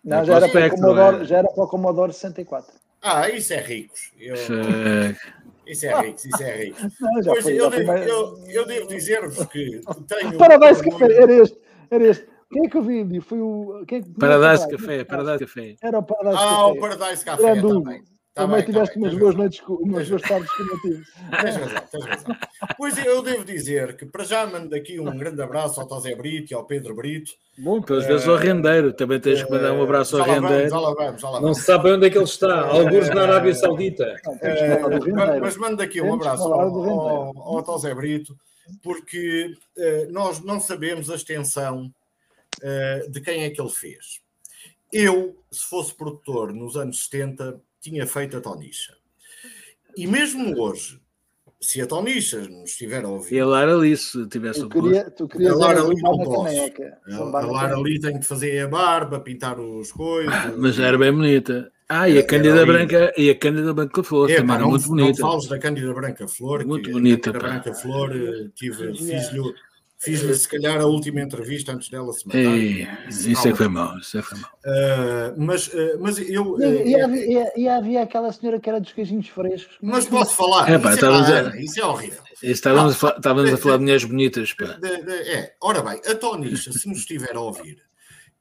Não, 0.05 0.25
já 0.25 0.37
era, 0.37 0.49
para 0.49 0.71
Commodore, 0.71 1.25
já 1.25 1.39
era 1.39 1.49
para 1.49 1.65
o 1.65 1.69
Commodore 1.69 2.13
64. 2.13 2.73
Ah, 3.03 3.29
isso 3.29 3.53
é 3.53 3.61
ricos. 3.61 4.13
Eu... 4.19 4.35
Isso 5.69 5.85
é 5.85 6.01
rico, 6.01 6.19
isso 6.27 6.43
é 6.43 6.65
rico. 6.65 6.79
Não, 7.01 7.23
pois, 7.25 7.43
foi, 7.43 7.61
eu, 7.61 7.69
devo, 7.69 7.93
eu, 7.93 8.45
eu, 8.49 8.67
devo 8.67 8.89
dizer-vos 8.89 9.45
que 9.47 9.83
tenho. 10.07 10.37
Parabéns, 10.39 10.81
que 10.81 10.91
era 11.05 11.33
este. 11.33 11.59
Era 11.91 12.05
este. 12.07 12.27
Quem 12.51 12.67
é 12.67 12.69
que 12.69 12.77
eu 12.77 12.83
vi? 12.83 13.21
Foi 13.21 13.41
o. 13.41 13.85
Quem 13.87 13.99
é 13.99 14.03
que... 14.03 14.11
Paradise 14.11 14.69
Café, 14.69 15.05
Paradise 15.05 15.39
Café. 15.39 15.77
Era 15.83 15.99
o 15.99 16.03
Paradise 16.03 16.43
ah, 16.43 16.49
Café. 16.49 16.55
Ah, 16.55 16.67
o 16.67 16.81
Paradise 16.81 17.25
Café 17.25 17.61
também. 17.61 18.03
Tá 18.39 18.45
também 18.45 18.59
bem, 18.59 18.67
tiveste 18.67 18.95
tá 18.95 19.01
umas 19.01 19.15
boas 19.15 19.35
noites, 19.35 19.63
umas 19.69 20.09
boas 20.09 20.23
tardes 20.23 20.53
criativas. 20.53 21.07
Tens 21.43 21.57
razão, 21.57 21.83
tens 21.91 22.05
razão. 22.05 22.37
Pois 22.77 23.05
eu 23.05 23.21
devo 23.21 23.45
dizer 23.45 23.97
que 23.97 24.07
para 24.07 24.23
já 24.23 24.47
mando 24.47 24.73
aqui 24.77 25.01
um 25.01 25.19
grande 25.19 25.43
abraço 25.43 25.81
ao 25.81 25.89
Tosé 25.89 26.15
Brito 26.15 26.53
e 26.53 26.55
ao 26.55 26.65
Pedro 26.65 26.95
Brito. 26.95 27.33
Bom, 27.59 27.83
pelas 27.83 28.05
uh, 28.05 28.09
vezes 28.09 28.29
ao 28.29 28.37
rendeiro, 28.37 28.93
também 28.93 29.19
tens 29.19 29.43
que 29.43 29.51
mandar 29.51 29.73
um 29.73 29.83
abraço 29.83 30.17
ao 30.17 30.25
rendeiro. 30.25 30.71
Já 30.71 30.79
lá 30.79 30.95
vamos, 30.95 31.21
já 31.21 31.29
lá 31.29 31.41
vamos. 31.41 31.49
Não 31.49 31.55
se 31.55 31.63
sabe 31.63 31.91
onde 31.91 32.07
é 32.07 32.11
que 32.11 32.17
ele 32.17 32.25
está, 32.25 32.61
alguns 32.61 33.09
na 33.09 33.23
Arábia 33.23 33.55
Saudita. 33.57 34.15
Uh, 34.25 35.41
mas 35.41 35.57
mando 35.57 35.83
aqui 35.83 36.01
um 36.01 36.15
abraço 36.15 36.45
ao, 36.45 36.61
ao, 36.61 37.57
ao 37.57 37.63
Tosé 37.65 37.93
Brito, 37.93 38.37
porque 38.85 39.53
uh, 39.77 40.13
nós 40.13 40.41
não 40.45 40.61
sabemos 40.61 41.11
a 41.11 41.17
extensão 41.17 41.91
uh, 42.63 43.11
de 43.11 43.21
quem 43.21 43.45
é 43.45 43.51
que 43.51 43.61
ele 43.61 43.71
fez. 43.71 44.21
Eu, 44.93 45.37
se 45.51 45.65
fosse 45.69 45.95
produtor 45.95 46.53
nos 46.53 46.77
anos 46.77 47.05
70, 47.05 47.61
tinha 47.81 48.07
feito 48.07 48.37
a 48.37 48.41
Tonicha. 48.41 48.95
E 49.97 50.07
mesmo 50.07 50.59
hoje, 50.61 51.01
se 51.61 51.81
a 51.81 51.87
Tonicha 51.87 52.39
nos 52.41 52.71
estiver 52.71 53.05
a 53.05 53.09
ouvir. 53.09 53.37
E 53.37 53.41
a 53.41 53.47
Lara 53.47 53.75
ali, 53.75 53.97
se 53.97 54.27
tivesse 54.29 54.61
tu 54.61 54.69
queria, 54.69 55.11
tu 55.11 55.27
querias 55.29 55.53
a 55.53 55.57
Lara 55.57 55.83
ali 55.83 56.01
não 56.01 56.19
posso. 56.19 56.57
A, 57.11 57.41
a 57.41 57.47
Lara 57.47 57.77
ali 57.77 58.01
tem 58.01 58.19
que 58.19 58.25
fazer 58.25 58.61
a 58.61 58.69
barba, 58.69 59.21
pintar 59.21 59.59
os 59.59 59.93
coisas. 59.93 60.33
Ah, 60.33 60.55
mas 60.57 60.79
era 60.79 60.97
bem 60.97 61.13
bonita. 61.13 61.71
Ah, 61.89 62.09
e 62.09 62.19
a 62.19 62.27
Cândida 62.27 62.67
Branca, 62.67 63.15
e 63.17 63.31
a 63.31 63.35
Cândida 63.35 63.73
Branca 63.73 64.03
Flor, 64.03 64.31
é, 64.31 64.37
também 64.37 64.57
era 64.57 64.67
muito 64.67 64.87
bonita. 64.87 65.23
Não 65.23 65.31
fales 65.31 65.49
da 65.49 65.59
Cândida 65.59 65.95
Branca 65.95 66.29
Flor, 66.29 66.67
muito 66.67 66.91
bonita. 66.91 67.31
A 67.31 67.33
Cândida 67.33 67.49
Branca 67.49 67.75
Flor, 67.75 68.13
eh, 68.15 68.51
tive, 68.55 68.95
fiz-lhe 68.95 69.41
Fiz-lhe, 70.01 70.33
se 70.33 70.49
calhar, 70.49 70.81
a 70.81 70.87
última 70.87 71.21
entrevista 71.21 71.73
antes 71.73 71.89
dela 71.89 72.13
se 72.13 72.25
matar. 72.25 72.39
Ei, 72.39 72.87
isso, 73.09 73.49
é 73.49 73.51
que 73.51 73.57
foi 73.59 73.67
mal, 73.67 73.99
isso 73.99 74.17
é 74.17 74.23
que 74.23 74.29
foi 74.29 74.39
mal. 74.39 74.51
Uh, 74.65 75.35
mas, 75.37 75.67
uh, 75.67 75.99
mas 75.99 76.19
eu... 76.19 76.57
E, 76.61 76.65
uh, 76.65 76.87
e, 76.87 77.01
havia, 77.01 77.53
e, 77.57 77.69
havia, 77.69 78.03
aquela 78.05 78.33
senhora 78.33 78.61
que 78.61 78.69
era 78.69 78.81
dos 78.81 78.93
queijinhos 78.93 79.27
frescos. 79.29 79.77
Mas 79.83 80.07
posso 80.07 80.37
falar? 80.37 80.71
É, 80.71 80.79
pá, 80.79 80.95
isso, 80.95 81.05
é, 81.05 81.41
a, 81.41 81.57
isso 81.57 81.81
é 81.81 81.85
horrível. 81.85 82.23
Estávamos, 82.41 83.03
a, 83.03 83.09
estávamos 83.09 83.53
a 83.53 83.57
falar 83.57 83.77
de 83.79 83.83
mulheres 83.83 84.05
bonitas. 84.05 84.53
Pá. 84.53 84.67
De, 84.67 85.03
de, 85.03 85.13
é, 85.33 85.57
ora 85.61 85.83
bem, 85.83 86.01
a 86.07 86.15
Tonicha, 86.15 86.73
se 86.73 86.89
nos 86.89 86.99
estiver 86.99 87.35
a 87.35 87.41
ouvir 87.41 87.83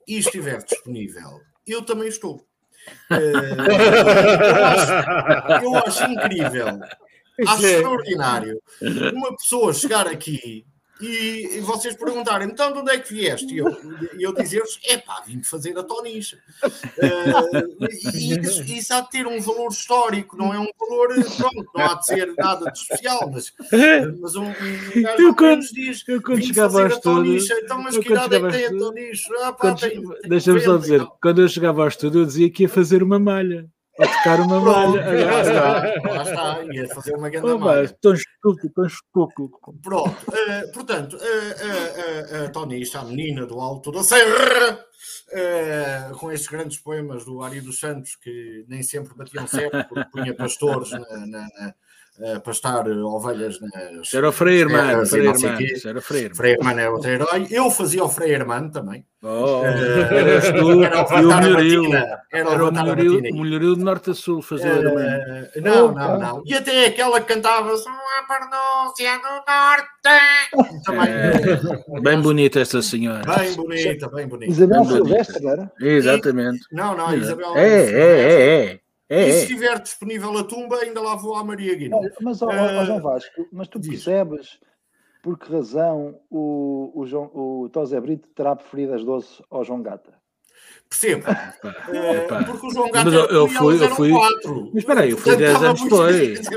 e 0.07 0.19
estiver 0.19 0.63
disponível, 0.63 1.41
eu 1.65 1.81
também 1.81 2.07
estou. 2.07 2.45
eu, 3.09 3.17
acho, 4.63 5.65
eu 5.65 5.75
acho 5.75 6.03
incrível, 6.03 6.79
acho 7.47 7.65
extraordinário 7.65 8.61
uma 9.13 9.35
pessoa 9.35 9.73
chegar 9.73 10.07
aqui 10.07 10.63
e, 11.01 11.57
e 11.57 11.59
vocês 11.61 11.95
perguntarem, 11.95 12.47
então 12.49 12.71
de 12.73 12.79
onde 12.79 12.91
é 12.91 12.99
que 12.99 13.13
vieste? 13.13 13.53
E 13.53 13.57
eu, 13.57 13.67
eu 14.19 14.33
dizer-vos, 14.33 14.79
é 14.85 14.97
pá, 14.97 15.21
vim 15.25 15.41
fazer 15.43 15.77
a 15.77 15.83
tonicha. 15.83 16.37
Uh, 16.63 17.87
e 18.15 18.39
isso, 18.39 18.63
isso 18.63 18.93
há 18.93 19.01
de 19.01 19.09
ter 19.09 19.27
um 19.27 19.39
valor 19.41 19.69
histórico, 19.69 20.37
não 20.37 20.53
é 20.53 20.59
um 20.59 20.67
valor, 20.79 21.09
pronto, 21.37 21.71
não 21.75 21.85
há 21.85 21.93
de 21.95 22.05
ser 22.05 22.33
nada 22.37 22.71
de 22.71 22.77
especial, 22.79 23.29
mas, 23.31 23.53
mas 24.21 24.35
um, 24.35 24.45
um 24.45 25.01
gajo 25.03 25.21
Eu 25.21 25.35
quando- 25.35 25.57
nos 25.57 25.71
diz, 25.71 26.03
eu 26.07 26.21
quando 26.21 26.43
chegava 26.43 26.87
estúdio- 26.87 27.01
tonicha, 27.01 27.53
então 27.63 27.81
mas 27.81 27.97
que 27.97 28.09
idade 28.11 28.35
é 28.35 28.39
que 28.41 28.49
tem 28.51 28.65
a 28.65 28.69
tonicha? 28.69 29.29
Ah, 29.41 29.75
Deixa-me 30.27 30.59
só 30.61 30.73
90 30.73 30.79
dizer, 30.81 31.07
quando 31.21 31.41
eu 31.41 31.49
chegava 31.49 31.81
ao 31.81 31.87
estúdio, 31.87 32.21
eu 32.21 32.25
dizia 32.25 32.49
que 32.49 32.63
ia 32.63 32.69
fazer 32.69 33.03
uma 33.03 33.19
malha. 33.19 33.67
A 33.99 34.07
tocar 34.07 34.39
uma 34.41 34.59
malha. 34.59 35.25
lá 35.25 35.41
está, 35.41 36.11
lá 36.13 36.23
está, 36.23 36.63
ia 36.71 36.87
fazer 36.89 37.15
uma 37.15 37.29
grande 37.29 37.47
Oh, 37.47 37.57
malha. 37.57 37.81
mas, 37.81 37.95
tão 38.01 38.13
estúpido, 38.13 38.73
tão 38.75 38.85
estúpido. 38.85 39.49
Pronto, 39.81 40.15
eh, 40.33 40.67
portanto, 40.73 41.17
eh, 41.19 41.55
eh, 41.59 42.25
eh, 42.31 42.45
a 42.45 42.49
Tonicha, 42.49 42.99
a 42.99 43.05
menina 43.05 43.45
do 43.47 43.59
Alto 43.59 43.91
da 43.91 44.03
Serra, 44.03 44.79
eh, 45.31 46.11
com 46.19 46.31
estes 46.31 46.49
grandes 46.49 46.77
poemas 46.77 47.25
do 47.25 47.41
Ari 47.43 47.61
dos 47.61 47.79
Santos, 47.79 48.15
que 48.15 48.65
nem 48.67 48.81
sempre 48.83 49.13
batiam 49.15 49.47
certo, 49.47 49.87
porque 49.89 50.09
punha 50.11 50.33
pastores 50.35 50.91
na, 50.91 50.99
na- 50.99 51.27
na- 51.27 51.73
a 52.35 52.39
pastar 52.39 52.87
ovelhas 52.89 53.59
nas. 53.61 54.11
Era 54.11 54.29
o 54.29 54.31
Frei 54.31 54.61
e 54.61 54.61
Frei 56.01 56.57
era 56.59 56.81
é 56.81 56.89
outro 56.89 57.11
herói. 57.11 57.47
Eu 57.51 57.69
fazia 57.69 58.03
o 58.03 58.09
Frei 58.09 58.33
Hermano 58.33 58.71
também. 58.71 59.05
Oh, 59.21 59.61
eras 59.63 60.45
tu 60.51 60.83
era 60.83 61.03
o 61.03 61.41
melhorio. 61.41 61.93
Era 62.31 62.49
o 62.49 62.53
Era 62.53 62.71
melhorio, 62.71 63.75
de 63.75 63.83
norte 63.83 64.09
a 64.09 64.13
sul, 64.15 64.41
fazer. 64.41 64.83
Eh, 64.83 65.61
não, 65.61 65.91
não, 65.91 66.19
não. 66.19 66.43
E 66.43 66.55
até 66.55 66.87
aquela 66.87 67.21
que 67.21 67.31
cantava 67.33 67.75
Sou 67.77 67.91
a 67.91 68.23
pronúncia 68.23 69.17
do 69.19 69.43
Norte. 69.45 69.89
É, 70.07 72.01
bem 72.01 72.21
bonita 72.21 72.59
esta 72.59 72.81
senhora. 72.81 73.21
Bem 73.35 73.53
bonita, 73.53 74.09
bem 74.09 74.27
bonita. 74.27 74.51
Isabel 74.51 74.81
Bem 74.81 74.89
bonita. 74.89 75.05
Silvestre, 75.05 75.43
não 75.43 75.51
era? 75.51 75.71
Exatamente. 75.79 76.59
Não, 76.71 76.95
não, 76.95 77.13
Isabel. 77.15 77.57
É, 77.57 77.67
é, 77.67 77.99
é, 77.99 78.71
é. 78.71 78.79
E 79.09 79.15
é, 79.15 79.31
se 79.31 79.39
é. 79.39 79.41
estiver 79.43 79.79
disponível 79.79 80.37
a 80.37 80.43
tumba, 80.43 80.77
ainda 80.77 81.01
lá 81.01 81.15
vou 81.15 81.35
à 81.35 81.43
Maria 81.43 81.75
Guiné. 81.75 81.95
Olha, 81.95 82.13
Mas, 82.21 82.41
ó, 82.41 82.47
ó, 82.47 82.81
ó, 82.81 82.85
João 82.85 83.01
Vasco, 83.01 83.47
mas 83.51 83.67
tu 83.67 83.79
diz. 83.79 83.89
percebes 83.89 84.59
por 85.23 85.37
que 85.37 85.51
razão 85.51 86.19
o, 86.29 86.91
o, 86.93 87.05
João, 87.05 87.31
o 87.33 87.69
Tosé 87.69 87.99
Brito 87.99 88.27
terá 88.29 88.55
preferido 88.55 88.93
as 88.93 89.03
doces 89.03 89.41
ao 89.49 89.63
João 89.63 89.81
Gata? 89.81 90.13
Perceba. 90.89 91.23
Pá, 91.23 91.53
Eh, 91.93 92.17
epá. 92.23 92.43
porque 92.45 92.67
o 92.67 92.69
João 92.71 92.89
Gato 92.91 93.05
Mas 93.05 93.13
eu- 93.13 93.25
eu 93.25 93.47
fui- 93.47 93.75
eu 93.77 93.83
eram 93.83 93.95
fui- 93.95 94.09
quatro. 94.11 94.69
Mas 94.73 94.75
espera 94.83 95.01
aí, 95.01 95.09
eu 95.11 95.17
fui 95.17 95.23
Portanto, 95.25 95.39
10 95.39 95.51
estava 95.53 95.69
anos 95.69 95.83
depois. 95.83 96.47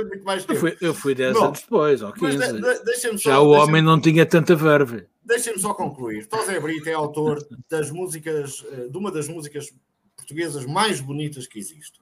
Eu 0.49 0.57
fui, 0.57 0.77
eu 0.81 0.95
fui 0.95 1.15
10 1.15 1.33
Bom, 1.37 1.45
anos 1.47 1.61
depois, 1.61 2.03
ou 2.03 2.15
Mas 2.21 2.37
de- 2.37 2.47
15. 2.47 3.13
de- 3.13 3.19
só, 3.23 3.31
Já 3.31 3.41
o 3.41 3.51
homem 3.51 3.83
não 3.83 4.01
tinha 4.01 4.25
tanta 4.25 4.55
verve. 4.55 5.05
Deixem-me 5.25 5.59
só 5.61 5.75
concluir. 5.75 6.27
Tosé 6.27 6.59
Brito 6.61 6.89
é 6.89 6.93
autor 6.93 7.45
das 7.69 7.91
músicas, 7.91 8.65
eh, 8.73 8.89
de 8.89 8.97
uma 8.97 9.11
das 9.11 9.29
músicas 9.29 9.69
portuguesas 10.17 10.65
mais 10.65 11.01
bonitas 11.01 11.47
que 11.47 11.59
existe. 11.59 11.99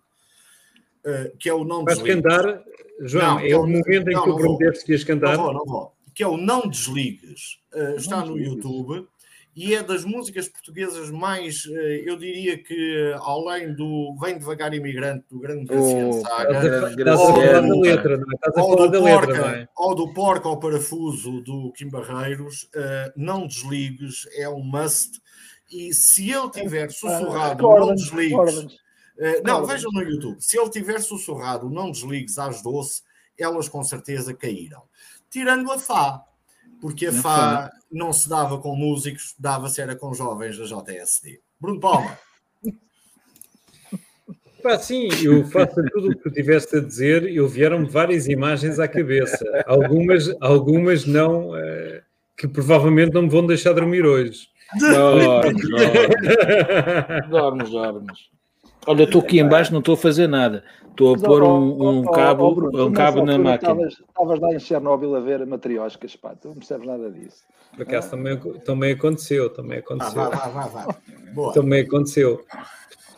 Eh, 1.05 1.33
Que 1.39 1.49
é 1.49 1.55
o 1.55 1.65
Não 1.65 1.85
Vais 1.85 1.99
Desligues. 1.99 2.23
cantar, 2.23 2.63
João, 3.01 3.35
Não, 3.37 3.41
é 3.41 3.57
o 3.57 3.61
momento 3.67 3.89
em 3.89 4.05
que 4.05 4.11
tu 4.11 4.13
não 4.17 4.27
vou. 4.27 4.37
prometeste 4.37 4.85
que 4.85 4.93
ias 4.93 5.05
cantar. 5.05 5.37
Não 5.37 5.45
vou, 5.45 5.53
não 5.55 5.65
vou. 5.65 5.93
Que 6.15 6.23
é 6.23 6.27
o 6.29 6.37
Não 6.37 6.69
Desligues. 6.69 7.59
Está 7.97 8.19
no 8.25 8.35
Desligues. 8.35 8.53
YouTube 8.55 9.07
e 9.59 9.75
é 9.75 9.83
das 9.83 10.05
músicas 10.05 10.49
portuguesas 10.49 11.11
mais, 11.11 11.65
uh, 11.65 11.73
eu 11.75 12.17
diria 12.17 12.57
que 12.57 13.13
além 13.21 13.75
do 13.75 14.15
Vem 14.21 14.39
Devagar 14.39 14.73
Imigrante, 14.73 15.25
do 15.29 15.41
grande 15.41 15.65
Graciano 15.65 16.11
Oh, 16.11 16.21
Saga, 16.21 16.53
da 16.53 16.95
Graciano, 16.95 17.81
letra, 17.81 18.17
não 18.19 18.27
é? 18.31 18.63
Ou 18.63 18.77
do, 18.77 19.01
letra, 19.03 19.27
porca, 19.27 19.51
é? 19.51 19.69
ou 19.77 19.95
do 19.97 20.15
Porca 20.15 20.49
ao 20.49 20.61
Parafuso 20.61 21.41
do 21.41 21.73
Kim 21.73 21.91
Barreiros, 21.91 22.71
uh, 22.75 23.13
Não 23.17 23.49
Desligues 23.49 24.29
é 24.37 24.49
um 24.49 24.63
must. 24.63 25.21
E 25.69 25.93
se 25.93 26.31
ele 26.31 26.51
tiver 26.51 26.89
sussurrado, 26.93 27.63
não 27.63 27.95
desligues. 27.97 28.65
Uh, 28.65 29.43
não, 29.45 29.67
vejam 29.67 29.91
no 29.93 30.03
YouTube. 30.03 30.41
Se 30.41 30.57
ele 30.57 30.71
tiver 30.71 31.01
sussurrado, 31.01 31.69
não 31.69 31.91
desligues 31.91 32.39
às 32.39 32.63
doce, 32.63 33.03
elas 33.37 33.69
com 33.69 33.83
certeza 33.83 34.33
caíram. 34.33 34.83
Tirando 35.29 35.71
a 35.73 35.79
Fá, 35.81 36.25
porque 36.81 37.07
a 37.07 37.11
A 37.11 37.13
Fá 37.13 37.71
não 37.91 38.13
se 38.13 38.29
dava 38.29 38.59
com 38.59 38.75
músicos, 38.77 39.35
dava-se 39.39 39.81
era 39.81 39.97
com 39.97 40.15
jovens 40.15 40.59
da 40.59 40.65
JSD. 40.65 41.41
Bruno 41.61 41.81
Palma. 41.81 42.19
Pá, 44.63 44.79
sim, 44.79 45.09
eu 45.23 45.45
faço 45.47 45.77
tudo 45.93 46.09
o 46.09 46.11
que 46.11 46.23
tu 46.23 46.31
tiveste 46.31 46.77
a 46.77 46.81
dizer 46.81 47.25
e 47.25 47.41
vieram-me 47.47 47.89
várias 47.89 48.27
imagens 48.27 48.79
à 48.81 48.89
cabeça. 48.89 49.45
Algumas, 49.67 50.35
algumas 50.41 51.07
não, 51.07 51.57
eh, 51.57 52.03
que 52.37 52.49
provavelmente 52.49 53.15
não 53.15 53.23
me 53.23 53.29
vão 53.29 53.47
deixar 53.47 53.73
dormir 53.73 54.05
hoje. 54.05 54.49
Dormes, 54.79 55.55
dormes, 55.71 57.31
dormes, 57.31 57.71
dormes. 57.71 58.38
Olha, 58.87 59.03
eu 59.03 59.05
estou 59.05 59.21
aqui 59.21 59.39
embaixo, 59.39 59.73
não 59.73 59.81
estou 59.81 59.95
a 59.95 59.99
fazer 59.99 60.27
nada. 60.27 60.65
Estou 60.91 61.15
a 61.15 61.19
pôr 61.19 61.43
um, 61.45 62.01
um 62.01 62.03
cabo, 62.03 62.45
ó, 62.45 62.51
Bruno, 62.55 62.73
tu 62.73 62.87
um 62.87 62.93
cabo 62.93 63.25
na 63.25 63.39
máquina. 63.39 63.87
Estavas 63.87 64.41
lá 64.41 64.53
em 64.53 64.59
Chernobyl 64.59 65.15
a 65.15 65.21
ver 65.21 65.47
matrioscas, 65.47 66.17
pá, 66.17 66.35
tu 66.35 66.49
não 66.49 66.55
percebes 66.57 66.87
nada 66.87 67.11
disso. 67.11 67.45
Por 67.77 67.83
acaso 67.83 68.11
também, 68.11 68.37
também 68.65 68.93
aconteceu, 68.93 69.49
também 69.51 69.79
Ah, 69.79 69.81
aconteceu. 69.81 70.23
vá, 70.23 70.29
vá, 70.31 70.49
vá, 70.49 70.67
vá. 70.67 70.97
Boa. 71.33 71.53
Também 71.53 71.83
aconteceu. 71.83 72.45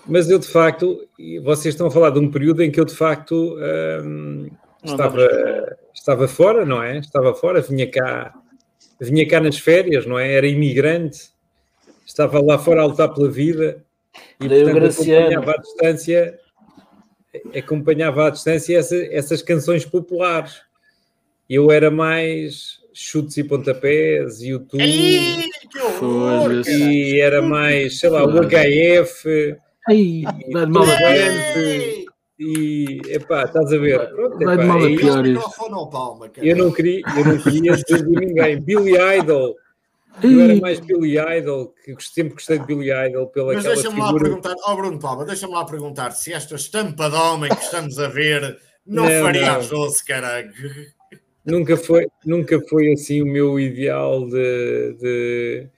Mas 0.07 0.29
eu, 0.29 0.39
de 0.39 0.49
facto, 0.49 1.07
e 1.19 1.39
vocês 1.39 1.75
estão 1.75 1.87
a 1.87 1.91
falar 1.91 2.11
de 2.11 2.19
um 2.19 2.31
período 2.31 2.63
em 2.63 2.71
que 2.71 2.79
eu, 2.81 2.85
de 2.85 2.95
facto, 2.95 3.57
hum, 4.05 4.51
estava, 4.85 5.27
estava 5.95 6.29
fora, 6.29 6.67
não 6.67 6.83
é? 6.83 6.99
Estava 6.99 7.33
fora, 7.35 7.63
vinha 7.63 7.91
cá, 7.91 8.35
vinha 9.01 9.27
cá 9.27 9.41
nas 9.41 9.59
férias, 9.59 10.05
não 10.05 10.19
é? 10.19 10.35
Era 10.35 10.47
imigrante, 10.47 11.31
estava 12.05 12.43
lá 12.43 12.59
fora 12.59 12.83
a 12.83 12.87
lutar 12.87 13.15
pela 13.15 13.31
vida 13.31 13.83
e, 14.41 14.49
Daí 14.49 14.63
o 14.63 14.65
portanto, 14.65 14.75
Graciano. 14.83 15.27
acompanhava 15.27 15.53
à 15.53 15.57
distância, 15.61 16.39
acompanhava 17.57 18.27
à 18.27 18.31
distância 18.31 18.79
essa- 18.79 19.07
essas 19.13 19.43
canções 19.43 19.85
populares. 19.85 20.63
Eu 21.49 21.71
era 21.71 21.91
mais 21.91 22.79
chutes 22.93 23.37
e 23.37 23.45
pontapés, 23.45 24.41
YouTube, 24.43 24.83
Ei, 24.83 25.45
horror! 26.01 26.51
E 26.69 27.21
era 27.21 27.41
mais, 27.43 27.99
sei 28.01 28.11
lá, 28.11 28.25
o 28.25 28.31
HF, 28.41 29.57
Ai, 29.89 30.23
vai 30.53 30.67
de 30.67 30.73
mal 30.73 30.85
a. 30.85 31.03
Ei! 31.17 32.05
e 32.43 33.01
epá, 33.09 33.45
estás 33.45 33.71
a 33.73 33.77
ver? 33.79 34.09
Pronto, 34.15 34.39
de 34.39 34.45
epá, 34.45 34.57
mal 34.65 34.79
a 34.79 34.91
é 34.91 34.97
pior. 34.97 34.99
isso. 34.99 35.07
Dá 35.07 35.21
o 35.21 35.27
isso. 35.27 35.33
microfone 35.35 35.75
ao 35.75 35.91
Palma, 35.91 36.29
cara. 36.31 36.47
eu 36.47 36.57
não 36.57 36.73
queria, 36.73 37.03
eu 37.19 37.25
não 37.25 37.39
queria 37.39 37.73
dizer 37.77 38.03
de 38.07 38.11
ninguém. 38.11 38.61
Billy 38.63 38.93
Idol, 39.19 39.57
eu 40.23 40.41
era 40.41 40.53
Ai, 40.53 40.61
mais 40.61 40.81
Billy 40.81 41.17
Idol, 41.19 41.75
que 41.85 41.95
sempre 42.01 42.35
gostei 42.35 42.59
de 42.59 42.67
Billy 42.67 42.91
Idol 42.91 43.27
pela 43.29 43.55
Mas 43.55 43.65
deixa-me 43.65 43.99
lá 43.99 44.07
figura. 44.07 44.25
perguntar, 44.25 44.55
ó 44.65 44.77
Bruno 44.77 44.99
Palma, 44.99 45.25
deixa-me 45.25 45.53
lá 45.55 45.65
perguntar 45.65 46.11
se 46.13 46.33
esta 46.33 46.55
estampa 46.57 47.09
de 47.09 47.17
homem 47.17 47.51
que 47.51 47.63
estamos 47.63 47.99
a 47.99 48.09
ver 48.09 48.59
não, 48.87 49.05
Não, 49.05 49.23
faria 49.23 49.59
não. 49.59 49.67
doce, 49.69 50.05
caralho. 50.05 50.53
Nunca 51.45 51.77
foi, 51.77 52.07
nunca 52.25 52.61
foi 52.69 52.93
assim 52.93 53.23
o 53.23 53.27
meu 53.27 53.59
ideal 53.59 54.27
de, 54.27 54.95
de- 55.01 55.69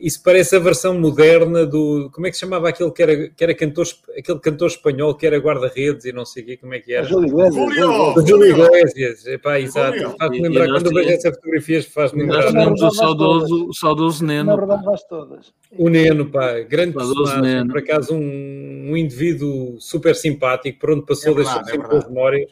Isso 0.00 0.20
parece 0.22 0.54
a 0.56 0.58
versão 0.58 0.98
moderna 1.00 1.64
do. 1.64 2.10
Como 2.12 2.26
é 2.26 2.30
que 2.30 2.36
se 2.36 2.40
chamava 2.40 2.68
aquele 2.68 2.90
que 2.90 3.02
era, 3.02 3.28
que 3.30 3.42
era 3.44 3.54
cantor, 3.54 3.86
aquele 4.18 4.38
cantor 4.40 4.68
espanhol 4.68 5.14
que 5.14 5.26
era 5.26 5.38
guarda-redes 5.38 6.04
e 6.04 6.12
não 6.12 6.26
sei 6.26 6.42
o 6.42 6.46
quê, 6.46 6.56
como 6.58 6.74
é 6.74 6.80
que 6.80 6.92
era? 6.92 7.06
Júlio 7.06 7.28
Iglesias, 7.28 7.54
Julio! 7.54 8.26
Júlio 8.26 8.56
O 8.56 8.66
Iglesias. 8.66 9.26
Epá, 9.26 9.60
exato. 9.60 10.14
Faz-me 10.18 10.40
lembrar, 10.42 10.66
nós 10.66 10.82
quando 10.82 10.86
eu 10.98 11.02
vejo 11.04 11.16
essas 11.16 11.34
fotografias, 11.36 11.86
faz-me 11.86 12.24
Nós 12.26 12.36
lembrar. 12.44 12.50
tínhamos 12.50 12.80
o 12.80 12.84
Nós 12.84 12.96
saudoso, 12.96 13.68
o 13.68 13.74
saudoso 13.74 14.24
Não 14.26 14.34
Neno. 14.34 14.56
rodavas 14.56 15.04
todas. 15.04 15.54
O 15.78 15.88
Neno, 15.88 16.26
pá, 16.30 16.60
grande 16.60 16.92
Saudoso 16.94 17.22
personagem, 17.24 17.54
Neno. 17.54 17.70
por 17.70 17.78
acaso 17.78 18.14
um, 18.14 18.90
um 18.90 18.96
indivíduo 18.96 19.80
super 19.80 20.14
simpático, 20.16 20.78
por 20.80 20.90
onde 20.90 21.06
passou 21.06 21.32
É 21.32 21.36
deixou 21.36 21.60
é 21.60 21.64
sempre 21.64 21.88
boas 21.88 22.06
memórias, 22.08 22.50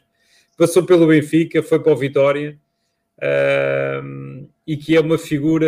passou 0.57 0.85
pelo 0.85 1.07
Benfica, 1.07 1.62
foi 1.62 1.81
para 1.81 1.93
o 1.93 1.97
Vitória, 1.97 2.57
ahm, 3.21 4.47
e 4.66 4.77
que 4.77 4.97
é 4.97 5.01
uma 5.01 5.18
figura, 5.18 5.66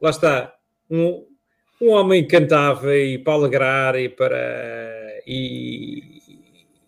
lá 0.00 0.10
está, 0.10 0.54
um, 0.90 1.24
um 1.80 1.90
homem 1.90 2.24
que 2.26 2.38
cantava 2.38 2.96
e 2.96 3.18
para 3.18 3.32
alegrar 3.34 3.96
e 3.96 4.08
para... 4.08 5.20
E, 5.26 6.18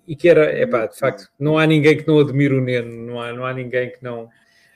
e 0.09 0.17
que 0.17 0.29
era, 0.29 0.59
epá, 0.61 0.87
de 0.87 0.99
facto, 0.99 1.29
não 1.39 1.59
há 1.59 1.67
ninguém 1.67 1.97
que 1.97 2.09
não 2.09 2.19
admire 2.19 2.55
o 2.55 2.61
Neno, 2.61 3.07
não 3.07 3.21
há, 3.21 3.33
não 3.33 3.45
há 3.45 3.53
ninguém 3.53 3.91
que 3.91 4.03
não... 4.03 4.29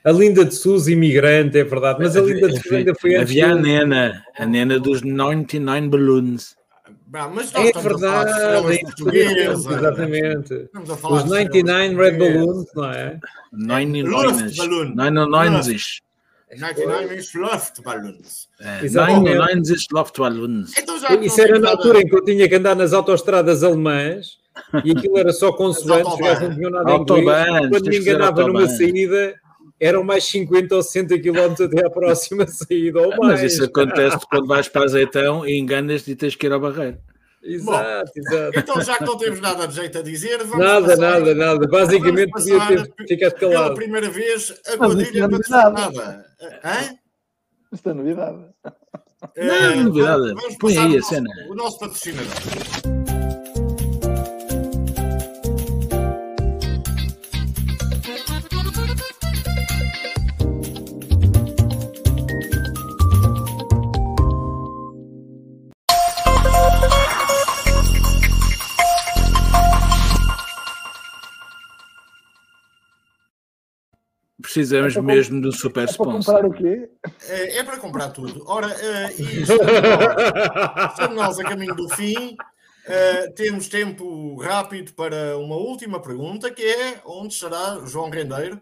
A 0.03 0.11
Linda 0.11 0.45
de 0.45 0.53
Souza, 0.53 0.91
imigrante, 0.91 1.57
é 1.57 1.63
verdade, 1.63 1.97
mas 1.99 2.15
a 2.15 2.21
Linda 2.21 2.47
de 2.47 2.61
Souza 2.61 2.77
ainda 2.77 2.93
foi 2.93 3.15
antes 3.15 3.31
Havia 3.31 3.47
a. 3.51 3.55
Nena, 3.55 4.23
a 4.37 4.45
Nena 4.45 4.79
dos 4.79 5.01
99 5.01 5.89
Balloons. 5.89 6.55
Mas 7.07 7.51
nós 7.51 7.55
É 7.55 7.69
estamos 7.69 8.03
a 8.03 8.11
falar 8.11 8.23
de 8.25 8.31
verdade, 8.31 8.31
estrelas 8.31 8.77
é 8.77 9.51
isso, 9.51 9.71
exatamente. 9.73 10.53
Estamos 10.53 10.89
a 10.91 10.97
falar 10.97 11.15
Os 11.15 11.23
de 11.23 11.29
99 11.29 11.87
estrelas 11.87 12.11
Red. 12.11 12.19
Balloons, 12.19 12.67
não 12.75 12.91
é? 12.91 13.19
99 13.51 14.43
Luftballon. 14.43 14.95
99 14.95 15.75
99 16.51 17.15
is 17.15 17.33
Luftballons. 17.33 18.47
Exatamente. 18.83 19.35
99 19.35 19.85
Luftballons. 19.91 20.77
Então 20.77 20.99
já 20.99 21.17
que 21.17 21.25
Isso 21.25 21.41
era 21.41 21.59
na 21.59 21.69
altura 21.71 22.01
em 22.01 22.07
que 22.07 22.15
eu 22.15 22.23
tinha 22.23 22.47
que 22.47 22.55
andar 22.55 22.75
nas 22.75 22.93
autoestradas 22.93 23.63
alemãs 23.63 24.37
e 24.83 24.91
aquilo 24.91 25.17
era 25.17 25.33
só 25.33 25.51
consoantes, 25.51 26.13
os 26.13 26.19
gajos 26.19 26.49
não 26.49 26.55
tinham 26.55 26.71
nada 26.71 26.91
em 26.91 27.01
inglês. 27.01 27.69
Quando 27.69 27.89
me 27.89 27.97
enganava 27.97 28.47
numa 28.47 28.67
saída, 28.67 29.35
eram 29.79 30.03
mais 30.03 30.23
50 30.25 30.75
ou 30.75 30.83
60 30.83 31.19
km 31.19 31.63
até 31.63 31.85
à 31.85 31.89
próxima 31.89 32.47
saída 32.47 33.01
ou 33.01 33.09
mais. 33.17 33.41
Mas 33.41 33.53
isso 33.53 33.65
acontece 33.65 34.17
quando 34.29 34.47
vais 34.47 34.67
para 34.67 34.85
Azeitão 34.85 35.45
e 35.45 35.57
enganas-te 35.57 36.11
e 36.11 36.15
tens 36.15 36.35
que 36.35 36.45
ir 36.45 36.53
ao 36.53 36.59
barreiro. 36.59 36.97
Exato, 37.45 38.11
Bom, 38.15 38.21
exato. 38.21 38.59
Então, 38.59 38.81
já 38.81 38.97
que 38.97 39.05
não 39.05 39.17
temos 39.17 39.39
nada 39.39 39.67
de 39.67 39.75
jeito 39.75 39.99
a 39.99 40.01
dizer, 40.01 40.39
vamos 40.39 40.57
Nada, 40.57 40.95
nada, 40.97 41.35
nada. 41.35 41.67
Basicamente, 41.67 42.31
podia 42.31 42.59
ter 42.67 43.07
ficado 43.07 43.33
calado. 43.35 43.63
Pela 43.63 43.75
primeira 43.75 44.09
vez, 44.09 44.51
a 44.67 44.77
quadrilha 44.77 45.29
patrocinada. 45.29 46.25
Hã? 46.63 46.97
Isto 47.71 47.89
é 47.89 47.93
novidade. 47.93 48.45
Não, 49.37 49.55
é 49.55 49.75
novidade. 49.75 50.57
Põe 50.59 50.77
aí 50.77 50.97
a 50.97 51.01
cena. 51.03 51.29
O 51.49 51.53
nosso 51.53 51.77
patrocinador. 51.77 53.14
Precisamos 74.55 74.95
é 74.95 75.01
mesmo 75.01 75.41
do 75.41 75.51
super 75.51 75.83
é 75.83 75.91
sponsor. 75.91 76.33
Para 76.33 76.43
comprar 76.43 76.45
o 76.45 76.53
quê? 76.53 76.89
É, 77.27 77.57
é 77.57 77.63
para 77.63 77.77
comprar 77.77 78.09
tudo. 78.11 78.41
Ora, 78.47 78.67
uh, 78.67 79.21
e 79.21 79.41
estamos 80.91 81.15
nós 81.17 81.37
a 81.37 81.43
caminho 81.43 81.75
do 81.75 81.89
fim. 81.89 82.37
Uh, 82.87 83.33
temos 83.35 83.67
tempo 83.67 84.37
rápido 84.37 84.93
para 84.93 85.37
uma 85.37 85.57
última 85.57 86.01
pergunta, 86.01 86.49
que 86.49 86.63
é 86.63 87.01
onde 87.05 87.33
estará 87.33 87.81
João 87.85 88.09
Rendeiro? 88.09 88.61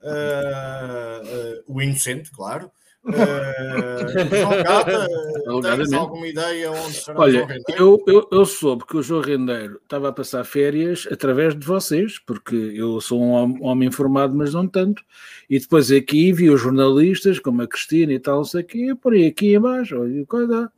Uh, 0.00 1.64
o 1.66 1.82
inocente, 1.82 2.30
claro. 2.30 2.70
Uh, 3.04 3.12
João 5.44 5.60
Gata, 5.60 5.76
tens 5.76 5.92
alguma 5.92 6.26
ideia 6.26 6.72
onde 6.72 7.02
Olha? 7.14 7.46
Eu, 7.76 8.02
eu, 8.06 8.28
eu 8.32 8.46
soube 8.46 8.86
que 8.86 8.96
o 8.96 9.02
João 9.02 9.20
Rendeiro 9.20 9.78
estava 9.82 10.08
a 10.08 10.12
passar 10.12 10.44
férias 10.44 11.06
através 11.10 11.54
de 11.54 11.66
vocês, 11.66 12.18
porque 12.18 12.54
eu 12.54 13.00
sou 13.00 13.22
um 13.22 13.62
homem 13.62 13.88
informado, 13.88 14.34
mas 14.34 14.54
não 14.54 14.66
tanto. 14.66 15.02
E 15.50 15.58
depois 15.58 15.92
aqui 15.92 16.32
vi 16.32 16.48
os 16.48 16.60
jornalistas, 16.60 17.38
como 17.38 17.62
a 17.62 17.68
Cristina 17.68 18.12
e 18.12 18.18
tal, 18.18 18.44
sei 18.44 18.62
que 18.62 18.94
por 18.94 19.12
aí 19.12 19.26
aqui 19.26 19.54
embaixo, 19.54 20.00
olha, 20.00 20.24
coisa, 20.26 20.72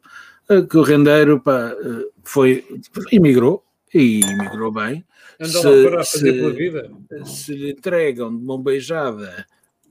que 0.69 0.77
o 0.77 0.83
Rendeiro 0.83 1.41
pá, 1.41 1.75
foi, 2.25 2.65
emigrou, 3.13 3.65
e 3.95 4.21
emigrou 4.21 4.73
bem. 4.73 5.05
Andou 5.41 5.63
se, 5.63 5.69
lá 5.69 5.91
para 5.91 6.05
fazer 6.05 6.33
se, 6.33 6.33
pela 6.33 6.51
vida. 6.51 6.91
Se 7.25 7.55
lhe 7.55 7.71
entregam 7.71 8.37
de 8.37 8.43
mão 8.43 8.61
beijada 8.61 9.47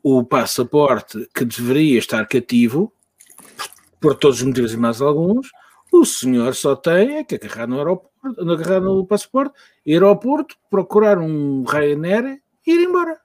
o 0.08 0.24
passaporte 0.24 1.28
que 1.34 1.43
deveria 1.43 1.97
estar 1.97 2.28
cativo, 2.28 2.93
por 3.99 4.14
todos 4.14 4.38
os 4.38 4.43
motivos 4.43 4.72
e 4.72 4.78
mais 4.78 5.01
alguns, 5.01 5.49
o 5.91 6.06
senhor 6.06 6.53
só 6.53 6.76
tem 6.76 7.18
é 7.18 7.24
que 7.24 7.34
agarrar 7.34 7.66
no 7.66 7.80
aeroporto, 7.80 8.51
agarrar 8.51 8.82
no 8.82 9.03
passaporte, 9.08 9.56
ir 9.84 10.03
ao 10.03 10.16
Porto, 10.16 10.56
procurar 10.70 11.18
um 11.18 11.64
Ryanair 11.64 12.39
e 12.68 12.72
ir 12.72 12.88
embora. 12.88 13.20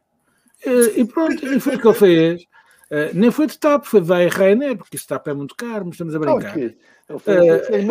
E 0.97 1.05
pronto, 1.05 1.47
e 1.47 1.61
foi 1.61 1.77
o 1.77 1.79
que 1.79 1.87
ele 1.87 1.95
fez. 1.95 2.43
Uh, 2.91 3.13
nem 3.13 3.31
foi 3.31 3.47
de 3.47 3.59
TAP, 3.59 3.85
foi 3.85 4.01
da 4.01 4.17
Ryanair, 4.17 4.79
porque 4.79 4.97
esse 4.97 5.07
TAP 5.07 5.29
é 5.29 5.35
muito 5.35 5.55
caro, 5.55 5.85
mas 5.85 5.97
estamos 5.97 6.15
a 6.15 6.19
brincar. 6.19 6.51
Okay. 6.51 6.79
Uh, 7.11 7.19
foi, 7.19 7.35
foi 7.35 7.83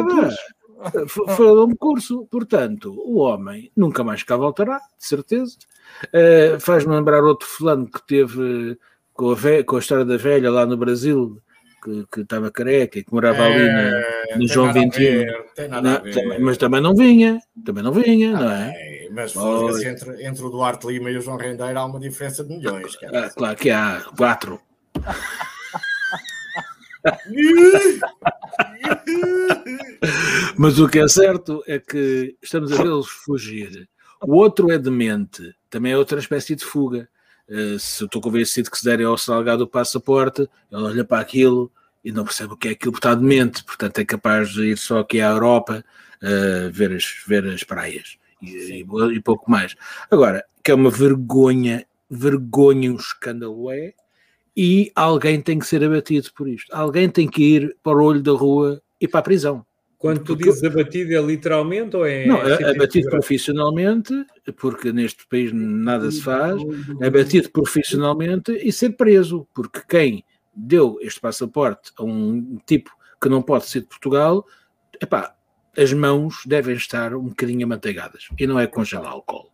um 1.65 1.75
curso, 1.75 2.27
portanto, 2.29 2.93
o 3.05 3.17
homem 3.17 3.71
nunca 3.75 4.03
mais 4.03 4.23
cá 4.23 4.37
voltará, 4.37 4.77
de 4.77 5.05
certeza. 5.05 5.57
Uh, 6.07 6.59
Faz-me 6.59 6.95
lembrar 6.95 7.23
outro 7.23 7.47
fulano 7.47 7.89
que 7.89 8.05
teve 8.05 8.77
com 9.13 9.31
a, 9.31 9.35
ve- 9.35 9.63
com 9.63 9.75
a 9.75 9.79
história 9.79 10.05
da 10.05 10.17
velha 10.17 10.49
lá 10.49 10.65
no 10.65 10.77
Brasil, 10.77 11.41
que, 11.83 12.05
que 12.11 12.21
estava 12.21 12.51
careca 12.51 12.99
e 12.99 13.03
que 13.03 13.13
morava 13.13 13.43
é, 13.43 13.45
ali 13.45 13.67
na, 13.67 14.37
no 14.37 14.47
João 14.47 14.71
21. 14.71 15.25
Não, 15.81 15.99
também, 15.99 16.39
mas 16.39 16.57
também 16.57 16.81
não 16.81 16.95
vinha, 16.95 17.39
também 17.65 17.83
não 17.83 17.91
vinha, 17.91 18.37
ah, 18.37 18.39
não 18.39 18.51
é? 18.51 18.71
é 18.75 19.09
mas 19.11 19.35
oh. 19.35 19.69
entre, 19.79 20.23
entre 20.23 20.43
o 20.43 20.49
Duarte 20.49 20.87
Lima 20.87 21.09
e 21.09 21.17
o 21.17 21.21
João 21.21 21.37
Rendeiro 21.37 21.79
há 21.79 21.85
uma 21.85 21.99
diferença 21.99 22.43
de 22.43 22.55
milhões. 22.55 22.97
Ah, 23.13 23.29
claro 23.35 23.55
que 23.55 23.69
há, 23.69 24.05
quatro. 24.15 24.59
mas 30.57 30.79
o 30.79 30.87
que 30.87 30.99
é 30.99 31.07
certo 31.07 31.63
é 31.67 31.79
que 31.79 32.35
estamos 32.41 32.71
a 32.71 32.81
vê-los 32.81 33.09
fugir. 33.09 33.87
O 34.21 34.35
outro 34.35 34.71
é 34.71 34.77
demente, 34.77 35.55
também 35.69 35.93
é 35.93 35.97
outra 35.97 36.19
espécie 36.19 36.55
de 36.55 36.65
fuga. 36.65 37.07
Uh, 37.47 37.79
se 37.79 38.03
eu 38.03 38.05
estou 38.05 38.21
convencido 38.21 38.69
que 38.69 38.77
se 38.77 38.85
derem 38.85 39.05
ao 39.05 39.17
Salgado 39.17 39.63
o 39.63 39.67
passaporte, 39.67 40.41
ele 40.41 40.83
olha 40.83 41.05
para 41.05 41.21
aquilo 41.21 41.71
e 42.03 42.11
não 42.11 42.23
percebe 42.23 42.53
o 42.53 42.57
que 42.57 42.67
é 42.67 42.71
aquilo, 42.71 42.91
porque 42.91 43.07
está 43.07 43.15
demente, 43.15 43.63
portanto 43.63 43.99
é 43.99 44.05
capaz 44.05 44.49
de 44.49 44.71
ir 44.71 44.77
só 44.77 44.99
aqui 44.99 45.19
à 45.19 45.29
Europa 45.29 45.83
uh, 46.21 46.71
ver, 46.71 46.93
as, 46.93 47.05
ver 47.25 47.45
as 47.47 47.63
praias 47.63 48.17
e, 48.41 48.81
e, 48.81 48.85
e, 49.15 49.21
pouco 49.21 49.49
mais. 49.49 49.75
Agora, 50.11 50.45
que 50.63 50.71
é 50.71 50.75
uma 50.75 50.89
vergonha, 50.89 51.85
vergonha, 52.09 52.91
um 52.91 52.95
escândalo 52.95 53.71
é, 53.71 53.93
e 54.61 54.91
alguém 54.93 55.39
tem 55.39 55.57
que 55.57 55.65
ser 55.65 55.81
abatido 55.85 56.29
por 56.35 56.45
isto. 56.45 56.69
Alguém 56.75 57.09
tem 57.09 57.29
que 57.29 57.41
ir 57.41 57.77
para 57.81 57.97
o 57.97 58.03
olho 58.03 58.21
da 58.21 58.33
rua 58.33 58.81
e 58.99 59.07
para 59.07 59.21
a 59.21 59.23
prisão. 59.23 59.65
Quando 59.97 60.21
tu 60.21 60.35
dizes 60.35 60.61
abatido 60.65 61.15
é 61.15 61.21
literalmente 61.21 61.95
ou 61.95 62.05
é. 62.05 62.25
Não, 62.25 62.41
é 62.45 62.69
abatido 62.69 63.09
profissionalmente, 63.09 64.13
porque 64.57 64.91
neste 64.91 65.25
país 65.27 65.53
nada 65.53 66.11
se 66.11 66.21
faz, 66.21 66.61
abatido 67.01 67.49
profissionalmente 67.51 68.51
e 68.51 68.69
ser 68.73 68.97
preso, 68.97 69.47
porque 69.55 69.79
quem 69.87 70.25
deu 70.53 70.97
este 70.99 71.21
passaporte 71.21 71.93
a 71.97 72.03
um 72.03 72.59
tipo 72.65 72.91
que 73.21 73.29
não 73.29 73.41
pode 73.41 73.65
ser 73.65 73.79
de 73.79 73.87
Portugal, 73.87 74.45
epá, 75.01 75.33
as 75.77 75.93
mãos 75.93 76.43
devem 76.45 76.75
estar 76.75 77.15
um 77.15 77.29
bocadinho 77.29 77.65
amanteigadas 77.65 78.27
e 78.37 78.45
não 78.45 78.59
é 78.59 78.67
congelar 78.67 79.13
álcool. 79.13 79.49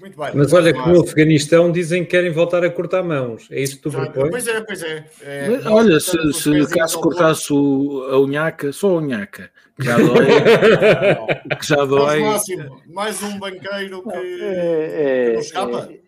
Muito 0.00 0.18
bem. 0.18 0.30
Mas 0.34 0.52
olha 0.52 0.72
que 0.72 0.88
no 0.88 1.02
Afeganistão 1.02 1.70
dizem 1.70 2.04
que 2.04 2.10
querem 2.10 2.30
voltar 2.30 2.64
a 2.64 2.70
cortar 2.70 3.02
mãos. 3.02 3.48
É 3.50 3.60
isso 3.60 3.76
que 3.76 3.82
tu 3.82 3.90
propões? 3.90 4.30
Pois 4.30 4.46
é, 4.48 4.60
pois 4.60 4.82
é. 4.82 5.06
é 5.22 5.60
olha, 5.68 6.00
se, 6.00 6.32
se 6.32 6.66
caso 6.68 7.00
cortasse 7.00 7.52
o, 7.52 8.04
a 8.10 8.18
unhaca, 8.20 8.72
só 8.72 8.90
a 8.90 9.00
unhaca, 9.00 9.50
que 9.76 9.84
já 9.84 9.96
dói. 9.96 10.26
que 11.58 11.66
já 11.66 11.84
dói. 11.84 12.20
Máximo, 12.20 12.82
mais 12.86 13.22
um 13.22 13.38
banqueiro 13.38 14.02
que, 14.02 14.16
é, 14.16 14.16
é, 14.16 15.26
que 15.26 15.32
não 15.32 15.40
escapa. 15.40 15.88
É, 15.92 16.02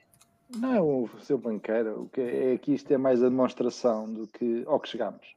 não 0.57 0.74
é 0.74 0.80
o 0.80 1.09
seu 1.22 1.39
banqueiro, 1.39 2.03
o 2.03 2.09
que 2.09 2.20
é, 2.20 2.55
é 2.55 2.59
que 2.59 2.72
isto 2.72 2.93
é 2.93 2.99
mais 2.99 3.22
a 3.22 3.28
demonstração 3.28 4.12
do 4.12 4.26
que 4.26 4.62
ao 4.66 4.78
que 4.78 4.89
chegamos. 4.89 5.35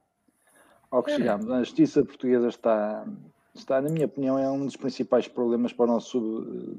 Ao 0.90 1.02
que 1.02 1.10
é. 1.10 1.16
chegamos. 1.16 1.50
A 1.50 1.58
justiça 1.60 2.04
portuguesa 2.04 2.48
está, 2.48 3.04
está, 3.54 3.80
na 3.80 3.90
minha 3.90 4.06
opinião, 4.06 4.38
é 4.38 4.48
um 4.50 4.64
dos 4.64 4.76
principais 4.76 5.26
problemas 5.26 5.72
para 5.72 5.84
o 5.84 5.88
nosso 5.88 6.78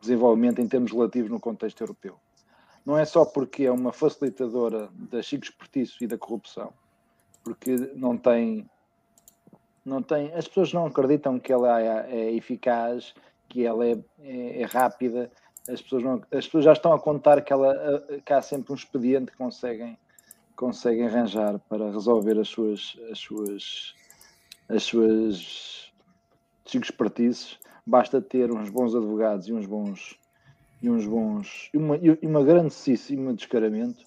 desenvolvimento 0.00 0.60
em 0.60 0.68
termos 0.68 0.92
relativos 0.92 1.30
no 1.30 1.40
contexto 1.40 1.80
europeu. 1.80 2.18
Não 2.84 2.96
é 2.96 3.04
só 3.04 3.24
porque 3.24 3.64
é 3.64 3.70
uma 3.70 3.92
facilitadora 3.92 4.88
da 4.94 5.20
chico 5.22 5.46
e 6.00 6.06
da 6.06 6.16
corrupção, 6.16 6.72
porque 7.44 7.76
não 7.94 8.16
tem, 8.16 8.68
não 9.84 10.02
tem, 10.02 10.32
as 10.32 10.48
pessoas 10.48 10.72
não 10.72 10.86
acreditam 10.86 11.38
que 11.38 11.52
ela 11.52 11.80
é, 11.80 12.06
é 12.10 12.32
eficaz, 12.34 13.14
que 13.48 13.64
ela 13.66 13.86
é, 13.86 13.98
é, 14.20 14.62
é 14.62 14.64
rápida, 14.64 15.30
as 15.68 15.82
pessoas, 15.82 16.02
não, 16.02 16.22
as 16.32 16.46
pessoas 16.46 16.64
já 16.64 16.72
estão 16.72 16.92
a 16.92 16.98
contar 16.98 17.42
que, 17.42 17.52
ela, 17.52 18.02
que 18.24 18.32
há 18.32 18.40
sempre 18.40 18.72
um 18.72 18.74
expediente 18.74 19.32
que 19.32 19.36
conseguem, 19.36 19.98
conseguem 20.56 21.06
arranjar 21.06 21.58
para 21.68 21.90
resolver 21.90 22.38
as 22.38 22.48
suas, 22.48 22.98
as 23.10 23.18
suas, 23.18 23.94
as 24.68 24.82
suas 24.82 25.92
chico 26.64 26.84
espertices 26.84 27.58
basta 27.88 28.20
ter 28.20 28.52
uns 28.52 28.68
bons 28.68 28.94
advogados 28.94 29.48
e 29.48 29.52
uns 29.52 29.64
bons 29.64 30.18
e 30.82 30.90
uns 30.90 31.06
bons 31.06 31.70
e 31.72 31.78
uma, 31.78 31.96
e 31.96 32.26
uma 32.26 32.44
grandíssima 32.44 33.32
descaramento. 33.32 34.06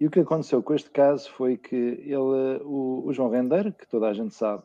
E 0.00 0.06
o 0.06 0.10
que 0.10 0.20
aconteceu 0.20 0.62
com 0.62 0.72
este 0.72 0.88
caso 0.90 1.28
foi 1.32 1.56
que 1.56 1.74
ele, 1.74 2.62
o, 2.64 3.02
o, 3.04 3.12
João 3.12 3.28
Rendeiro, 3.28 3.72
que 3.72 3.86
toda 3.88 4.06
a 4.06 4.14
gente 4.14 4.32
sabe, 4.32 4.62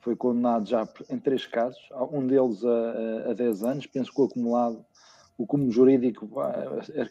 foi 0.00 0.14
condenado 0.14 0.68
já 0.68 0.86
em 1.08 1.18
três 1.18 1.46
casos, 1.46 1.80
um 2.12 2.26
deles 2.26 2.62
a, 2.62 3.28
a, 3.28 3.30
a 3.30 3.34
10 3.34 3.64
anos, 3.64 3.86
penso 3.86 4.12
que 4.12 4.20
o 4.20 4.24
acumulado, 4.24 4.84
o 5.38 5.46
cúmulo 5.46 5.72
jurídico 5.72 6.28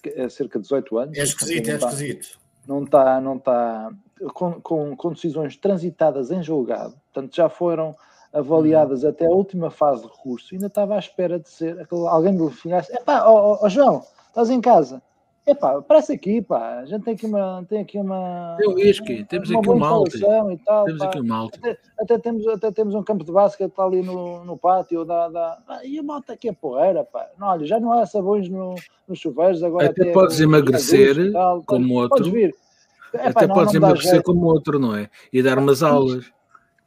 é 0.05 0.29
cerca 0.29 0.59
de 0.59 0.63
18 0.63 0.97
anos. 0.99 1.17
É 1.17 1.23
esquisito, 1.23 1.71
é 1.71 1.75
esquisito. 1.75 2.39
Não 2.67 2.83
está, 2.83 3.19
não 3.19 3.37
está 3.37 3.91
com, 4.33 4.61
com, 4.61 4.95
com 4.95 5.13
decisões 5.13 5.57
transitadas 5.57 6.29
em 6.29 6.43
julgado, 6.43 6.93
portanto 7.11 7.35
já 7.35 7.49
foram 7.49 7.95
avaliadas 8.33 9.03
até 9.03 9.25
a 9.25 9.31
última 9.31 9.69
fase 9.69 10.03
de 10.03 10.07
recurso, 10.07 10.53
ainda 10.53 10.67
estava 10.67 10.95
à 10.95 10.99
espera 10.99 11.39
de 11.39 11.49
ser 11.49 11.87
alguém 11.91 12.37
lhe 12.37 12.49
ligasse: 12.63 12.93
epá, 12.95 13.23
ó 13.27 13.53
oh, 13.53 13.65
oh, 13.65 13.69
João, 13.69 14.03
estás 14.27 14.49
em 14.49 14.61
casa? 14.61 15.01
Epá, 15.49 15.81
parece 15.81 16.13
aqui, 16.13 16.43
pá. 16.43 16.79
A 16.79 16.85
gente 16.85 17.03
tem 17.03 17.15
aqui 17.15 17.25
uma. 17.25 17.65
Tem 17.67 17.81
aqui 17.81 17.97
uma 17.97 18.55
tem 18.59 18.69
o 18.69 18.75
whisky, 18.75 19.23
temos 19.23 19.49
aqui 19.49 19.69
uma 19.69 19.87
alta. 19.87 20.15
E 20.15 20.57
tal, 20.57 20.85
temos 20.85 20.99
pá. 20.99 21.05
aqui 21.05 21.19
uma 21.19 21.35
alta. 21.35 21.57
Até, 21.57 21.77
até, 21.99 22.19
temos, 22.19 22.47
até 22.47 22.71
temos 22.71 22.93
um 22.93 23.03
campo 23.03 23.23
de 23.23 23.31
basquete 23.31 23.73
ali 23.79 24.03
no, 24.03 24.45
no 24.45 24.55
pátio. 24.57 25.03
Da, 25.03 25.27
da... 25.27 25.59
E 25.83 25.97
a 25.97 26.03
malta 26.03 26.33
aqui 26.33 26.49
é 26.49 26.53
porreira, 26.53 27.03
pá. 27.03 27.27
Não, 27.39 27.47
olha, 27.47 27.65
já 27.65 27.79
não 27.79 27.93
há 27.93 28.05
sabões 28.05 28.47
no, 28.47 28.75
nos 29.07 29.17
chuveiros. 29.17 29.63
Agora 29.63 29.89
até, 29.89 30.03
até 30.03 30.11
podes 30.11 30.39
emagrecer 30.39 31.31
tal, 31.31 31.63
como 31.63 31.95
outro. 31.95 32.17
Podes 32.17 32.31
vir. 32.31 32.55
Epá, 33.11 33.29
até 33.29 33.47
não, 33.47 33.55
podes 33.55 33.73
não 33.73 33.79
emagrecer 33.79 34.21
como 34.21 34.45
outro, 34.45 34.77
não 34.77 34.95
é? 34.95 35.09
E 35.33 35.41
dar 35.41 35.57
umas 35.57 35.81
aulas. 35.81 36.31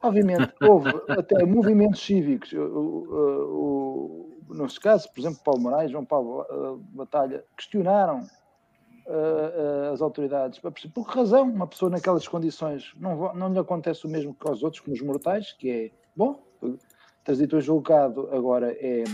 Obviamente, 0.02 0.52
houve 0.60 0.90
até 1.08 1.44
movimentos 1.44 2.00
cívicos. 2.04 2.52
O, 2.52 2.58
o, 2.58 4.36
o, 4.48 4.54
no 4.54 4.66
caso, 4.80 5.08
por 5.12 5.20
exemplo, 5.20 5.40
Paulo 5.44 5.60
Moraes, 5.60 5.90
João 5.90 6.04
Paulo 6.04 6.42
uh, 6.42 6.76
Batalha, 6.92 7.44
questionaram 7.56 8.26
uh, 9.06 9.92
as 9.92 10.02
autoridades. 10.02 10.58
Por 10.58 10.72
que 10.72 11.16
razão 11.16 11.44
uma 11.44 11.66
pessoa 11.66 11.90
naquelas 11.90 12.26
condições 12.26 12.92
não, 12.96 13.32
não 13.34 13.52
lhe 13.52 13.58
acontece 13.58 14.04
o 14.04 14.08
mesmo 14.08 14.34
que 14.34 14.48
aos 14.48 14.62
outros, 14.62 14.80
como 14.80 14.94
os 14.94 15.02
mortais, 15.02 15.52
que 15.52 15.70
é, 15.70 15.90
bom, 16.16 16.42
trazido 17.24 17.60
julgado 17.60 18.28
agora 18.32 18.72
é... 18.72 19.04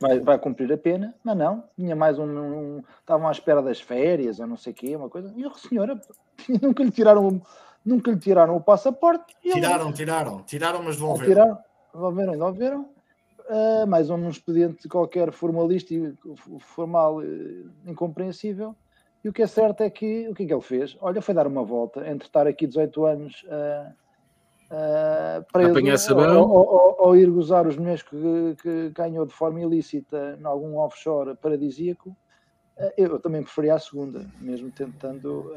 Vai, 0.00 0.18
vai 0.18 0.38
cumprir 0.38 0.70
a 0.72 0.76
pena, 0.76 1.14
mas 1.22 1.36
não, 1.36 1.64
tinha 1.76 1.94
mais 1.94 2.18
um, 2.18 2.26
um, 2.26 2.82
Estavam 3.00 3.28
à 3.28 3.30
espera 3.30 3.62
das 3.62 3.80
férias, 3.80 4.40
ou 4.40 4.46
não 4.46 4.56
sei 4.56 4.72
o 4.72 4.76
quê, 4.76 4.96
uma 4.96 5.08
coisa. 5.08 5.32
E 5.36 5.44
a 5.44 5.50
senhora 5.52 5.98
nunca 6.60 6.82
lhe 6.82 6.90
tiraram 6.90 7.40
nunca 7.84 8.10
lhe 8.10 8.18
tiraram 8.18 8.56
o 8.56 8.60
passaporte. 8.60 9.34
Tiraram, 9.40 9.86
ele... 9.86 9.94
tiraram, 9.94 10.42
tiraram, 10.42 10.82
mas 10.82 10.96
devolveram. 10.96 11.32
Tiraram, 11.32 11.58
devolveram, 11.92 12.32
devolveram. 12.32 12.94
Uh, 13.46 13.86
mais 13.86 14.08
um 14.08 14.28
expediente 14.30 14.88
qualquer 14.88 15.30
formalista 15.30 15.92
e 15.92 16.14
formal 16.60 17.18
uh, 17.18 17.70
incompreensível. 17.86 18.74
E 19.24 19.28
o 19.28 19.32
que 19.32 19.42
é 19.42 19.46
certo 19.46 19.82
é 19.82 19.88
que 19.88 20.28
o 20.28 20.34
que 20.34 20.42
é 20.42 20.46
que 20.46 20.52
ele 20.52 20.60
fez? 20.60 20.96
Olha, 21.00 21.22
foi 21.22 21.34
dar 21.34 21.46
uma 21.46 21.64
volta 21.64 22.06
entre 22.08 22.28
estar 22.28 22.46
aqui 22.46 22.66
18 22.66 23.06
anos 23.06 23.44
uh, 23.44 23.92
uh, 24.70 25.44
preso 25.50 26.14
ou, 26.14 26.50
ou, 26.50 26.96
ou, 26.98 27.16
ir 27.16 27.30
gozar 27.30 27.66
os 27.66 27.76
milhões 27.76 28.02
que, 28.02 28.16
que, 28.60 28.90
ganhou 28.90 29.24
de 29.24 29.32
forma 29.32 29.62
ilícita 29.62 30.38
em 30.38 30.44
algum 30.44 30.76
offshore 30.76 31.34
paradisíaco. 31.36 32.10
Uh, 32.78 32.92
eu 32.98 33.18
também 33.18 33.42
preferia 33.42 33.74
a 33.74 33.78
segunda, 33.78 34.26
mesmo 34.40 34.70
tentando. 34.70 35.52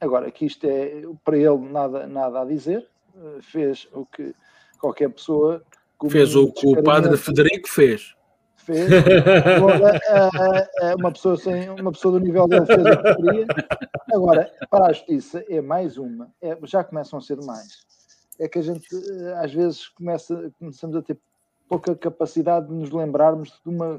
Agora, 0.00 0.30
que 0.30 0.46
isto 0.46 0.64
é 0.64 1.02
para 1.24 1.36
ele 1.36 1.58
nada, 1.70 2.06
nada 2.06 2.42
a 2.42 2.44
dizer, 2.44 2.88
fez 3.42 3.88
o 3.92 4.06
que 4.06 4.34
qualquer 4.78 5.10
pessoa 5.10 5.62
Fez 6.08 6.36
o 6.36 6.52
que 6.52 6.66
o 6.66 6.80
padre 6.82 7.16
Federico 7.16 7.68
fez. 7.68 8.14
Fez. 8.54 8.88
uma, 10.96 11.10
pessoa 11.10 11.36
sem, 11.36 11.68
uma 11.70 11.90
pessoa 11.90 12.18
do 12.18 12.24
nível 12.24 12.46
dele 12.46 12.66
fez 12.66 12.78
o 12.78 13.02
que 13.02 13.14
queria. 13.16 13.46
Agora, 14.12 14.52
para 14.70 14.86
a 14.86 14.92
justiça, 14.92 15.44
é 15.48 15.60
mais 15.60 15.98
uma. 15.98 16.30
É, 16.40 16.56
já 16.62 16.84
começam 16.84 17.18
a 17.18 17.22
ser 17.22 17.38
mais. 17.42 17.84
É 18.38 18.46
que 18.46 18.60
a 18.60 18.62
gente, 18.62 18.86
eh, 18.94 19.34
às 19.42 19.52
vezes, 19.52 19.88
começa, 19.88 20.52
começamos 20.60 20.94
a 20.94 21.02
ter 21.02 21.18
pouca 21.68 21.96
capacidade 21.96 22.68
de 22.68 22.74
nos 22.74 22.90
lembrarmos 22.90 23.60
de 23.64 23.68
uma, 23.68 23.98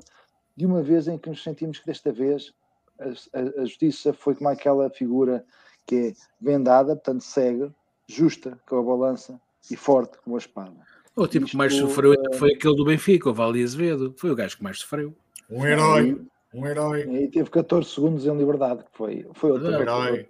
de 0.55 0.65
uma 0.65 0.81
vez 0.81 1.09
em 1.09 1.17
que 1.17 1.29
nos 1.29 1.43
sentimos 1.43 1.79
que 1.79 1.85
desta 1.85 2.13
vez 2.13 2.53
a, 2.97 3.09
a, 3.37 3.61
a 3.61 3.65
justiça 3.65 4.13
foi 4.13 4.35
como 4.35 4.47
aquela 4.49 4.89
figura 4.89 5.43
que 5.89 5.95
é 5.95 6.13
vendada, 6.39 6.95
portanto 6.95 7.23
cega, 7.23 7.73
justa 8.07 8.59
com 8.67 8.77
a 8.77 8.83
balança 8.83 9.41
e 9.71 9.75
forte 9.75 10.19
como 10.23 10.35
a 10.35 10.39
espada. 10.39 10.75
O 11.15 11.27
tipo 11.27 11.47
que 11.47 11.57
mais 11.57 11.73
sofreu 11.73 12.11
uh... 12.11 12.35
foi 12.35 12.53
aquele 12.53 12.75
do 12.75 12.85
Benfica, 12.85 13.29
o 13.29 13.33
Vale 13.33 13.63
Azevedo. 13.63 14.13
Foi 14.15 14.29
o 14.29 14.35
gajo 14.35 14.55
que 14.55 14.63
mais 14.63 14.79
sofreu. 14.79 15.15
Um 15.49 15.65
herói. 15.65 16.21
Um 16.53 16.67
herói. 16.67 17.01
E 17.01 17.27
teve 17.27 17.49
14 17.49 17.89
segundos 17.89 18.25
em 18.27 18.37
liberdade, 18.37 18.83
que 18.83 18.89
foi, 18.93 19.27
foi 19.33 19.51
outro, 19.51 19.67
um 19.67 19.81
herói. 19.81 20.27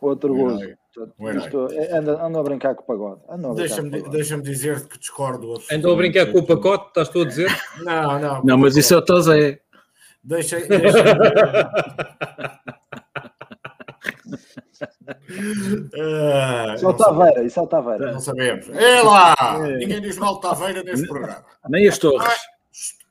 outro, 0.00 0.32
outro 0.32 0.34
um 0.34 0.38
gozo. 0.38 0.82
Um 1.18 1.30
Isto, 1.30 1.68
é, 1.72 1.98
anda, 1.98 2.24
anda 2.24 2.40
a 2.40 2.42
brincar 2.42 2.74
com 2.74 2.82
o 2.82 2.86
pagode. 2.86 3.20
Deixa-me 3.54 4.02
deixa 4.10 4.40
dizer 4.40 4.86
que 4.88 4.98
discordo. 4.98 5.58
Andou 5.70 5.92
a 5.92 5.96
brincar 5.96 6.32
com 6.32 6.38
o 6.38 6.46
pacote, 6.46 6.88
estás 6.88 7.08
tu 7.10 7.20
a 7.20 7.24
dizer? 7.26 7.50
Não, 7.82 8.18
não. 8.18 8.44
Não, 8.44 8.58
mas 8.58 8.76
isso 8.76 8.94
é 8.94 8.96
o 8.96 9.02
Tozé. 9.02 9.60
Deixa, 10.24 10.58
deixa 10.60 11.70
Uh, 16.02 16.74
isso 16.74 16.84
é 16.84 16.88
o 16.88 16.94
Taveira, 16.94 17.44
isso 17.44 17.60
é 17.60 17.62
o 17.62 17.66
Taveira. 17.66 18.12
Não 18.12 18.20
sabemos. 18.20 18.68
É 18.70 19.02
lá! 19.02 19.34
É. 19.40 19.76
Ninguém 19.76 20.00
diz 20.00 20.18
mal 20.18 20.34
de 20.34 20.40
Taveira 20.40 20.82
neste 20.82 21.06
programa. 21.06 21.44
Nem 21.68 21.88
as 21.88 21.98
torres. 21.98 22.34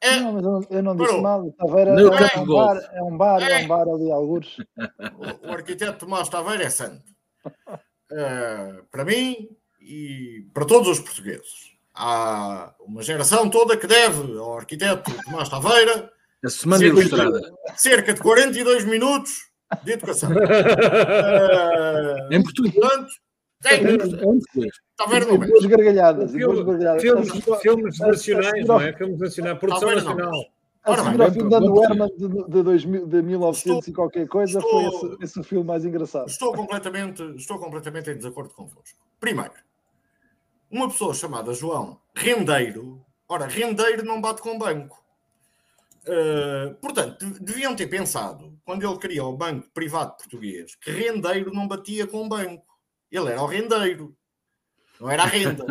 É. 0.01 0.19
Não, 0.19 0.33
mas 0.33 0.43
eu, 0.43 0.67
eu 0.71 0.83
não 0.83 0.95
disse 0.95 1.09
Parou. 1.09 1.21
mal. 1.21 1.51
Taveira 1.51 1.91
é, 1.91 1.93
é, 1.93 2.39
um 2.39 2.45
bar, 2.45 2.89
é 2.91 3.03
um 3.03 3.17
bar, 3.17 3.41
é 3.41 3.63
um 3.63 3.67
bar 3.67 3.87
ali, 3.87 4.11
alguns. 4.11 4.57
O, 4.57 5.47
o 5.47 5.51
arquiteto 5.51 5.99
Tomás 5.99 6.27
Taveira 6.27 6.63
é 6.63 6.69
santo. 6.69 7.03
Uh, 7.45 8.83
para 8.91 9.05
mim 9.05 9.47
e 9.79 10.47
para 10.53 10.65
todos 10.65 10.89
os 10.89 10.99
portugueses. 10.99 11.71
Há 11.93 12.73
uma 12.79 13.03
geração 13.03 13.49
toda 13.49 13.77
que 13.77 13.87
deve 13.87 14.37
ao 14.37 14.57
arquiteto 14.57 15.11
Tomás 15.23 15.47
Taveira. 15.47 16.11
A 16.43 16.49
semana 16.49 16.83
ilustrada. 16.83 17.39
Cerca 17.75 18.13
de 18.13 18.21
42 18.21 18.83
minutos 18.85 19.50
de 19.83 19.91
educação. 19.93 20.29
uh, 20.31 20.33
em 22.33 22.43
português. 22.43 22.75
Portanto, 22.75 23.11
tem, 23.61 23.85
a 24.99 25.05
ver, 25.07 25.25
não 25.27 25.37
Duas 25.37 25.65
gargalhadas. 25.65 26.31
Filmes, 26.31 27.99
nacionais, 27.99 28.65
não 28.65 28.81
é? 28.81 28.93
Filmes 28.93 29.19
nacionais, 29.19 29.59
produção 29.59 29.89
ver, 29.89 29.95
nacional. 29.95 30.45
A 30.83 30.97
seguir 30.97 31.21
ao 31.21 31.31
fim 31.31 31.47
da 31.47 31.57
Herman 31.57 32.09
de, 32.17 32.27
de, 32.27 32.63
2000, 32.63 33.05
de 33.05 33.21
1900 33.21 33.67
estou, 33.67 33.91
e 33.91 33.93
qualquer 33.93 34.27
coisa 34.27 34.57
estou, 34.57 34.99
foi 34.99 35.09
esse, 35.09 35.23
esse 35.23 35.39
o 35.39 35.43
filme 35.43 35.63
mais 35.63 35.85
engraçado. 35.85 36.27
Estou 36.27 36.53
completamente, 36.53 37.21
estou 37.35 37.59
completamente 37.59 38.09
em 38.09 38.17
desacordo 38.17 38.51
convosco. 38.51 38.97
Primeiro, 39.19 39.53
uma 40.71 40.89
pessoa 40.89 41.13
chamada 41.13 41.53
João 41.53 41.99
Rendeiro, 42.15 42.99
ora, 43.29 43.45
Rendeiro 43.45 44.03
não 44.03 44.19
bate 44.19 44.41
com 44.41 44.57
banco. 44.57 45.00
Uh, 46.07 46.73
portanto, 46.81 47.25
deviam 47.39 47.75
ter 47.75 47.87
pensado, 47.87 48.59
quando 48.63 48.87
ele 48.87 48.97
criou 48.97 49.33
o 49.33 49.37
Banco 49.37 49.69
Privado 49.71 50.17
Português, 50.17 50.75
que 50.75 50.89
rendeiro 50.89 51.53
não 51.53 51.67
batia 51.67 52.07
com 52.07 52.25
o 52.25 52.29
banco. 52.29 52.65
Ele 53.11 53.29
era 53.29 53.41
o 53.41 53.45
rendeiro, 53.45 54.17
não 54.99 55.09
era 55.09 55.23
a 55.23 55.27
renda. 55.27 55.65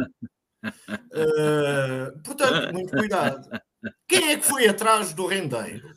Uh, 0.64 2.20
portanto, 2.22 2.72
muito 2.72 2.96
cuidado. 2.96 3.48
Quem 4.06 4.32
é 4.32 4.36
que 4.36 4.46
foi 4.46 4.68
atrás 4.68 5.12
do 5.12 5.26
rendeiro? 5.26 5.90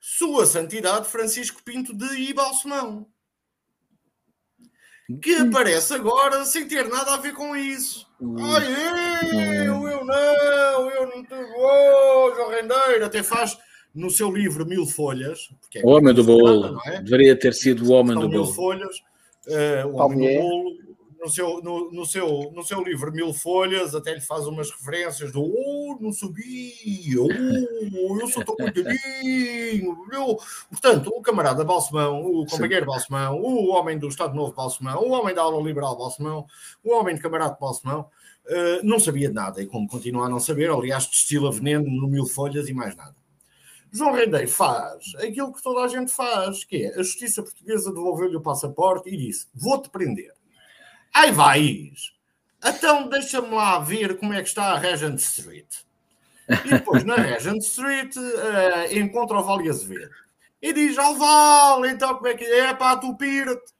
Sua 0.00 0.46
Santidade 0.46 1.08
Francisco 1.08 1.62
Pinto 1.62 1.94
de 1.94 2.06
Ibalsemão. 2.30 3.06
Que 5.22 5.36
aparece 5.36 5.94
agora 5.94 6.44
sem 6.44 6.68
ter 6.68 6.86
nada 6.86 7.14
a 7.14 7.16
ver 7.16 7.32
com 7.32 7.56
isso. 7.56 8.06
Ai, 8.20 9.66
eu, 9.66 9.88
eu 9.88 10.04
não, 10.04 10.90
eu 10.90 11.06
não 11.06 11.22
te 11.24 11.34
vou, 11.34 12.34
João 12.34 12.50
Rendeiro, 12.50 13.06
até 13.06 13.22
faz 13.22 13.56
no 13.94 14.10
seu 14.10 14.30
livro 14.30 14.66
Mil 14.66 14.84
Folhas. 14.84 15.48
É 15.74 15.80
o 15.82 15.88
Homem 15.88 16.12
do 16.12 16.22
Bolo, 16.22 16.78
é? 16.84 17.00
deveria 17.00 17.38
ter 17.38 17.54
sido 17.54 17.88
o 17.88 17.92
Homem 17.92 18.14
do 18.14 18.28
Bolo. 18.28 18.44
Mil 18.44 18.44
Folhas, 18.52 18.96
uh, 19.46 19.88
o 19.88 19.96
Homem 19.96 20.36
do 20.36 20.42
Bolo. 20.42 20.87
No 21.20 21.28
seu, 21.28 21.60
no, 21.60 21.90
no, 21.90 22.06
seu, 22.06 22.52
no 22.54 22.62
seu 22.62 22.82
livro 22.82 23.12
Mil 23.12 23.34
Folhas, 23.34 23.94
até 23.94 24.14
lhe 24.14 24.20
faz 24.20 24.46
umas 24.46 24.70
referências 24.70 25.32
do 25.32 25.42
Oh, 25.42 25.98
não 26.00 26.12
sabia, 26.12 27.20
oh, 27.20 28.20
eu 28.20 28.28
sou 28.28 28.44
tão 28.44 28.54
coitadinho. 28.54 29.96
Eu... 30.12 30.38
Portanto, 30.70 31.10
o 31.14 31.20
camarada 31.20 31.64
Balsemão, 31.64 32.24
o 32.24 32.46
companheiro 32.46 32.86
Balsemão, 32.86 33.40
o 33.40 33.70
homem 33.70 33.98
do 33.98 34.08
Estado 34.08 34.34
Novo 34.34 34.54
Balsemão, 34.54 35.02
o 35.02 35.10
homem 35.10 35.34
da 35.34 35.42
aula 35.42 35.60
liberal 35.60 35.98
Balsemão, 35.98 36.46
o 36.84 36.94
homem 36.94 37.14
de 37.16 37.20
camarada 37.20 37.56
Balsemão, 37.60 38.08
Uh, 38.50 38.80
não 38.82 38.98
sabia 38.98 39.28
de 39.28 39.34
nada, 39.34 39.62
e 39.62 39.66
como 39.66 39.86
continua 39.86 40.24
a 40.24 40.28
não 40.28 40.40
saber, 40.40 40.70
aliás, 40.70 41.06
destila 41.06 41.52
veneno 41.52 41.84
no 41.84 42.08
mil 42.08 42.24
folhas 42.24 42.66
e 42.66 42.72
mais 42.72 42.96
nada. 42.96 43.14
João 43.90 44.12
Rendeiro 44.12 44.48
faz 44.48 45.14
aquilo 45.16 45.52
que 45.52 45.62
toda 45.62 45.80
a 45.80 45.88
gente 45.88 46.12
faz, 46.12 46.64
que 46.64 46.84
é 46.84 46.94
a 46.94 47.02
justiça 47.02 47.42
portuguesa 47.42 47.92
devolveu-lhe 47.92 48.36
o 48.36 48.40
passaporte 48.40 49.08
e 49.08 49.16
disse: 49.16 49.46
Vou-te 49.54 49.88
prender. 49.88 50.32
Aí 51.12 51.30
vais. 51.32 52.12
Então 52.64 53.08
deixa-me 53.08 53.54
lá 53.54 53.78
ver 53.78 54.18
como 54.18 54.32
é 54.34 54.42
que 54.42 54.48
está 54.48 54.72
a 54.72 54.78
Regent 54.78 55.18
Street. 55.18 55.66
E 56.48 56.70
depois, 56.70 57.04
na 57.04 57.14
Regent 57.16 57.62
Street, 57.62 58.16
uh, 58.16 58.96
encontra 58.96 59.38
o 59.38 59.42
Vale 59.42 59.68
Azevedo. 59.68 60.10
E 60.60 60.72
diz 60.72 60.96
ao 60.98 61.14
Vale, 61.14 61.90
então 61.90 62.14
como 62.14 62.26
é 62.26 62.34
que 62.34 62.44
é? 62.44 62.70
É 62.70 62.74
pá, 62.74 62.96
tu 62.96 63.16
pira-te 63.16 63.72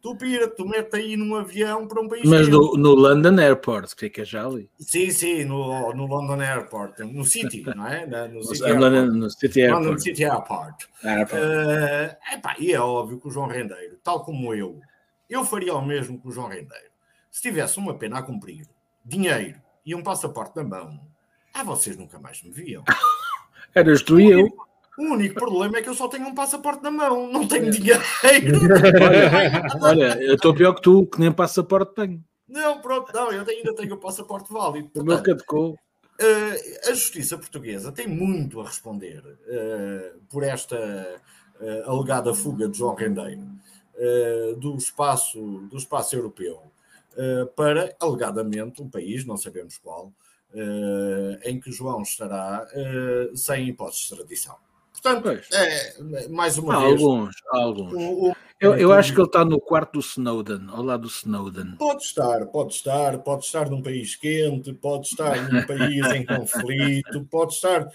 tu 0.00 0.16
pira, 0.16 0.48
tu 0.48 0.66
mete 0.66 0.96
aí 0.96 1.16
num 1.16 1.34
avião 1.34 1.86
para 1.86 2.00
um 2.00 2.08
país. 2.08 2.24
Mas 2.24 2.48
no, 2.48 2.76
no, 2.76 2.94
London 2.94 3.40
Airport, 3.40 3.94
que 3.94 4.00
fica 4.06 4.24
já 4.24 4.46
ali. 4.46 4.68
Sim, 4.78 5.10
sim, 5.10 5.44
no, 5.44 5.92
no 5.94 6.06
London 6.06 6.40
Airport, 6.40 6.98
no 7.00 7.24
City, 7.24 7.64
não 7.74 7.86
é? 7.86 8.06
No, 8.28 8.42
City 8.42 8.64
Airport. 8.64 8.92
no 8.92 9.30
City 9.30 9.62
Airport. 9.62 9.84
London 9.84 9.98
City 9.98 10.24
Airport. 10.24 10.84
Airport. 11.02 11.42
Uh, 11.42 12.34
epá, 12.34 12.56
e 12.58 12.72
é 12.72 12.80
óbvio 12.80 13.20
que 13.20 13.28
o 13.28 13.30
João 13.30 13.48
Rendeiro, 13.48 13.98
tal 14.02 14.24
como 14.24 14.54
eu, 14.54 14.80
eu 15.28 15.44
faria 15.44 15.74
o 15.74 15.84
mesmo 15.84 16.20
que 16.20 16.28
o 16.28 16.30
João 16.30 16.48
Rendeiro. 16.48 16.90
Se 17.30 17.42
tivesse 17.42 17.78
uma 17.78 17.94
pena 17.94 18.18
a 18.18 18.22
cumprir, 18.22 18.66
dinheiro 19.04 19.60
e 19.84 19.94
um 19.94 20.02
passaporte 20.02 20.56
na 20.56 20.64
mão, 20.64 21.00
ah, 21.52 21.64
vocês 21.64 21.96
nunca 21.96 22.18
mais 22.18 22.42
me 22.42 22.50
viam. 22.50 22.84
Eras 23.74 24.02
tu 24.02 24.20
e 24.20 24.30
eu. 24.30 24.46
O 24.98 25.02
único 25.02 25.34
problema 25.34 25.76
é 25.76 25.82
que 25.82 25.88
eu 25.88 25.94
só 25.94 26.08
tenho 26.08 26.26
um 26.26 26.34
passaporte 26.34 26.82
na 26.82 26.90
mão, 26.90 27.30
não 27.30 27.46
tenho 27.46 27.70
dinheiro. 27.70 28.00
olha, 29.02 29.62
olha, 29.82 30.22
eu 30.22 30.36
estou 30.36 30.54
pior 30.54 30.72
que 30.74 30.80
tu, 30.80 31.06
que 31.06 31.20
nem 31.20 31.30
passaporte 31.30 31.94
tenho. 31.94 32.24
Não, 32.48 32.80
pronto, 32.80 33.12
não, 33.12 33.30
eu 33.30 33.44
ainda 33.46 33.74
tenho 33.74 33.94
o 33.94 33.98
passaporte 33.98 34.50
válido. 34.50 34.90
O 34.94 35.04
meu 35.04 35.22
caducou. 35.22 35.72
Uh, 36.18 36.88
a 36.88 36.94
justiça 36.94 37.36
portuguesa 37.36 37.92
tem 37.92 38.06
muito 38.06 38.58
a 38.62 38.64
responder 38.64 39.18
uh, 39.18 40.18
por 40.30 40.42
esta 40.42 41.20
uh, 41.60 41.90
alegada 41.90 42.34
fuga 42.34 42.66
de 42.66 42.78
João 42.78 42.94
Rendeiro 42.94 43.46
do, 44.58 44.76
espaço, 44.76 45.40
do 45.70 45.76
espaço 45.76 46.16
europeu 46.16 46.60
para, 47.54 47.94
alegadamente, 47.98 48.82
um 48.82 48.88
país, 48.88 49.24
não 49.24 49.36
sabemos 49.36 49.78
qual, 49.78 50.12
em 51.44 51.58
que 51.58 51.72
João 51.72 52.02
estará 52.02 52.66
sem 53.34 53.68
hipótese 53.68 53.98
de 53.98 54.12
extradição. 54.12 54.56
Portanto, 54.92 55.28
é, 55.52 56.28
mais 56.28 56.58
uma 56.58 56.76
há 56.76 56.80
vez. 56.80 57.00
Alguns, 57.00 57.34
há 57.52 57.58
alguns. 57.58 57.92
O, 57.92 58.30
o, 58.30 58.36
eu, 58.58 58.74
eu 58.74 58.92
acho 58.92 59.12
que 59.12 59.20
ele 59.20 59.26
está 59.26 59.44
no 59.44 59.60
quarto 59.60 59.92
do 59.92 60.00
Snowden, 60.00 60.66
ao 60.70 60.82
lado 60.82 61.02
do 61.02 61.08
Snowden. 61.08 61.76
Pode 61.76 62.02
estar, 62.02 62.46
pode 62.46 62.72
estar, 62.72 63.18
pode 63.18 63.44
estar 63.44 63.68
num 63.68 63.82
país 63.82 64.16
quente, 64.16 64.72
pode 64.72 65.08
estar 65.08 65.52
num 65.52 65.66
país 65.66 66.06
em 66.06 66.24
conflito, 66.24 67.24
pode 67.30 67.52
estar 67.52 67.86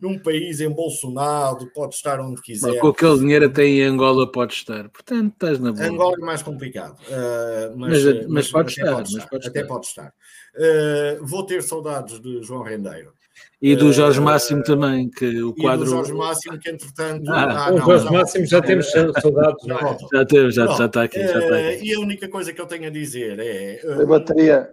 num 0.00 0.18
país 0.18 0.60
embolsonado, 0.60 1.70
pode 1.72 1.94
estar 1.94 2.20
onde 2.20 2.40
quiser. 2.40 2.68
Mas 2.68 2.80
com 2.80 2.88
aquele 2.88 3.18
dinheiro 3.18 3.46
até 3.46 3.64
em 3.64 3.82
Angola 3.82 4.30
pode 4.30 4.54
estar, 4.54 4.88
portanto 4.88 5.32
estás 5.32 5.58
na 5.58 5.72
boa. 5.72 5.86
Angola 5.86 6.16
é 6.20 6.24
mais 6.24 6.42
complicado, 6.42 6.98
uh, 7.08 7.76
mas, 7.76 8.04
mas, 8.04 8.04
mas, 8.04 8.26
mas, 8.28 8.50
pode 8.50 8.70
estar, 8.70 8.92
pode 8.92 9.08
estar, 9.08 9.20
mas 9.20 9.30
pode 9.30 9.48
até 9.48 9.64
pode 9.64 9.86
estar. 9.86 10.14
Uh, 10.56 11.26
vou 11.26 11.44
ter 11.44 11.62
saudades 11.62 12.20
de 12.20 12.42
João 12.42 12.62
Rendeiro. 12.62 13.12
E 13.60 13.74
do 13.74 13.92
Jorge 13.92 14.20
Máximo 14.20 14.62
também, 14.62 15.10
que 15.10 15.42
o 15.42 15.52
quadro. 15.52 15.82
E 15.82 15.84
do 15.84 15.90
Jorge 15.90 16.12
Máximo, 16.12 16.58
que 16.58 16.70
entretanto. 16.70 17.28
Ah, 17.28 17.66
ah, 17.66 17.74
o 17.74 17.78
Jorge 17.78 18.04
não, 18.04 18.12
Máximo 18.12 18.46
já 18.46 18.60
temos 18.62 18.90
saudades. 18.90 19.66
Não, 19.66 19.78
é? 19.78 19.98
já 20.12 20.24
temos, 20.24 20.54
já, 20.54 20.66
já 20.66 20.86
está 20.86 21.02
aqui, 21.02 21.18
já 21.18 21.38
está 21.40 21.56
aqui. 21.56 21.84
E 21.84 21.94
a 21.94 21.98
única 21.98 22.28
coisa 22.28 22.52
que 22.52 22.60
eu 22.60 22.66
tenho 22.66 22.86
a 22.86 22.90
dizer 22.90 23.38
é. 23.40 23.80
A 24.00 24.06
bateria. 24.06 24.70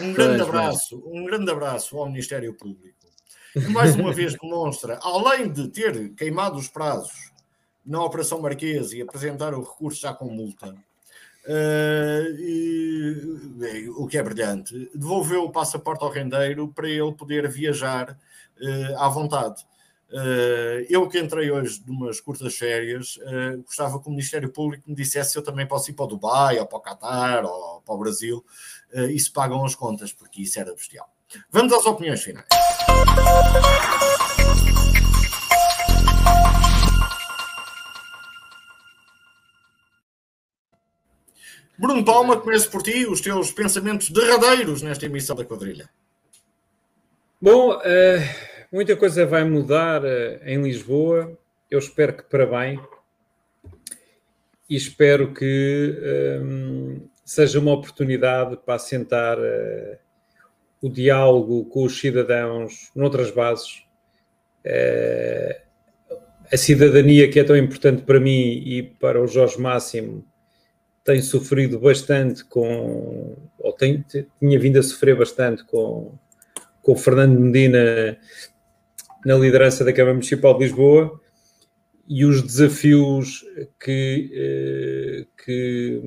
Um 0.00 0.12
grande 0.12 0.42
abraço, 0.42 1.02
um 1.04 1.24
grande 1.24 1.50
abraço 1.50 1.98
ao 1.98 2.06
Ministério 2.06 2.54
Público, 2.54 2.93
mais 3.70 3.94
uma 3.94 4.12
vez 4.12 4.34
demonstra, 4.38 4.98
além 5.02 5.50
de 5.52 5.68
ter 5.68 6.14
queimado 6.14 6.58
os 6.58 6.68
prazos 6.68 7.32
na 7.84 8.02
Operação 8.02 8.40
Marquesa 8.40 8.96
e 8.96 9.02
apresentar 9.02 9.54
o 9.54 9.62
recurso 9.62 10.00
já 10.00 10.12
com 10.12 10.26
multa, 10.26 10.74
Uh, 11.46 12.40
e, 12.40 13.90
o 13.96 14.06
que 14.06 14.16
é 14.16 14.22
brilhante, 14.22 14.90
devolveu 14.94 15.44
o 15.44 15.52
passaporte 15.52 16.02
ao 16.02 16.10
rendeiro 16.10 16.68
para 16.68 16.88
ele 16.88 17.12
poder 17.12 17.46
viajar 17.50 18.12
uh, 18.12 18.98
à 18.98 19.08
vontade. 19.10 19.62
Uh, 20.10 20.86
eu 20.88 21.06
que 21.06 21.18
entrei 21.18 21.50
hoje 21.50 21.80
de 21.80 21.90
umas 21.90 22.18
curtas 22.18 22.56
férias, 22.56 23.18
gostava 23.66 24.00
que 24.00 24.06
o 24.08 24.10
Ministério 24.10 24.50
Público 24.50 24.88
me 24.88 24.94
dissesse 24.94 25.32
se 25.32 25.38
eu 25.38 25.42
também 25.42 25.66
posso 25.66 25.90
ir 25.90 25.94
para 25.94 26.04
o 26.04 26.08
Dubai, 26.08 26.58
ou 26.58 26.66
para 26.66 26.78
o 26.78 26.82
Qatar, 26.82 27.44
ou 27.44 27.82
para 27.82 27.94
o 27.94 27.98
Brasil, 27.98 28.44
e 29.10 29.18
se 29.18 29.30
pagam 29.30 29.64
as 29.64 29.74
contas, 29.74 30.12
porque 30.12 30.42
isso 30.42 30.58
era 30.58 30.72
bestial. 30.72 31.08
Vamos 31.50 31.72
às 31.72 31.84
opiniões 31.84 32.22
finais. 32.22 32.46
Bruno 41.76 42.04
Palma, 42.04 42.40
começo 42.40 42.70
por 42.70 42.82
ti, 42.82 43.04
os 43.04 43.20
teus 43.20 43.50
pensamentos 43.50 44.08
derradeiros 44.08 44.80
nesta 44.80 45.06
emissão 45.06 45.34
da 45.34 45.44
quadrilha. 45.44 45.88
Bom, 47.40 47.76
uh, 47.76 47.80
muita 48.72 48.96
coisa 48.96 49.26
vai 49.26 49.44
mudar 49.44 50.02
uh, 50.02 50.40
em 50.44 50.62
Lisboa, 50.62 51.36
eu 51.70 51.78
espero 51.78 52.16
que 52.16 52.22
para 52.22 52.46
bem, 52.46 52.80
e 54.70 54.76
espero 54.76 55.34
que 55.34 56.40
um, 56.42 56.96
eh, 56.96 57.08
seja 57.24 57.60
uma 57.60 57.72
oportunidade 57.72 58.56
para 58.56 58.76
assentar 58.76 59.36
uh, 59.38 59.98
o 60.84 60.90
diálogo 60.90 61.64
com 61.64 61.84
os 61.84 61.98
cidadãos 61.98 62.90
noutras 62.94 63.30
bases. 63.30 63.82
a 66.52 66.56
cidadania 66.58 67.30
que 67.30 67.40
é 67.40 67.44
tão 67.44 67.56
importante 67.56 68.02
para 68.02 68.20
mim 68.20 68.62
e 68.66 68.82
para 68.82 69.18
o 69.18 69.26
Jorge 69.26 69.58
Máximo 69.58 70.22
tem 71.02 71.22
sofrido 71.22 71.78
bastante 71.78 72.44
com, 72.44 73.34
ou 73.58 73.72
tem, 73.72 74.04
tinha 74.38 74.60
vindo 74.60 74.78
a 74.78 74.82
sofrer 74.82 75.16
bastante 75.16 75.64
com, 75.64 76.18
com 76.82 76.92
o 76.92 76.96
Fernando 76.96 77.40
Medina 77.40 78.18
na 79.24 79.36
liderança 79.36 79.86
da 79.86 79.92
Câmara 79.92 80.12
Municipal 80.12 80.52
de 80.52 80.64
Lisboa 80.64 81.18
e 82.06 82.26
os 82.26 82.42
desafios 82.42 83.42
que, 83.82 84.30
eh, 84.34 85.26
que 85.42 86.02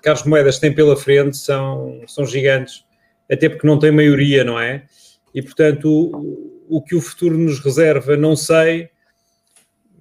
Carlos 0.00 0.22
Moedas 0.24 0.60
tem 0.60 0.72
pela 0.72 0.96
frente 0.96 1.36
são, 1.36 2.04
são 2.06 2.24
gigantes, 2.24 2.84
até 3.32 3.48
porque 3.48 3.66
não 3.66 3.78
tem 3.78 3.90
maioria, 3.90 4.44
não 4.44 4.60
é? 4.60 4.84
E, 5.34 5.40
portanto, 5.40 5.86
o, 5.90 6.66
o 6.68 6.82
que 6.82 6.94
o 6.94 7.00
futuro 7.00 7.38
nos 7.38 7.58
reserva, 7.58 8.16
não 8.16 8.36
sei, 8.36 8.90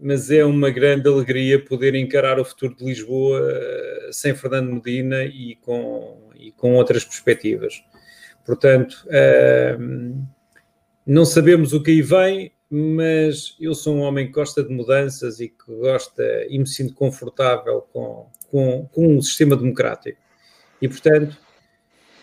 mas 0.02 0.32
é 0.32 0.44
uma 0.44 0.70
grande 0.72 1.08
alegria 1.08 1.64
poder 1.64 1.96
encarar 1.96 2.40
o 2.40 2.46
futuro 2.46 2.76
de 2.76 2.84
Lisboa 2.84 3.40
eh, 3.40 4.10
sem 4.12 4.34
Fernando 4.34 4.74
Medina 4.74 5.24
e 5.24 5.56
com, 5.62 6.32
e 6.36 6.52
com 6.52 6.74
outras 6.76 7.06
perspectivas. 7.06 7.84
Portanto, 8.44 9.06
uh, 9.06 10.28
não 11.06 11.24
sabemos 11.24 11.74
o 11.74 11.84
que 11.84 11.92
aí 11.92 12.02
vem, 12.02 12.52
mas 12.68 13.56
eu 13.60 13.76
sou 13.76 13.96
um 13.96 14.00
homem 14.00 14.26
que 14.26 14.32
gosta 14.32 14.64
de 14.64 14.74
mudanças 14.74 15.40
e 15.40 15.50
que 15.50 15.66
gosta 15.68 16.24
e 16.50 16.58
me 16.58 16.68
sinto 16.68 16.96
confortável 16.96 17.82
com, 17.94 18.28
com, 18.50 18.90
com 18.92 19.16
um 19.16 19.22
sistema 19.22 19.56
democrático. 19.56 20.18
E, 20.82 20.88
portanto, 20.88 21.38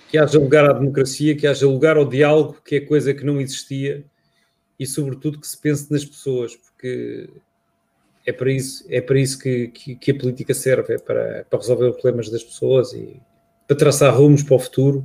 que 0.09 0.19
haja 0.19 0.39
lugar 0.39 0.69
à 0.69 0.73
democracia, 0.73 1.37
que 1.37 1.47
haja 1.47 1.67
lugar 1.67 1.97
ao 1.97 2.09
diálogo, 2.09 2.61
que 2.65 2.77
é 2.77 2.81
coisa 2.81 3.13
que 3.13 3.25
não 3.25 3.41
existia, 3.41 4.05
e, 4.79 4.87
sobretudo, 4.87 5.41
que 5.41 5.47
se 5.47 5.61
pense 5.61 5.91
nas 5.91 6.05
pessoas, 6.05 6.57
porque 6.57 7.29
é 8.25 8.33
para 8.33 8.51
isso, 8.51 8.85
é 8.89 9.01
para 9.01 9.19
isso 9.19 9.39
que, 9.39 9.69
que, 9.69 9.95
que, 9.97 10.11
a 10.11 10.19
política 10.19 10.55
serve, 10.55 10.95
é 10.95 10.99
para, 10.99 11.45
para 11.49 11.59
resolver 11.59 11.89
os 11.89 11.97
problemas 11.97 12.31
das 12.31 12.45
pessoas 12.45 12.93
e 12.93 13.21
para 13.67 13.77
traçar 13.77 14.15
rumos 14.17 14.43
para 14.43 14.57
o 14.57 14.59
futuro. 14.59 15.05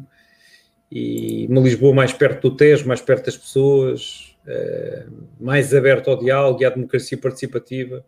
E 0.92 1.48
uma 1.50 1.62
Lisboa 1.62 1.94
mais 1.94 2.14
perto 2.14 2.50
do 2.50 2.56
Tejo, 2.56 2.88
mais 2.88 3.02
perto 3.02 3.26
das 3.26 3.38
pessoas, 3.38 4.38
uh, 4.46 5.12
mais 5.40 5.74
aberto 5.74 6.10
ao 6.10 6.20
diálogo 6.20 6.62
e 6.62 6.66
à 6.66 6.70
democracia 6.70 7.18
participativa, 7.18 8.06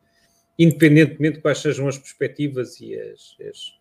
independentemente 0.59 1.37
de 1.37 1.41
quais 1.41 1.57
sejam 1.57 1.87
as 1.87 1.97
perspectivas 1.97 2.79
e 2.79 2.93
as, 2.99 3.35
as 3.49 3.73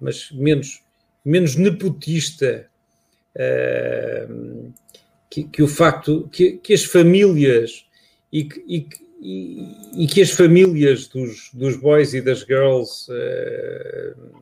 mas 0.00 0.30
menos, 0.32 0.82
menos 1.26 1.56
nepotista 1.56 2.68
uh, 3.34 4.72
que, 5.28 5.44
que, 5.44 5.62
o 5.62 5.68
facto 5.68 6.28
que, 6.32 6.52
que 6.58 6.72
as 6.72 6.84
famílias 6.84 7.84
e 8.32 8.48
e 8.66 8.88
e, 9.18 10.04
e, 10.04 10.06
que 10.06 10.20
as 10.20 10.30
famílias 10.30 11.08
dos, 11.08 11.50
dos 11.52 11.76
boys 11.76 12.12
e 12.14 12.20
das 12.20 12.40
girls 12.40 13.10
uh, 13.10 14.40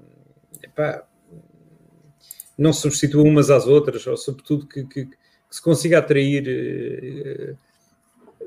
epá, 0.63 1.07
não 2.59 2.73
substituam 2.73 3.25
umas 3.25 3.51
às 3.51 3.67
outras, 3.67 4.07
ou 4.07 4.17
sobretudo 4.17 4.67
que, 4.67 4.85
que, 4.85 5.07
que 5.07 5.17
se 5.49 5.63
consiga 5.63 5.99
atrair 5.99 6.43
uh, 6.43 7.57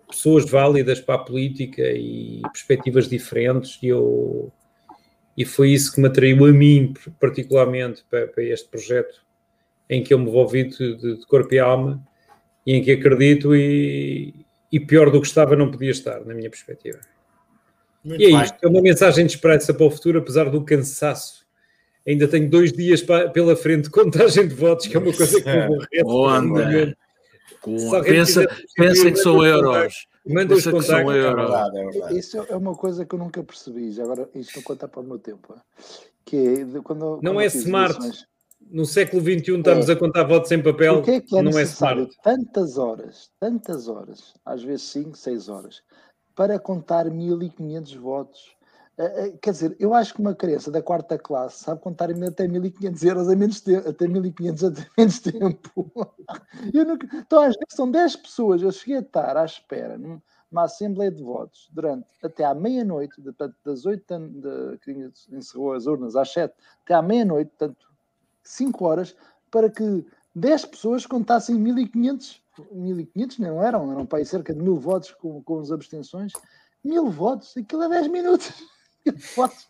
pessoas 0.08 0.50
válidas 0.50 1.00
para 1.00 1.16
a 1.16 1.24
política 1.24 1.82
e 1.92 2.42
perspectivas 2.52 3.08
diferentes. 3.08 3.80
E, 3.82 3.88
eu, 3.88 4.52
e 5.38 5.46
foi 5.46 5.70
isso 5.70 5.94
que 5.94 6.02
me 6.02 6.08
atraiu 6.08 6.46
a 6.46 6.52
mim, 6.52 6.94
particularmente, 7.20 8.04
para, 8.10 8.28
para 8.28 8.44
este 8.44 8.68
projeto 8.68 9.22
em 9.88 10.04
que 10.04 10.14
eu 10.14 10.20
me 10.20 10.28
envolvi 10.28 10.64
de, 10.66 10.98
de, 10.98 11.18
de 11.20 11.26
corpo 11.28 11.54
e 11.54 11.60
alma 11.60 12.04
e 12.66 12.74
em 12.74 12.84
que 12.84 12.92
acredito 12.92 13.56
e, 13.56 14.34
e 14.72 14.80
pior 14.80 15.12
do 15.12 15.22
que 15.22 15.28
estava 15.28 15.56
não 15.56 15.72
podia 15.72 15.92
estar, 15.92 16.26
na 16.26 16.34
minha 16.34 16.50
perspectiva. 16.50 17.00
Muito 18.04 18.22
e 18.22 18.26
é 18.26 18.30
bem. 18.30 18.44
isto, 18.44 18.58
é 18.62 18.68
uma 18.68 18.82
mensagem 18.82 19.26
de 19.26 19.34
esperança 19.34 19.74
para 19.74 19.86
o 19.86 19.92
futuro, 19.92 20.20
apesar 20.20 20.50
do 20.50 20.64
cansaço. 20.66 21.46
Ainda 22.06 22.28
tenho 22.28 22.50
dois 22.50 22.74
dias 22.74 23.02
para, 23.02 23.30
pela 23.30 23.56
frente 23.56 23.84
de 23.84 23.90
contagem 23.90 24.48
de 24.48 24.56
votos, 24.56 24.88
que 24.88 24.98
é 24.98 25.00
uma 25.00 25.14
coisa 25.14 25.42
que 25.42 25.50
me 25.50 25.62
aborrece. 26.02 26.96
Pensa, 28.04 28.48
pensa 28.76 29.12
que 29.12 29.18
são 29.18 29.46
euros. 29.46 30.08
Manda 30.30 30.56
os 30.56 30.66
contactos. 30.66 31.16
É 32.10 32.14
Isso 32.14 32.38
é 32.38 32.56
uma 32.56 32.76
coisa 32.76 33.06
que 33.06 33.16
eu 33.16 33.20
nunca 33.20 33.44
percebi. 33.44 33.92
Já 33.92 34.04
agora, 34.04 34.30
isto 34.36 34.56
não 34.58 34.64
conta 34.64 34.88
para 34.88 35.02
o 35.02 35.04
meu 35.04 35.20
tempo. 35.20 35.54
Que 36.26 36.38
é 36.38 36.82
quando, 36.84 37.20
não 37.22 37.34
quando 37.34 37.42
é 37.42 37.46
smart. 37.46 37.96
Eleições, 37.98 38.28
no 38.70 38.86
século 38.86 39.22
XXI 39.22 39.58
estamos 39.58 39.90
é. 39.90 39.94
a 39.94 39.96
contar 39.96 40.24
votos 40.24 40.52
em 40.52 40.62
papel. 40.62 40.96
Porquê 40.96 41.12
é 41.12 41.22
que 41.22 41.38
é 41.38 41.42
não 41.42 41.52
é 41.52 41.56
necessário 41.56 42.04
é 42.04 42.22
tantas 42.22 42.78
horas, 42.78 43.30
tantas 43.40 43.88
horas, 43.88 44.34
às 44.46 44.64
vezes 44.64 44.84
5, 44.88 45.16
6 45.16 45.50
horas, 45.50 45.82
para 46.36 46.60
contar 46.60 47.06
1500 47.06 47.96
votos? 47.96 48.57
Uh, 48.98 49.38
quer 49.40 49.52
dizer, 49.52 49.76
eu 49.80 49.94
acho 49.94 50.12
que 50.12 50.20
uma 50.20 50.34
criança 50.34 50.72
da 50.72 50.82
quarta 50.82 51.20
classe 51.20 51.64
sabe 51.64 51.80
contar 51.82 52.10
até 52.10 52.48
1500 52.48 53.04
euros 53.04 53.30
a 53.30 53.36
menos 53.36 53.62
tempo, 53.62 53.88
até 53.88 54.08
1500 54.08 54.64
até 54.64 54.88
menos 54.98 55.20
tempo. 55.20 55.92
nunca, 56.74 57.08
então, 57.16 57.42
às 57.42 57.56
vezes 57.56 57.76
são 57.76 57.92
10 57.92 58.16
pessoas, 58.16 58.62
eu 58.64 58.72
cheguei 58.72 58.98
a 58.98 59.02
estar 59.02 59.38
à 59.38 59.46
espera 59.46 60.00
num, 60.00 60.20
uma 60.52 60.64
Assembleia 60.64 61.12
de 61.12 61.22
Votos 61.22 61.70
durante 61.72 62.08
até 62.24 62.44
à 62.44 62.54
meia-noite, 62.56 63.22
das 63.64 63.86
8 63.86 64.20
de, 64.20 64.78
que 64.80 65.12
encerrou 65.32 65.74
as 65.74 65.86
urnas 65.86 66.16
às 66.16 66.32
7, 66.32 66.54
até 66.84 66.94
à 66.94 67.02
meia-noite, 67.02 67.52
portanto, 67.58 67.88
5 68.44 68.86
horas, 68.86 69.16
para 69.52 69.70
que 69.70 70.06
10 70.34 70.66
pessoas 70.66 71.06
contassem 71.06 71.56
1500, 71.56 72.42
1500 72.72 73.40
não 73.40 73.62
eram, 73.62 73.92
eram 73.92 74.06
para 74.06 74.20
aí 74.20 74.26
cerca 74.26 74.54
de 74.54 74.62
mil 74.62 74.78
votos 74.78 75.12
com, 75.12 75.42
com 75.44 75.60
as 75.60 75.72
abstenções, 75.72 76.34
mil 76.84 77.10
votos, 77.10 77.56
aquilo 77.58 77.84
é 77.84 77.90
10 77.90 78.08
minutos, 78.08 78.54
votos, 79.36 79.68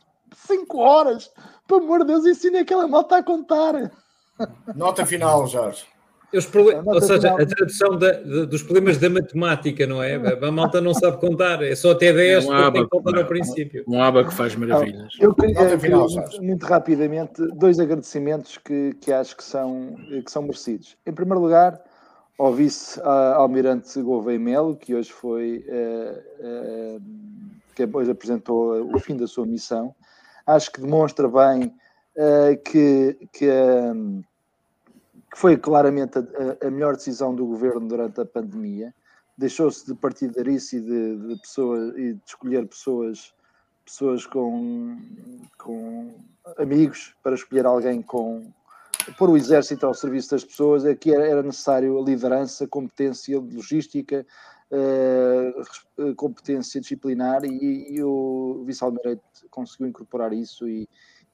5 0.47 0.77
horas, 0.77 1.31
pelo 1.67 1.81
amor 1.81 1.99
de 1.99 2.07
Deus, 2.07 2.25
ensina 2.25 2.61
aquela 2.61 2.87
malta 2.87 3.17
a 3.17 3.23
contar. 3.23 3.91
Nota 4.75 5.05
final, 5.05 5.47
Jorge. 5.47 5.85
Ou 6.33 7.01
seja, 7.01 7.31
a 7.31 7.45
tradução 7.45 7.97
da, 7.97 8.11
de, 8.11 8.45
dos 8.47 8.61
problemas 8.61 8.97
da 8.97 9.09
matemática, 9.09 9.87
não 9.87 10.03
é? 10.03 10.15
A 10.15 10.51
malta 10.51 10.81
não 10.81 10.93
sabe 10.93 11.17
contar, 11.21 11.63
é 11.63 11.73
só 11.73 11.91
até 11.91 12.11
10 12.11 12.43
é 12.43 12.47
um 12.47 12.51
aba, 12.51 12.71
tem 12.73 12.83
que 12.83 12.89
contar 12.89 13.17
ao 13.17 13.25
princípio. 13.25 13.83
Um 13.87 14.01
aba 14.01 14.25
que 14.25 14.33
faz 14.33 14.53
maravilhas. 14.55 15.13
Eu 15.21 15.33
queria, 15.33 15.79
final, 15.79 16.09
muito, 16.09 16.43
muito, 16.43 16.65
rapidamente, 16.65 17.41
dois 17.55 17.79
agradecimentos 17.79 18.57
que, 18.57 18.93
que 18.99 19.13
acho 19.13 19.37
que 19.37 19.43
são, 19.43 19.95
que 20.23 20.29
são 20.29 20.41
merecidos. 20.41 20.97
Em 21.05 21.13
primeiro 21.13 21.41
lugar, 21.41 21.81
ao 22.37 22.53
vice-almirante 22.53 24.01
Gouveia 24.01 24.37
Melo, 24.37 24.75
que 24.75 24.93
hoje 24.93 25.11
foi, 25.11 25.65
uh, 25.69 26.97
uh, 26.97 27.01
que 27.85 27.97
hoje 27.97 28.11
apresentou 28.11 28.95
o 28.95 28.99
fim 28.99 29.15
da 29.15 29.27
sua 29.27 29.45
missão. 29.45 29.93
Acho 30.45 30.71
que 30.71 30.81
demonstra 30.81 31.27
bem 31.27 31.75
uh, 32.15 32.57
que, 32.63 33.17
que 33.31 33.47
que 35.31 35.37
foi 35.37 35.57
claramente 35.57 36.17
a, 36.17 36.67
a, 36.67 36.71
melhor 36.71 36.95
decisão 36.95 37.35
do 37.35 37.45
governo 37.45 37.87
durante 37.87 38.19
a 38.21 38.25
pandemia. 38.25 38.93
Deixou-se 39.37 39.85
de 39.85 39.93
partidarice 39.93 40.77
e 40.77 40.81
de, 40.81 41.27
de 41.27 41.41
pessoas 41.41 41.95
e 41.95 42.13
de 42.13 42.21
escolher 42.25 42.65
pessoas, 42.65 43.33
pessoas 43.85 44.25
com, 44.25 44.97
com 45.57 46.15
amigos 46.57 47.13
para 47.21 47.35
escolher 47.35 47.65
alguém 47.65 48.01
com 48.01 48.51
pôr 49.17 49.29
o 49.29 49.37
exército 49.37 49.85
ao 49.85 49.93
serviço 49.93 50.31
das 50.31 50.43
pessoas. 50.43 50.85
Aqui 50.85 51.13
era, 51.13 51.27
era 51.27 51.43
necessário 51.43 51.99
a 51.99 52.03
liderança, 52.03 52.67
competência, 52.67 53.39
logística, 53.39 54.25
uh, 54.71 56.15
competência 56.15 56.81
disciplinar 56.81 57.43
e, 57.45 57.95
e 57.95 58.03
o 58.03 58.63
vice-almirante 58.65 59.21
conseguiu 59.49 59.87
incorporar 59.87 60.33
isso 60.33 60.67
e, 60.67 60.87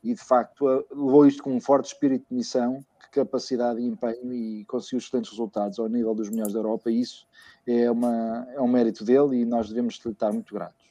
e 0.04 0.14
de 0.14 0.24
facto 0.24 0.66
levou 0.92 1.26
isto 1.26 1.44
com 1.44 1.56
um 1.56 1.62
forte 1.62 1.88
espírito 1.88 2.26
de 2.30 2.36
missão 2.36 2.84
capacidade 3.14 3.80
e 3.80 3.86
empenho 3.86 4.34
e 4.34 4.66
conseguiu 4.66 4.98
excelentes 4.98 5.32
resultados 5.32 5.80
ao 5.80 5.88
nível 5.88 6.16
dos 6.16 6.30
melhores 6.30 6.54
da 6.54 6.60
Europa 6.60 6.90
e 6.90 7.00
isso 7.00 7.28
é, 7.66 7.90
uma, 7.90 8.48
é 8.52 8.60
um 8.60 8.68
mérito 8.68 9.06
dele 9.06 9.42
e 9.42 9.46
nós 9.46 9.70
devemos 9.70 10.00
lhe 10.04 10.12
estar 10.12 10.32
muito 10.32 10.54
gratos. 10.54 10.84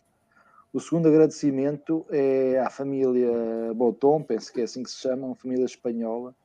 O 0.73 0.81
segundo 0.81 1.09
agradecimento 1.09 2.07
é 2.09 2.59
à 2.61 2.71
família 2.71 3.31
Boton, 3.75 4.23
penso 4.23 4.51
que 4.53 4.61
é 4.61 4.65
assim 4.65 4.83
que 4.83 4.91
se 4.91 5.01
chama, 5.01 5.27
uma 5.27 5.35
família 5.35 5.67
espanhola, 5.67 6.31
eh, 6.31 6.42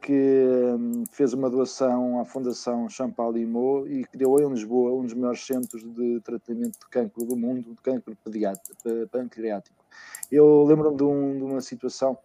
que 0.00 0.74
hum, 0.78 1.04
fez 1.10 1.32
uma 1.32 1.50
doação 1.50 2.20
à 2.20 2.24
Fundação 2.24 2.88
Champalimau 2.88 3.86
e 3.86 4.04
criou 4.04 4.40
em 4.40 4.48
Lisboa 4.48 4.92
um 4.92 5.02
dos 5.02 5.14
melhores 5.14 5.44
centros 5.44 5.82
de 5.82 6.20
tratamento 6.20 6.78
de 6.78 6.86
cancro 6.90 7.24
do 7.24 7.36
mundo, 7.36 7.70
de 7.70 7.82
cancro 7.82 8.16
pancreático. 9.10 9.76
Eu 10.30 10.64
lembro-me 10.64 10.96
de, 10.96 11.02
um, 11.02 11.36
de 11.36 11.42
uma 11.42 11.60
situação 11.60 12.16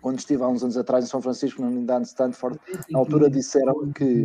quando 0.00 0.18
estive 0.18 0.42
há 0.42 0.48
uns 0.48 0.62
anos 0.62 0.76
atrás 0.76 1.04
em 1.04 1.08
São 1.08 1.20
Francisco, 1.20 1.60
na 1.60 1.68
Universidade 1.68 2.02
de 2.02 2.08
Stanford, 2.08 2.60
na 2.90 2.98
altura 2.98 3.28
disseram 3.28 3.92
que 3.92 4.22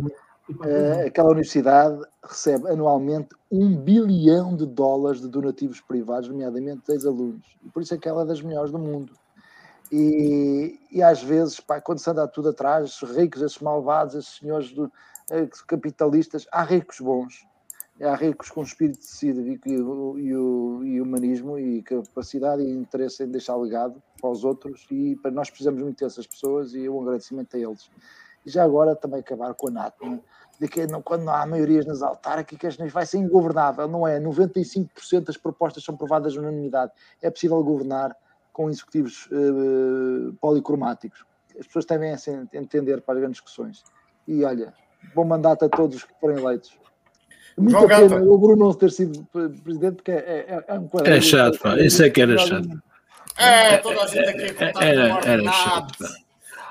uh, 0.50 1.06
aquela 1.06 1.30
universidade 1.30 2.00
recebe 2.22 2.68
anualmente 2.68 3.30
um 3.50 3.76
bilhão 3.76 4.56
de 4.56 4.66
dólares 4.66 5.20
de 5.20 5.28
donativos 5.28 5.80
privados, 5.80 6.28
nomeadamente 6.28 6.82
de 6.86 6.92
ex-alunos. 6.92 7.56
E 7.64 7.68
por 7.70 7.82
isso 7.82 7.94
é 7.94 7.98
que 7.98 8.08
ela 8.08 8.22
é 8.22 8.26
das 8.26 8.40
melhores 8.40 8.70
do 8.70 8.78
mundo. 8.78 9.12
E, 9.96 10.80
e 10.90 11.02
às 11.02 11.22
vezes, 11.22 11.60
pá, 11.60 11.80
quando 11.80 12.00
se 12.00 12.10
anda 12.10 12.26
tudo 12.26 12.48
atrás, 12.48 12.86
esses 12.90 13.16
ricos, 13.16 13.40
esses 13.40 13.60
malvados, 13.60 14.16
esses 14.16 14.38
senhores 14.38 14.72
do, 14.72 14.86
uh, 14.86 15.66
capitalistas, 15.68 16.48
há 16.50 16.64
ricos 16.64 16.98
bons 16.98 17.46
há 18.02 18.14
ricos 18.16 18.50
com 18.50 18.62
espírito 18.62 19.04
cívico 19.04 19.68
e, 19.68 19.74
e, 19.74 20.94
e, 20.94 21.00
humanismo 21.00 21.56
e 21.58 21.80
capacidade 21.82 22.62
e 22.62 22.70
interesse 22.70 23.22
em 23.22 23.28
deixar 23.28 23.54
legado 23.54 24.02
para 24.20 24.30
os 24.30 24.44
outros 24.44 24.84
e 24.90 25.16
para 25.22 25.30
nós 25.30 25.48
precisamos 25.48 25.80
muito 25.80 26.02
dessas 26.02 26.26
pessoas 26.26 26.74
e 26.74 26.88
um 26.88 27.02
agradecimento 27.02 27.56
a 27.56 27.60
eles. 27.60 27.88
E 28.44 28.50
já 28.50 28.64
agora 28.64 28.96
também 28.96 29.20
acabar 29.20 29.54
com 29.54 29.68
a 29.68 29.70
NATO, 29.70 30.04
né? 30.04 30.20
de 30.58 30.68
que 30.68 30.86
não, 30.88 31.02
quando 31.02 31.22
não 31.22 31.34
há 31.34 31.46
maiorias 31.46 31.86
nas 31.86 32.02
autárquicas 32.02 32.76
vai 32.92 33.06
ser 33.06 33.18
ingovernável, 33.18 33.86
não 33.88 34.06
é? 34.06 34.20
95% 34.20 35.24
das 35.24 35.36
propostas 35.36 35.84
são 35.84 35.96
provadas 35.96 36.34
na 36.34 36.42
unanimidade. 36.42 36.92
É 37.22 37.30
possível 37.30 37.62
governar 37.62 38.16
com 38.54 38.70
executivos 38.70 39.26
uh, 39.26 40.32
policromáticos. 40.40 41.24
As 41.58 41.66
pessoas 41.66 41.84
devem 41.84 42.12
assim, 42.12 42.48
entender 42.54 43.02
para 43.02 43.14
as 43.14 43.20
grandes 43.20 43.36
discussões. 43.36 43.84
E 44.26 44.42
olha, 44.44 44.72
bom 45.14 45.24
mandato 45.24 45.66
a 45.66 45.68
todos 45.68 46.04
que 46.04 46.14
forem 46.18 46.38
eleitos. 46.38 46.78
Muita 47.58 47.78
João 47.78 47.88
pena 47.88 48.08
Gata. 48.08 48.22
o 48.22 48.38
Bruno 48.38 48.64
não 48.64 48.74
ter 48.74 48.90
sido 48.90 49.24
presidente, 49.62 49.96
porque 49.96 50.10
é, 50.10 50.46
é, 50.48 50.64
é 50.66 50.74
um 50.74 50.88
quadro. 50.88 51.12
É 51.12 51.20
chato, 51.20 51.58
pá. 51.58 51.78
Isso 51.78 52.02
é 52.02 52.10
que 52.10 52.22
era 52.22 52.38
chato. 52.38 52.68
É, 53.36 53.76
toda 53.78 54.02
a 54.02 54.06
gente 54.06 54.28
aqui 54.28 54.64
a 54.78 54.84
era, 54.84 55.20
era 55.24 55.52
chato, 55.52 55.98
pá. 55.98 56.08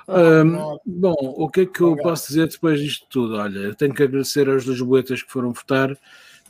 Um, 0.06 0.78
bom, 0.86 1.16
o 1.18 1.50
que 1.50 1.62
é 1.62 1.66
que 1.66 1.80
eu 1.80 1.96
posso 1.96 2.28
dizer 2.28 2.48
depois 2.50 2.80
disto 2.80 3.06
tudo? 3.10 3.38
Olha, 3.38 3.60
eu 3.60 3.76
tenho 3.76 3.94
que 3.94 4.04
agradecer 4.04 4.50
aos 4.50 4.64
lisboetas 4.64 5.24
que 5.24 5.32
foram 5.32 5.54
votar 5.54 5.98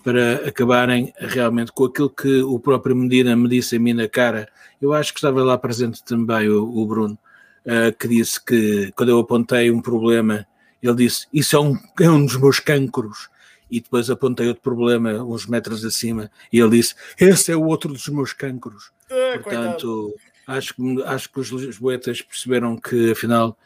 para 0.04 0.48
acabarem 0.48 1.14
realmente 1.18 1.72
com 1.72 1.86
aquilo 1.86 2.10
que 2.10 2.42
o 2.42 2.60
próprio 2.60 2.96
Medina 2.96 3.36
me 3.36 3.48
disse 3.48 3.78
a 3.78 3.80
mim 3.80 3.94
na 3.94 4.08
cara. 4.08 4.50
Eu 4.82 4.94
acho 4.94 5.14
que 5.14 5.20
estava 5.20 5.42
lá 5.44 5.58
presente 5.58 6.04
também 6.04 6.50
o, 6.50 6.64
o 6.64 6.86
Bruno, 6.86 7.18
uh, 7.66 7.98
que 7.98 8.08
disse 8.08 8.44
que 8.44 8.92
quando 8.96 9.10
eu 9.10 9.20
apontei 9.20 9.72
um 9.72 9.82
problema, 9.82 10.46
ele 10.82 10.96
disse: 10.96 11.26
Isso 11.34 11.56
é 11.56 11.60
um, 11.60 11.78
é 12.02 12.10
um 12.10 12.26
dos 12.26 12.36
meus 12.36 12.60
cancros 12.60 13.30
e 13.72 13.80
depois 13.80 14.10
apontei 14.10 14.48
outro 14.48 14.62
problema 14.62 15.24
uns 15.24 15.48
metros 15.48 15.86
acima 15.86 16.30
e 16.52 16.60
ele 16.60 16.78
disse: 16.78 16.96
Esse 17.18 17.52
é 17.52 17.56
o 17.56 17.64
outro 17.64 17.94
dos 17.94 18.08
meus 18.10 18.34
cancros. 18.34 18.92
É, 19.10 19.38
Portanto, 19.38 20.14
acho 20.46 20.76
que, 20.76 21.04
acho 21.04 21.32
que 21.32 21.40
os 21.40 21.50
lisboetas 21.50 22.22
perceberam 22.22 22.76
que 22.76 23.12
afinal 23.12 23.58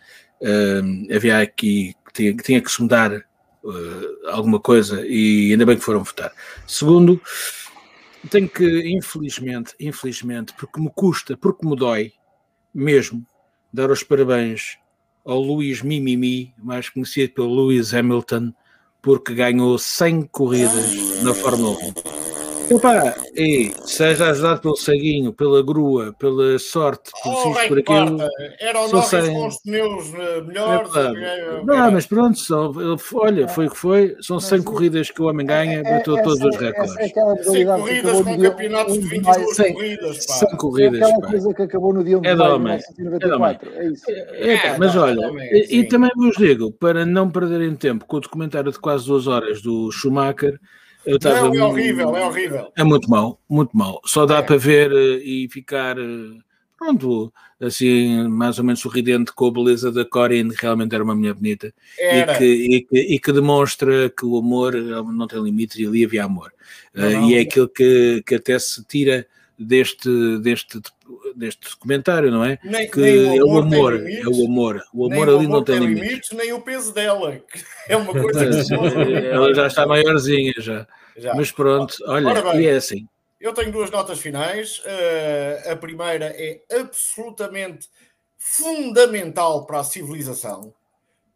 uh, 0.41 1.15
havia 1.15 1.41
aqui 1.41 1.95
que 2.05 2.13
tinha, 2.13 2.37
que 2.37 2.43
tinha 2.43 2.61
que 2.61 2.71
se 2.71 2.81
mudar 2.81 3.25
uh, 3.67 4.29
alguma 4.29 4.59
coisa 4.59 5.05
e 5.05 5.51
ainda 5.51 5.65
bem 5.65 5.77
que 5.77 5.83
foram 5.83 6.03
votar. 6.03 6.31
Segundo, 6.65 7.21
tenho 8.29 8.49
que, 8.49 8.89
infelizmente, 8.89 9.73
infelizmente, 9.79 10.53
porque 10.57 10.79
me 10.79 10.89
custa, 10.89 11.37
porque 11.37 11.65
me 11.67 11.75
dói 11.75 12.13
mesmo, 12.73 13.25
dar 13.71 13.91
os 13.91 14.03
parabéns 14.03 14.77
ao 15.25 15.41
Luís 15.41 15.81
Mimimi, 15.81 16.53
mais 16.57 16.89
conhecido 16.89 17.33
pelo 17.33 17.53
Lewis 17.53 17.93
Hamilton, 17.93 18.53
porque 19.01 19.33
ganhou 19.33 19.77
100 19.77 20.23
corridas 20.31 21.21
na 21.21 21.33
Fórmula 21.33 21.77
1. 22.13 22.16
Opa, 22.69 23.15
e 23.33 23.71
seja 23.85 24.29
ajudado 24.29 24.61
pelo 24.61 24.75
ceguinho, 24.75 25.31
pela 25.31 25.63
grua, 25.63 26.13
pela 26.19 26.59
sorte, 26.59 27.11
por 27.23 27.33
oh, 27.33 27.51
isto, 27.51 27.67
por 27.69 27.79
aquilo. 27.79 28.17
Era 28.59 28.81
o 28.81 28.91
Norris 28.91 29.09
sem... 29.09 29.33
com 29.33 29.47
os 29.47 29.57
pneus 29.61 30.13
eh, 30.13 30.41
melhores. 30.41 30.95
É 30.95 31.63
não, 31.63 31.91
mas 31.91 32.05
pronto, 32.05 32.37
só, 32.37 32.71
olha, 33.13 33.47
foi 33.47 33.67
o 33.67 33.69
que 33.69 33.77
foi. 33.77 34.15
São 34.21 34.39
100 34.39 34.63
corridas 34.63 35.09
que 35.09 35.21
o 35.21 35.27
homem 35.27 35.45
ganha, 35.45 35.79
é, 35.79 35.83
bateu 35.83 36.17
é, 36.17 36.23
todos 36.23 36.43
os 36.43 36.57
recordes. 36.57 36.97
É 36.97 37.43
100 37.43 37.65
corridas 37.65 38.21
com 38.21 38.37
campeonatos 38.41 38.93
de 38.93 39.07
22 39.07 39.55
100, 39.55 39.73
corridas. 39.73 40.25
Pá. 40.25 40.33
100 40.33 40.57
corridas. 40.57 41.01
É 41.01 41.05
aquela 41.05 41.27
coisa 41.27 41.53
que 41.53 41.61
acabou 41.61 41.93
no 41.93 42.03
dia 42.03 42.17
1 42.17 42.21
de 42.21 42.35
maio 42.35 42.57
de 42.57 43.03
1994. 43.03 43.71
É 43.75 43.87
isso. 43.87 44.11
É, 44.11 44.77
mas 44.77 44.95
olha, 44.95 45.31
e, 45.51 45.79
e 45.79 45.83
também 45.87 46.11
vos 46.17 46.35
digo, 46.35 46.71
para 46.71 47.05
não 47.05 47.29
perderem 47.29 47.75
tempo 47.75 48.05
com 48.05 48.17
o 48.17 48.21
documentário 48.21 48.71
de 48.71 48.79
quase 48.79 49.05
duas 49.07 49.25
horas 49.25 49.61
do 49.61 49.89
Schumacher. 49.91 50.59
Eu 51.07 51.17
tava, 51.17 51.47
não, 51.47 51.55
é 51.55 51.63
horrível, 51.63 52.15
é 52.17 52.25
horrível. 52.25 52.71
É 52.75 52.83
muito 52.83 53.09
mau, 53.09 53.39
muito 53.49 53.75
mau. 53.75 54.01
Só 54.05 54.25
dá 54.25 54.39
é. 54.39 54.41
para 54.41 54.57
ver 54.57 54.91
eh, 54.91 55.21
e 55.23 55.47
ficar, 55.49 55.97
eh, 55.97 56.37
pronto, 56.77 57.33
assim, 57.61 58.27
mais 58.27 58.59
ou 58.59 58.65
menos 58.65 58.81
sorridente 58.81 59.31
com 59.31 59.47
a 59.47 59.51
beleza 59.51 59.89
da 59.89 60.03
Corinne, 60.03 60.53
que 60.53 60.61
realmente 60.61 60.93
era 60.93 61.03
uma 61.03 61.15
mulher 61.15 61.33
bonita. 61.33 61.73
E 61.97 62.37
que, 62.37 62.45
e, 62.45 62.81
que, 62.81 62.99
e 63.15 63.19
que, 63.19 63.31
demonstra 63.31 64.09
que 64.09 64.25
o 64.25 64.37
amor 64.37 64.75
eh, 64.75 64.79
não 64.79 65.27
tem 65.27 65.41
limites 65.41 65.79
e 65.79 65.85
ali 65.87 66.03
havia 66.03 66.25
amor. 66.25 66.51
Não, 66.93 67.23
uh, 67.23 67.29
e 67.29 67.35
é 67.35 67.39
aquilo 67.39 67.69
que, 67.69 68.21
que 68.25 68.35
até 68.35 68.59
se 68.59 68.83
tira 68.83 69.25
deste, 69.57 70.37
deste, 70.39 70.79
deste 71.35 71.69
documentário, 71.69 72.29
não 72.29 72.43
é? 72.45 72.59
Nem, 72.63 72.89
que 72.89 72.99
nem 72.99 73.37
é 73.37 73.43
o 73.43 73.57
amor, 73.57 73.95
é 73.95 74.27
o 74.27 74.45
amor. 74.45 74.83
O 74.93 75.11
amor 75.11 75.29
ali 75.29 75.47
não 75.47 75.63
tem, 75.63 75.79
tem 75.79 75.87
limites. 75.87 76.09
limites. 76.09 76.31
Nem 76.31 76.53
o 76.53 76.61
peso 76.61 76.93
dela. 76.93 77.41
É 77.87 77.97
uma 77.97 78.13
coisa 78.13 78.45
que 78.49 79.25
Ela 79.27 79.53
já 79.53 79.67
está 79.67 79.85
maiorzinha 79.87 80.53
já. 80.57 80.87
já. 81.17 81.33
Mas 81.33 81.51
pronto, 81.51 81.95
olha, 82.05 82.41
bem, 82.41 82.61
e 82.61 82.67
é 82.67 82.75
assim. 82.75 83.07
Eu 83.39 83.53
tenho 83.53 83.71
duas 83.71 83.89
notas 83.89 84.19
finais. 84.19 84.79
Uh, 84.79 85.71
a 85.71 85.75
primeira 85.75 86.25
é 86.37 86.61
absolutamente 86.79 87.87
fundamental 88.37 89.65
para 89.65 89.79
a 89.79 89.83
civilização. 89.83 90.73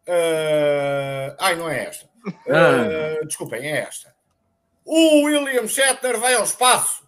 Uh, 0.07 1.35
ai, 1.39 1.56
não 1.56 1.69
é 1.69 1.85
esta. 1.85 2.06
Uh, 2.26 2.31
ah. 2.49 3.26
Desculpem, 3.26 3.65
é 3.65 3.80
esta. 3.80 4.14
O 4.84 5.26
William 5.26 5.68
Shatner 5.68 6.19
vai 6.19 6.34
ao 6.34 6.43
espaço. 6.43 7.01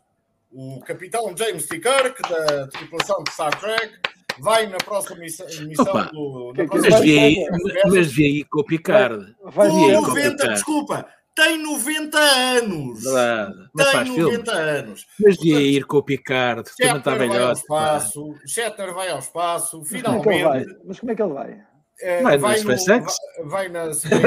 O 0.54 0.80
capitão 0.82 1.36
James 1.36 1.66
T. 1.68 1.80
Kirk, 1.80 2.22
da 2.30 2.68
tripulação 2.68 3.24
de 3.24 3.32
Star 3.34 3.60
Trek, 3.60 3.94
vai 4.40 4.68
na 4.68 4.78
próxima 4.78 5.18
missão, 5.18 5.48
Opa. 5.80 6.04
do. 6.12 6.54
Na 6.56 6.66
próxima 6.66 6.90
Mas 6.92 7.02
vi 7.02 7.20
aí, 7.20 7.46
mas 7.90 8.12
vi 8.12 8.26
aí 8.26 8.44
com 8.44 8.60
o 8.62 8.66
Picard. 8.66 9.36
Vai 9.44 9.68
o 9.70 9.92
90, 10.02 10.32
Picard. 10.32 10.54
desculpa, 10.54 11.08
tem 11.36 11.58
90 11.64 12.20
anos. 12.20 13.04
Verdade. 13.04 13.54
Faz 13.76 13.92
Tem 13.94 14.14
filmes. 14.14 14.38
90 14.38 14.52
anos. 14.52 15.06
Mas 15.20 15.38
devia 15.38 15.60
ir 15.62 15.86
com 15.86 15.98
o 15.98 16.04
Picard, 16.04 16.70
também 16.78 16.98
está 16.98 17.16
vai 17.16 17.28
ao 17.30 17.48
pá. 17.48 17.54
espaço. 17.54 18.36
Shatner 18.46 18.94
vai 18.94 19.10
ao 19.10 19.20
espaço. 19.20 19.78
É 19.78 19.80
vai? 19.80 19.88
Finalmente. 19.88 20.78
Mas 20.86 21.00
como 21.00 21.12
é 21.12 21.16
que 21.16 21.22
ele 21.24 21.34
vai? 21.34 21.73
Eh, 22.02 22.22
Vai 22.24 22.38
no 22.38 22.48
no- 22.48 22.58
SpaceX? 22.78 23.16
vai- 23.38 23.46
vai 23.46 23.70
na 23.70 23.94
SpaceX. 23.94 24.22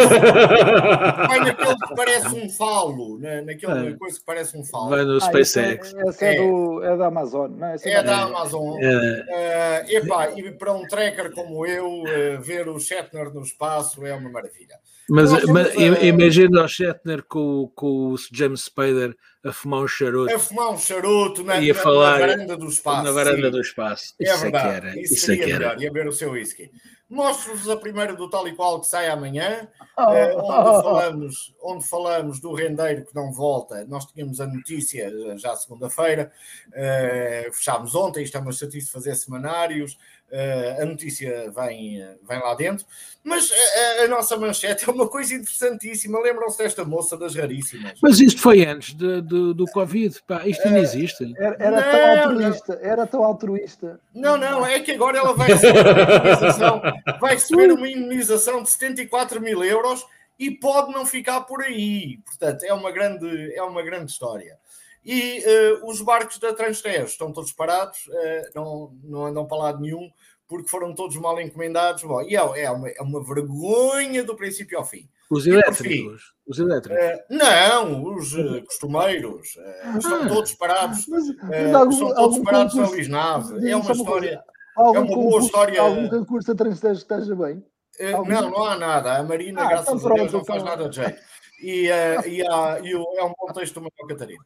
Vai 1.28 1.38
naquele 1.40 1.74
que 1.76 1.94
parece 1.96 2.28
um 2.28 2.48
falo. 2.50 3.18
Na, 3.18 3.42
naquele 3.42 3.88
É. 3.88 3.92
coisa 3.94 4.18
que 4.18 4.24
parece 4.24 4.56
um 4.56 4.64
falo. 4.64 4.88
Vai 4.90 5.04
no 5.04 5.16
Ah, 5.16 5.20
SpaceX. 5.20 5.86
esse 5.88 5.98
é, 5.98 6.08
esse 6.08 6.24
é, 6.24 6.34
do, 6.36 6.82
é 6.84 6.96
da 6.96 7.06
Amazon. 7.06 7.50
Não, 7.50 7.74
esse 7.74 7.88
É 7.88 7.96
da 7.96 8.02
da 8.02 8.22
Amazon. 8.22 8.78
É, 8.80 9.26
Eh, 9.28 9.96
epá, 9.96 10.30
e 10.36 10.52
para 10.52 10.72
um 10.72 10.82
tracker 10.86 11.32
como 11.32 11.66
eu, 11.66 12.02
eh, 12.06 12.36
ver 12.38 12.68
o 12.68 12.78
Shatner 12.78 13.32
no 13.32 13.42
espaço 13.42 14.04
é 14.06 14.14
uma 14.14 14.30
maravilha. 14.30 14.76
mas 15.08 15.30
Nós 15.32 15.44
mas 15.44 15.66
eh, 15.76 16.06
imagina 16.06 16.64
o 16.64 16.68
Shatner 16.68 17.22
com, 17.24 17.70
com 17.74 18.12
o 18.12 18.16
James 18.32 18.62
Spader 18.62 19.14
a 19.44 19.52
fumar 19.52 19.80
um 19.80 19.88
charuto 19.88 20.34
A 20.34 20.38
fumar 20.38 20.70
um 20.72 20.78
charuto 20.78 21.44
na, 21.44 21.60
E 21.60 21.70
a 21.70 21.74
na- 21.74 21.80
falar 21.80 22.18
na 22.20 22.26
varanda 22.26 22.56
do 22.56 22.66
espaço. 22.68 23.04
na 23.04 23.12
varanda 23.12 23.42
sim. 23.46 23.50
do 23.50 23.60
espaço. 23.60 24.14
É 24.20 24.24
Isso 24.24 24.32
é 24.32 24.36
que 24.36 24.42
verdade. 24.42 24.76
era. 24.88 25.00
Isso, 25.00 25.14
Isso 25.14 25.24
é 25.24 25.26
seria 25.26 25.44
que 25.44 25.52
era. 25.52 25.58
melhor. 25.68 25.82
Ia 25.82 25.92
ver 25.92 26.08
o 26.08 26.12
seu 26.12 26.30
whisky. 26.32 26.70
Mostro-vos 27.08 27.68
a 27.70 27.76
primeira 27.76 28.14
do 28.14 28.28
tal 28.28 28.48
e 28.48 28.54
qual 28.54 28.80
que 28.80 28.86
sai 28.86 29.08
amanhã, 29.08 29.68
Ah, 29.96 30.10
eh, 30.14 30.34
onde, 30.36 30.82
falamos, 30.82 31.54
onde 31.62 31.88
falamos 31.88 32.40
do 32.40 32.52
rendeiro 32.52 33.06
que 33.06 33.14
não 33.14 33.32
volta. 33.32 33.84
Nós 33.84 34.06
tínhamos 34.06 34.40
a 34.40 34.46
notícia 34.46 35.08
já 35.38 35.54
segunda-feira, 35.54 36.32
eh, 36.72 37.48
fechámos 37.52 37.94
ontem, 37.94 38.24
isto 38.24 38.36
é 38.36 38.66
de 38.66 38.80
fazer 38.90 39.14
semanários, 39.14 39.96
eh, 40.30 40.78
a 40.80 40.84
notícia 40.84 41.50
vem, 41.50 42.00
eh, 42.02 42.16
vem 42.28 42.38
lá 42.40 42.54
dentro, 42.54 42.84
mas 43.22 43.50
a, 43.50 44.02
a- 44.02 44.04
a 44.04 44.08
nossa 44.08 44.36
manchete 44.36 44.88
é 44.88 44.92
uma 44.92 45.08
coisa 45.08 45.34
interessantíssima. 45.34 46.20
Lembram-se 46.20 46.58
desta 46.58 46.84
moça 46.84 47.16
das 47.16 47.34
raríssimas? 47.34 47.98
Mas 48.02 48.18
isto 48.20 48.40
foi 48.40 48.64
antes 48.64 48.94
de- 48.94 49.20
do, 49.22 49.54
do 49.54 49.64
Covid. 49.66 50.20
Pá, 50.26 50.46
isto 50.46 50.68
não 50.68 50.78
existe. 50.78 51.32
Era, 51.38 51.56
era 51.58 51.82
tão 51.82 52.00
Não, 52.00 52.22
altruísta, 52.32 52.78
era 52.82 53.06
tão 53.06 53.24
altruísta. 53.24 54.00
Não, 54.14 54.36
não, 54.36 54.64
é 54.66 54.80
que 54.80 54.92
agora 54.92 55.18
ela 55.18 55.32
vai 55.32 55.48
receber 55.48 55.80
uma 55.82 57.18
vai 57.20 57.34
receber 57.34 57.72
uma 57.72 57.88
indenização 57.88 58.62
de 58.62 58.70
74 58.70 59.40
mil 59.40 59.62
euros 59.64 60.04
e 60.38 60.50
pode 60.50 60.92
não 60.92 61.06
ficar 61.06 61.40
por 61.42 61.62
aí. 61.62 62.18
Portanto, 62.24 62.62
é 62.64 62.72
uma 62.74 62.90
grande, 62.90 63.54
é 63.54 63.62
uma 63.62 63.82
grande 63.82 64.10
história. 64.10 64.58
E 65.06 65.38
eh, 65.44 65.80
os 65.84 66.02
barcos 66.02 66.36
da 66.40 66.52
Transtejo 66.52 67.04
estão 67.06 67.32
todos 67.32 67.52
parados, 67.52 67.98
eh, 68.12 68.50
não, 68.56 68.92
não 69.04 69.24
andam 69.26 69.46
para 69.46 69.56
lado 69.58 69.80
nenhum, 69.80 70.10
porque 70.48 70.68
foram 70.68 70.92
todos 70.94 71.16
mal 71.16 71.40
encomendados. 71.40 72.02
Bom, 72.02 72.20
e 72.22 72.34
é, 72.36 72.64
é 72.64 72.70
uma, 72.70 72.88
é 72.88 73.00
uma 73.00 73.22
vergonha 73.24 74.24
do 74.24 74.34
princípio 74.34 74.76
ao 74.78 74.84
fim. 74.84 75.08
Os 75.30 75.46
elétricos. 75.46 76.34
Os 76.46 76.58
elétricos. 76.58 76.98
Eh, 77.00 77.24
não, 77.30 78.14
os 78.16 78.32
eh, 78.36 78.60
costumeiros 78.62 79.56
eh, 79.58 79.98
estão 79.98 80.22
Ah. 80.22 80.28
todos 80.28 80.54
parados. 80.54 81.06
Mas, 81.08 81.24
mas 81.36 81.74
algum, 81.74 81.90
estão 81.92 82.14
todos 82.14 82.38
parados 82.40 82.74
na 82.74 82.80
concurso, 82.82 82.96
Lisnave. 83.00 83.70
É 83.70 83.76
uma 83.76 83.92
história. 83.92 84.44
algum 84.76 84.96
é 84.96 85.00
uma 85.00 85.06
boa 85.06 85.22
concurso- 85.24 85.46
história. 85.46 85.80
Algum 85.80 86.08
concurso 86.08 86.50
de 86.52 86.56
transtejo 86.58 87.06
que 87.06 87.12
esteja 87.14 87.34
bem. 87.36 87.64
Algum- 88.12 88.28
Não, 88.30 88.50
não 88.50 88.64
há 88.66 88.76
nada. 88.76 89.16
A 89.18 89.22
Marina, 89.22 89.62
Ah, 89.62 89.68
graças 89.68 89.88
então 89.88 89.94
a 89.94 90.14
Deus, 90.14 90.30
pronto, 90.30 90.32
não 90.38 90.44
faz 90.44 90.62
então. 90.62 90.76
nada 90.76 90.88
de 90.88 90.96
jeito. 90.96 91.18
E, 91.62 91.86
e, 91.86 92.46
há- 92.46 92.78
e 92.82 92.94
o- 92.94 93.18
é 93.18 93.24
um 93.24 93.32
bom 93.38 93.52
texto 93.54 93.74
do 93.74 93.80
Manuel 93.80 94.06
Catarina. 94.08 94.44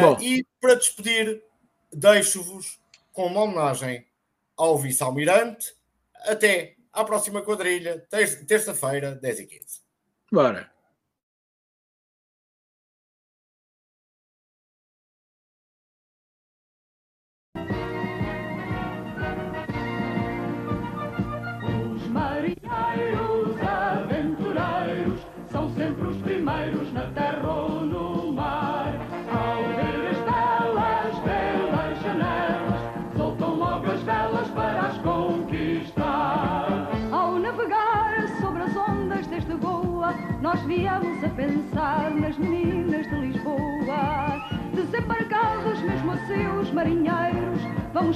Bom. 0.00 0.16
e 0.20 0.44
para 0.60 0.74
despedir, 0.74 1.42
deixo-vos 1.92 2.78
com 3.12 3.26
uma 3.26 3.42
homenagem 3.42 4.04
ao 4.56 4.76
vice-almirante. 4.78 5.74
Até 6.24 6.74
à 6.92 7.04
próxima 7.04 7.42
quadrilha, 7.42 8.04
ter- 8.10 8.44
terça-feira, 8.46 9.14
10 9.14 9.40
e 9.40 9.46
15. 9.46 9.80
Bora. 10.32 10.70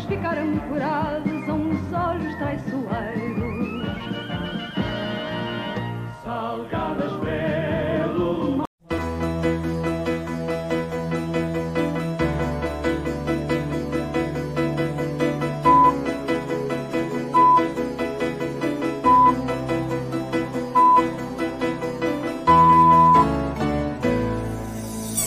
olhos 0.03 0.07
ficaram 0.07 0.59
curados 0.69 1.49
a 1.49 1.53
uns 1.53 1.93
olhos 1.93 2.35
traiçoeiros. 2.37 3.83
Salgado. 6.25 6.92